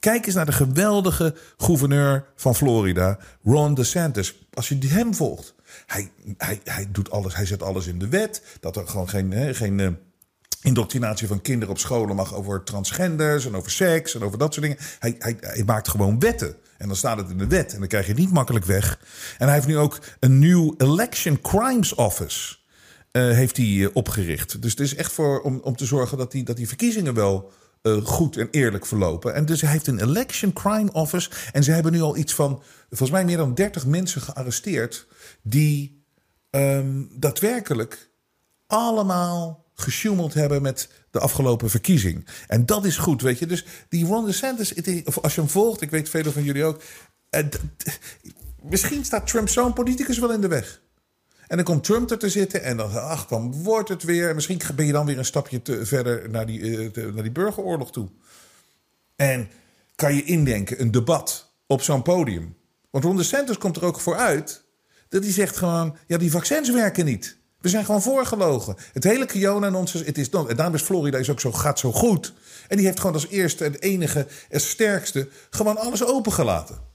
Kijk 0.00 0.26
eens 0.26 0.34
naar 0.34 0.46
de 0.46 0.52
geweldige 0.52 1.34
gouverneur 1.56 2.24
van 2.36 2.54
Florida, 2.54 3.18
Ron 3.42 3.74
DeSantis. 3.74 4.46
Als 4.54 4.68
je 4.68 4.78
hem 4.86 5.14
volgt. 5.14 5.54
Hij, 5.86 6.10
hij, 6.36 6.60
hij 6.64 6.88
doet 6.92 7.10
alles, 7.10 7.34
hij 7.34 7.46
zet 7.46 7.62
alles 7.62 7.86
in 7.86 7.98
de 7.98 8.08
wet. 8.08 8.42
Dat 8.60 8.76
er 8.76 8.88
gewoon 8.88 9.08
geen, 9.08 9.30
hè, 9.30 9.54
geen 9.54 9.80
eh, 9.80 9.88
indoctrinatie 10.62 11.26
van 11.28 11.40
kinderen 11.40 11.74
op 11.74 11.80
scholen 11.80 12.16
mag 12.16 12.34
over 12.34 12.64
transgenders 12.64 13.46
en 13.46 13.54
over 13.54 13.70
seks 13.70 14.14
en 14.14 14.22
over 14.22 14.38
dat 14.38 14.54
soort 14.54 14.66
dingen. 14.66 14.82
Hij, 14.98 15.14
hij, 15.18 15.36
hij 15.40 15.64
maakt 15.64 15.88
gewoon 15.88 16.18
wetten. 16.18 16.56
En 16.78 16.86
dan 16.86 16.96
staat 16.96 17.16
het 17.18 17.30
in 17.30 17.38
de 17.38 17.46
wet 17.46 17.72
en 17.72 17.78
dan 17.78 17.88
krijg 17.88 18.04
je 18.06 18.12
het 18.12 18.20
niet 18.20 18.32
makkelijk 18.32 18.64
weg. 18.64 19.00
En 19.38 19.46
hij 19.46 19.54
heeft 19.54 19.66
nu 19.66 19.78
ook 19.78 19.98
een 20.20 20.38
nieuw 20.38 20.74
Election 20.76 21.40
Crimes 21.40 21.94
Office. 21.94 22.56
eh, 23.10 23.22
heeft 23.22 23.56
hij 23.56 23.66
eh, 23.66 23.88
opgericht. 23.92 24.62
Dus 24.62 24.70
het 24.70 24.80
is 24.80 24.94
echt 24.94 25.12
voor 25.12 25.40
om, 25.40 25.60
om 25.62 25.76
te 25.76 25.84
zorgen 25.86 26.18
dat 26.18 26.32
die, 26.32 26.44
dat 26.44 26.56
die 26.56 26.68
verkiezingen 26.68 27.14
wel 27.14 27.52
eh, 27.96 28.06
goed 28.06 28.36
en 28.36 28.48
eerlijk 28.50 28.86
verlopen. 28.86 29.34
En 29.34 29.44
dus 29.44 29.60
hij 29.60 29.70
heeft 29.70 29.86
een 29.86 30.00
Election 30.00 30.52
Crime 30.52 30.92
Office. 30.92 31.30
En 31.52 31.64
ze 31.64 31.70
hebben 31.72 31.92
nu 31.92 32.00
al 32.00 32.16
iets 32.16 32.34
van, 32.34 32.62
volgens 32.88 33.10
mij 33.10 33.24
meer 33.24 33.36
dan 33.36 33.54
30 33.54 33.86
mensen 33.86 34.20
gearresteerd. 34.20 35.06
die 35.42 36.04
ehm, 36.50 37.02
daadwerkelijk 37.10 38.10
allemaal 38.66 39.64
gesjoemeld 39.74 40.34
hebben 40.34 40.62
met 40.62 40.88
de 41.10 41.18
afgelopen 41.18 41.70
verkiezing. 41.70 42.26
En 42.46 42.66
dat 42.66 42.84
is 42.84 42.96
goed, 42.96 43.22
weet 43.22 43.38
je. 43.38 43.46
Dus 43.46 43.64
die 43.88 44.06
Ron 44.06 44.26
DeSantis, 44.26 44.74
of 45.04 45.18
als 45.18 45.34
je 45.34 45.40
hem 45.40 45.50
volgt, 45.50 45.80
ik 45.80 45.90
weet 45.90 46.08
velen 46.08 46.32
van 46.32 46.42
jullie 46.42 46.64
ook. 46.64 46.82
eh, 47.30 47.44
misschien 48.62 49.04
staat 49.04 49.26
Trump 49.26 49.48
zo'n 49.48 49.72
politicus 49.72 50.18
wel 50.18 50.32
in 50.32 50.40
de 50.40 50.48
weg. 50.48 50.80
En 51.48 51.56
dan 51.56 51.64
komt 51.64 51.84
Trump 51.84 52.10
er 52.10 52.18
te 52.18 52.28
zitten 52.28 52.62
en 52.62 52.76
dan, 52.76 52.92
ach, 52.92 53.26
dan 53.26 53.62
wordt 53.62 53.88
het 53.88 54.02
weer. 54.02 54.28
En 54.28 54.34
misschien 54.34 54.60
ben 54.74 54.86
je 54.86 54.92
dan 54.92 55.06
weer 55.06 55.18
een 55.18 55.24
stapje 55.24 55.60
verder 55.82 56.30
naar 56.30 56.46
die, 56.46 56.90
eh, 56.90 57.12
naar 57.12 57.22
die 57.22 57.32
burgeroorlog 57.32 57.92
toe. 57.92 58.08
En 59.16 59.48
kan 59.94 60.14
je 60.14 60.24
indenken, 60.24 60.80
een 60.80 60.90
debat 60.90 61.52
op 61.66 61.82
zo'n 61.82 62.02
podium. 62.02 62.56
Want 62.90 63.04
Ron 63.04 63.16
DeSantis 63.16 63.58
komt 63.58 63.76
er 63.76 63.84
ook 63.84 64.00
voor 64.00 64.16
uit 64.16 64.64
dat 65.08 65.22
hij 65.22 65.32
zegt 65.32 65.56
gewoon... 65.56 65.96
ja, 66.06 66.18
die 66.18 66.30
vaccins 66.30 66.70
werken 66.70 67.04
niet. 67.04 67.36
We 67.60 67.68
zijn 67.68 67.84
gewoon 67.84 68.02
voorgelogen. 68.02 68.76
Het 68.92 69.04
hele 69.04 69.74
ons, 69.74 69.92
het 69.92 70.18
is 70.18 70.30
dan, 70.30 70.48
en 70.48 70.56
daarom 70.56 70.74
is 70.74 70.82
Florida 70.82 71.18
is 71.18 71.30
ook 71.30 71.40
zo, 71.40 71.52
gaat 71.52 71.78
zo 71.78 71.92
goed. 71.92 72.32
En 72.68 72.76
die 72.76 72.86
heeft 72.86 73.00
gewoon 73.00 73.14
als 73.14 73.28
eerste 73.28 73.64
en 73.64 73.74
enige 73.74 74.26
en 74.48 74.60
sterkste 74.60 75.28
gewoon 75.50 75.76
alles 75.76 76.04
opengelaten. 76.04 76.87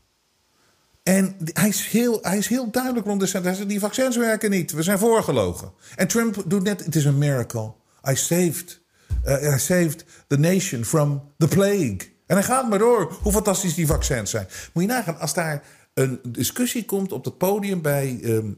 En 1.04 1.36
hij 1.54 1.68
is 1.68 1.88
heel, 1.88 2.20
hij 2.22 2.38
is 2.38 2.48
heel 2.48 2.72
duidelijk 2.72 3.06
rond 3.06 3.20
de 3.20 3.26
zegt, 3.26 3.68
die 3.68 3.80
vaccins 3.80 4.18
werken 4.18 4.50
niet. 4.50 4.72
We 4.72 4.84
zijn 4.84 5.00
voorgelogen. 5.00 5.72
En 5.96 6.08
Trump 6.08 6.44
doet 6.46 6.64
net, 6.64 6.86
het 6.86 6.96
is 6.96 7.06
een 7.06 7.18
miracle. 7.18 7.74
I 8.10 8.16
saved, 8.16 8.82
uh, 9.26 9.54
I 9.56 9.60
saved 9.60 10.06
the 10.28 10.38
nation 10.38 10.86
from 10.86 11.32
the 11.38 11.48
plague. 11.48 11.98
En 12.26 12.36
hij 12.36 12.44
gaat 12.44 12.70
maar 12.70 12.80
door 12.80 13.18
hoe 13.22 13.32
fantastisch 13.32 13.74
die 13.74 13.88
vaccins 13.88 14.30
zijn. 14.30 14.48
Moet 14.74 14.84
je 14.84 14.90
nagaan, 14.90 15.20
als 15.20 15.34
daar 15.34 15.64
een 15.94 16.20
discussie 16.28 16.86
komt 16.86 17.12
op 17.12 17.26
het 17.26 17.38
podium 17.38 17.82
bij... 17.82 18.20
ehm, 18.24 18.52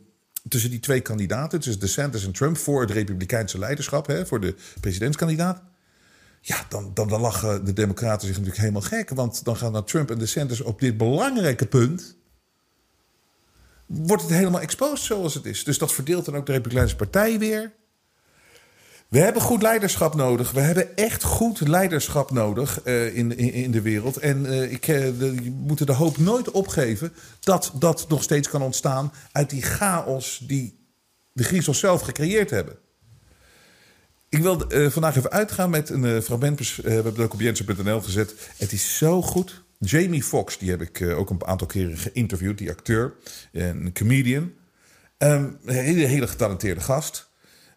tussen 0.47 0.69
die 0.69 0.79
twee 0.79 1.01
kandidaten, 1.01 1.59
tussen 1.59 1.81
DeSantis 1.81 2.25
en 2.25 2.31
Trump... 2.31 2.57
voor 2.57 2.81
het 2.81 2.91
republikeinse 2.91 3.59
leiderschap, 3.59 4.07
hè, 4.07 4.25
voor 4.25 4.41
de 4.41 4.55
presidentskandidaat... 4.79 5.61
Ja, 6.41 6.65
dan, 6.69 6.91
dan, 6.93 7.07
dan 7.07 7.21
lachen 7.21 7.65
de 7.65 7.73
democraten 7.73 8.27
zich 8.27 8.35
natuurlijk 8.35 8.61
helemaal 8.61 8.81
gek. 8.81 9.09
Want 9.09 9.45
dan 9.45 9.57
gaan 9.57 9.73
dan 9.73 9.83
Trump 9.83 10.11
en 10.11 10.17
DeSantis 10.17 10.61
op 10.61 10.79
dit 10.79 10.97
belangrijke 10.97 11.65
punt 11.65 12.17
wordt 13.86 14.23
het 14.23 14.31
helemaal 14.31 14.61
exposed 14.61 15.05
zoals 15.05 15.33
het 15.33 15.45
is. 15.45 15.63
Dus 15.63 15.77
dat 15.77 15.93
verdeelt 15.93 16.25
dan 16.25 16.36
ook 16.36 16.45
de 16.45 16.51
Republikeinse 16.51 16.95
Partij 16.95 17.39
weer. 17.39 17.71
We 19.07 19.19
hebben 19.19 19.41
goed 19.41 19.61
leiderschap 19.61 20.15
nodig. 20.15 20.51
We 20.51 20.59
hebben 20.59 20.97
echt 20.97 21.23
goed 21.23 21.67
leiderschap 21.67 22.31
nodig 22.31 22.81
eh, 22.81 23.17
in, 23.17 23.38
in, 23.38 23.53
in 23.53 23.71
de 23.71 23.81
wereld. 23.81 24.17
En 24.17 24.45
eh, 24.45 24.71
ik, 24.71 24.88
eh, 24.88 25.03
de, 25.19 25.38
je 25.43 25.51
moet 25.51 25.88
de 25.88 25.93
hoop 25.93 26.17
nooit 26.17 26.51
opgeven 26.51 27.13
dat 27.39 27.71
dat 27.79 28.05
nog 28.09 28.23
steeds 28.23 28.49
kan 28.49 28.61
ontstaan 28.61 29.13
uit 29.31 29.49
die 29.49 29.61
chaos 29.61 30.41
die 30.47 30.88
de 31.31 31.43
griezels 31.43 31.79
zelf 31.79 32.01
gecreëerd 32.01 32.49
hebben. 32.49 32.77
Ik 34.29 34.41
wil 34.41 34.61
vandaag 34.69 35.15
even 35.15 35.31
uitgaan 35.31 35.69
met 35.69 35.89
een 35.89 36.21
fragment. 36.21 36.75
we 36.75 36.89
hebben 36.89 37.13
het 37.13 37.21
ook 37.21 37.33
op 37.33 37.39
jensen.nl 37.39 38.01
gezet. 38.01 38.36
Het 38.57 38.71
is 38.71 38.97
zo 38.97 39.21
goed. 39.21 39.64
Jamie 39.80 40.23
Foxx, 40.23 40.57
die 40.57 40.69
heb 40.69 40.82
ik 40.82 40.99
eh, 40.99 41.17
ook 41.19 41.30
een 41.30 41.45
aantal 41.45 41.67
keren 41.67 41.97
geïnterviewd. 41.97 42.57
Die 42.57 42.69
acteur, 42.69 43.13
een 43.51 43.93
comedian. 43.93 44.53
Ehm, 45.17 45.51
een 45.65 45.76
hele, 45.76 46.05
hele 46.05 46.28
getalenteerde 46.28 46.82
gast. 46.82 47.30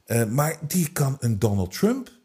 Eh, 0.04 0.24
maar 0.24 0.58
die 0.66 0.92
kan 0.92 1.16
een 1.20 1.38
Donald 1.38 1.72
Trump... 1.72 2.16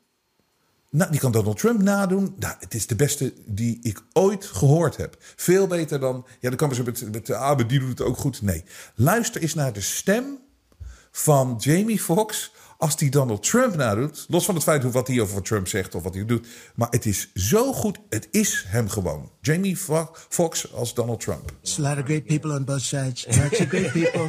Nou, 0.89 1.11
die 1.11 1.19
kan 1.19 1.31
Donald 1.31 1.57
Trump 1.57 1.81
nadoen. 1.81 2.35
Nou, 2.39 2.55
het 2.59 2.73
is 2.73 2.87
de 2.87 2.95
beste 2.95 3.33
die 3.45 3.79
ik 3.81 4.01
ooit 4.11 4.45
gehoord 4.45 4.97
heb. 4.97 5.17
Veel 5.19 5.67
beter 5.67 5.99
dan... 5.99 6.25
Ja, 6.39 6.49
dan 6.49 6.57
komen 6.57 6.75
ze 6.75 6.83
met, 6.83 7.11
met 7.11 7.29
ah, 7.29 7.55
maar 7.55 7.67
die 7.67 7.79
doet 7.79 7.89
het 7.89 8.01
ook 8.01 8.17
goed. 8.17 8.41
Nee, 8.41 8.63
luister 8.95 9.41
eens 9.41 9.53
naar 9.53 9.73
de 9.73 9.81
stem 9.81 10.39
van 11.11 11.55
Jamie 11.59 11.99
Foxx 11.99 12.51
als 12.77 12.97
die 12.97 13.09
Donald 13.11 13.43
Trump 13.43 13.75
nadoet. 13.75 14.25
Los 14.29 14.45
van 14.45 14.55
het 14.55 14.63
feit 14.63 14.83
hoe 14.83 14.91
wat 14.91 15.07
hij 15.07 15.19
over 15.21 15.41
Trump 15.41 15.67
zegt 15.67 15.95
of 15.95 16.03
wat 16.03 16.13
hij 16.13 16.25
doet. 16.25 16.47
Maar 16.75 16.87
het 16.91 17.05
is 17.05 17.29
zo 17.33 17.73
goed. 17.73 17.97
Het 18.09 18.27
is 18.31 18.63
hem 18.67 18.89
gewoon. 18.89 19.31
Jamie 19.41 19.77
Fo- 19.77 20.09
Foxx 20.29 20.73
als 20.73 20.93
Donald 20.93 21.19
Trump. 21.19 21.51
There's 21.61 21.79
a 21.79 21.81
lot 21.81 21.97
of 21.97 22.03
great 22.05 22.25
people 22.25 22.51
on 22.51 22.63
both 22.63 22.81
sides. 22.81 23.25
Lots 23.27 23.59
of 23.59 23.67
great 23.67 23.91
people 23.91 24.21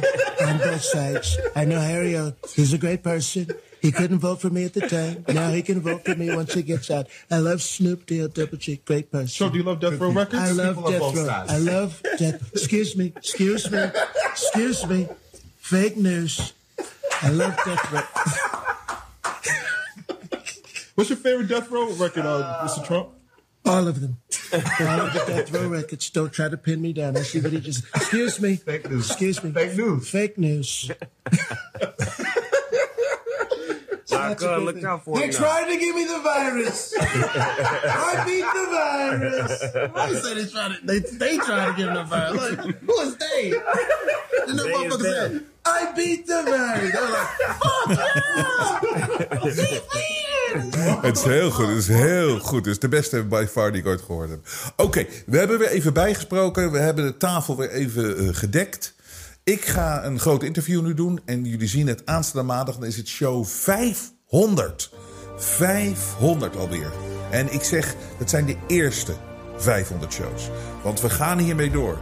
on 0.45 0.57
both 0.57 0.83
sides. 0.83 1.37
I 1.55 1.63
know 1.65 1.79
Harry, 1.79 2.15
uh, 2.17 2.27
he's 2.53 2.73
a 2.73 2.77
great 2.77 3.01
person. 3.01 3.45
He 3.81 3.91
couldn't 3.91 4.19
vote 4.19 4.39
for 4.39 4.51
me 4.51 4.65
at 4.65 4.73
the 4.73 4.87
time. 4.87 5.23
Now 5.33 5.49
he 5.53 5.61
can 5.61 5.81
vote 5.81 5.99
for 6.03 6.15
me 6.17 6.33
once 6.35 6.53
he 6.53 6.63
gets 6.63 6.89
out. 6.89 7.05
I 7.29 7.35
love 7.37 7.61
Snoop 7.61 8.05
Dogg, 8.07 8.33
Double 8.33 8.57
G, 8.57 8.81
great 8.83 9.09
person. 9.11 9.27
So 9.29 9.49
do 9.49 9.57
you 9.57 9.63
love 9.63 9.79
Death 9.79 9.99
Row 9.99 10.11
Records? 10.11 10.49
I 10.49 10.53
love 10.53 10.75
People 10.75 10.89
Death 10.91 10.99
both 11.01 11.15
Row. 11.15 11.25
sides. 11.25 11.51
I 11.51 11.57
love 11.59 12.01
Death. 12.17 12.41
Excuse 12.51 12.95
me. 12.95 13.13
Excuse 13.15 13.69
me. 13.69 13.91
Excuse 14.31 14.87
me. 14.87 15.07
Fake 15.59 15.97
news. 15.97 16.53
I 17.21 17.29
love 17.29 17.55
Death 17.65 17.91
Row. 17.91 18.01
What's 20.95 21.09
your 21.09 21.17
favorite 21.17 21.47
Death 21.49 21.69
Row 21.71 21.91
record, 21.93 22.25
uh, 22.25 22.61
Mr. 22.65 22.85
Trump? 22.85 23.09
All 23.65 23.87
of 23.87 23.99
them. 23.99 24.17
All 24.53 25.01
of 25.01 25.13
the 25.13 25.23
Death 25.27 25.51
Row 25.51 25.67
records. 25.67 26.09
Don't 26.09 26.31
try 26.31 26.49
to 26.49 26.57
pin 26.57 26.81
me 26.81 26.93
down. 26.93 27.17
I 27.17 27.21
see 27.21 27.41
what 27.41 27.51
he 27.51 27.59
just. 27.59 27.83
Excuse 27.95 28.39
me. 28.39 28.55
Fake 28.57 28.89
news. 28.89 29.09
Excuse 29.09 29.43
me. 29.43 29.51
Fake 29.51 29.75
news. 29.75 30.09
Fake 30.09 30.37
news. 30.37 30.91
Doc, 34.07 34.41
uh, 34.43 34.57
look 34.57 34.83
out 34.83 35.03
for 35.03 35.17
They're 35.17 35.25
him 35.27 35.33
trying 35.33 35.67
to 35.73 35.77
give 35.79 35.95
me 35.95 36.05
the 36.05 36.19
virus. 36.19 36.93
I 36.99 38.23
beat 38.25 38.45
the 38.45 38.67
virus. 38.71 39.93
Why 39.93 40.09
you 40.09 40.15
say 40.17 40.33
they 40.35 40.45
trying 40.49 40.75
to? 40.75 40.85
They 40.85 40.99
they 40.99 41.37
trying 41.37 41.71
to 41.73 41.77
give 41.77 41.89
me 41.89 41.95
the 41.95 42.03
virus. 42.03 42.37
Like, 42.37 42.59
who 42.79 42.99
is 43.01 43.17
they? 43.17 43.49
Then 44.45 44.55
the 44.57 44.63
They 44.63 44.69
is 44.69 44.93
motherfucker 44.93 45.01
said, 45.01 45.45
"I 45.81 45.85
beat 45.95 46.25
the 46.25 46.41
virus." 46.45 46.91
They're 46.91 47.09
like, 47.09 47.29
"Fuck 47.59 47.97
yeah, 47.97 48.21
he 49.43 49.81
beat 49.91 50.13
it." 50.13 50.25
Het 51.01 51.17
is 51.17 51.23
heel 51.23 51.51
goed. 51.51 51.67
Het 51.67 51.77
is 51.77 51.87
heel 51.87 52.39
goed. 52.39 52.65
Het 52.65 52.73
is 52.73 52.79
de 52.79 52.89
beste 52.89 53.23
by 53.23 53.45
far 53.49 53.71
die 53.71 53.81
ik 53.81 53.87
ooit 53.87 54.01
gehoord 54.01 54.29
heb. 54.29 54.39
Oké, 54.75 55.05
we 55.25 55.37
hebben 55.37 55.59
weer 55.59 55.69
even 55.69 55.93
bijgesproken. 55.93 56.71
We 56.71 56.77
hebben 56.77 57.05
de 57.05 57.17
tafel 57.17 57.57
weer 57.57 57.69
even 57.69 58.17
eh, 58.17 58.27
gedekt. 58.31 58.93
Ik 59.43 59.65
ga 59.65 60.03
een 60.03 60.19
groot 60.19 60.43
interview 60.43 60.81
nu 60.81 60.93
doen. 60.93 61.21
En 61.25 61.43
jullie 61.43 61.67
zien 61.67 61.87
het 61.87 62.05
aanstaande 62.05 62.47
maandag. 62.47 62.75
Dan 62.75 62.87
is 62.87 62.97
het 62.97 63.07
show 63.07 63.45
500. 63.45 64.91
500 65.37 66.55
alweer. 66.55 66.91
En 67.31 67.53
ik 67.53 67.63
zeg, 67.63 67.95
dat 68.19 68.29
zijn 68.29 68.45
de 68.45 68.55
eerste 68.67 69.13
500 69.57 70.13
shows. 70.13 70.49
Want 70.83 71.01
we 71.01 71.09
gaan 71.09 71.39
hiermee 71.39 71.71
door. 71.71 71.97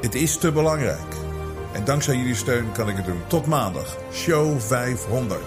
Het 0.00 0.14
is 0.14 0.36
te 0.36 0.52
belangrijk. 0.52 1.31
En 1.72 1.84
dankzij 1.84 2.16
jullie 2.16 2.34
steun 2.34 2.72
kan 2.72 2.88
ik 2.88 2.96
het 2.96 3.04
doen. 3.04 3.22
Tot 3.26 3.46
maandag. 3.46 3.96
Show 4.12 4.60
500. 4.60 5.40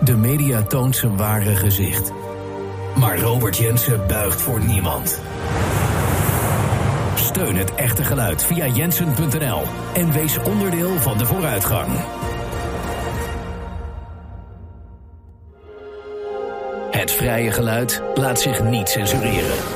De 0.00 0.16
media 0.16 0.62
toont 0.62 0.96
zijn 0.96 1.16
ware 1.16 1.56
gezicht. 1.56 2.12
Maar 2.96 3.18
Robert 3.18 3.56
Jensen 3.56 4.06
buigt 4.06 4.40
voor 4.40 4.64
niemand. 4.64 5.20
Steun 7.14 7.56
het 7.56 7.74
echte 7.74 8.04
geluid 8.04 8.44
via 8.44 8.66
jensen.nl 8.66 9.62
en 9.94 10.12
wees 10.12 10.38
onderdeel 10.38 11.00
van 11.00 11.18
de 11.18 11.26
vooruitgang. 11.26 11.88
vrije 17.16 17.52
geluid 17.52 18.02
laat 18.14 18.40
zich 18.40 18.64
niet 18.64 18.88
censureren. 18.88 19.75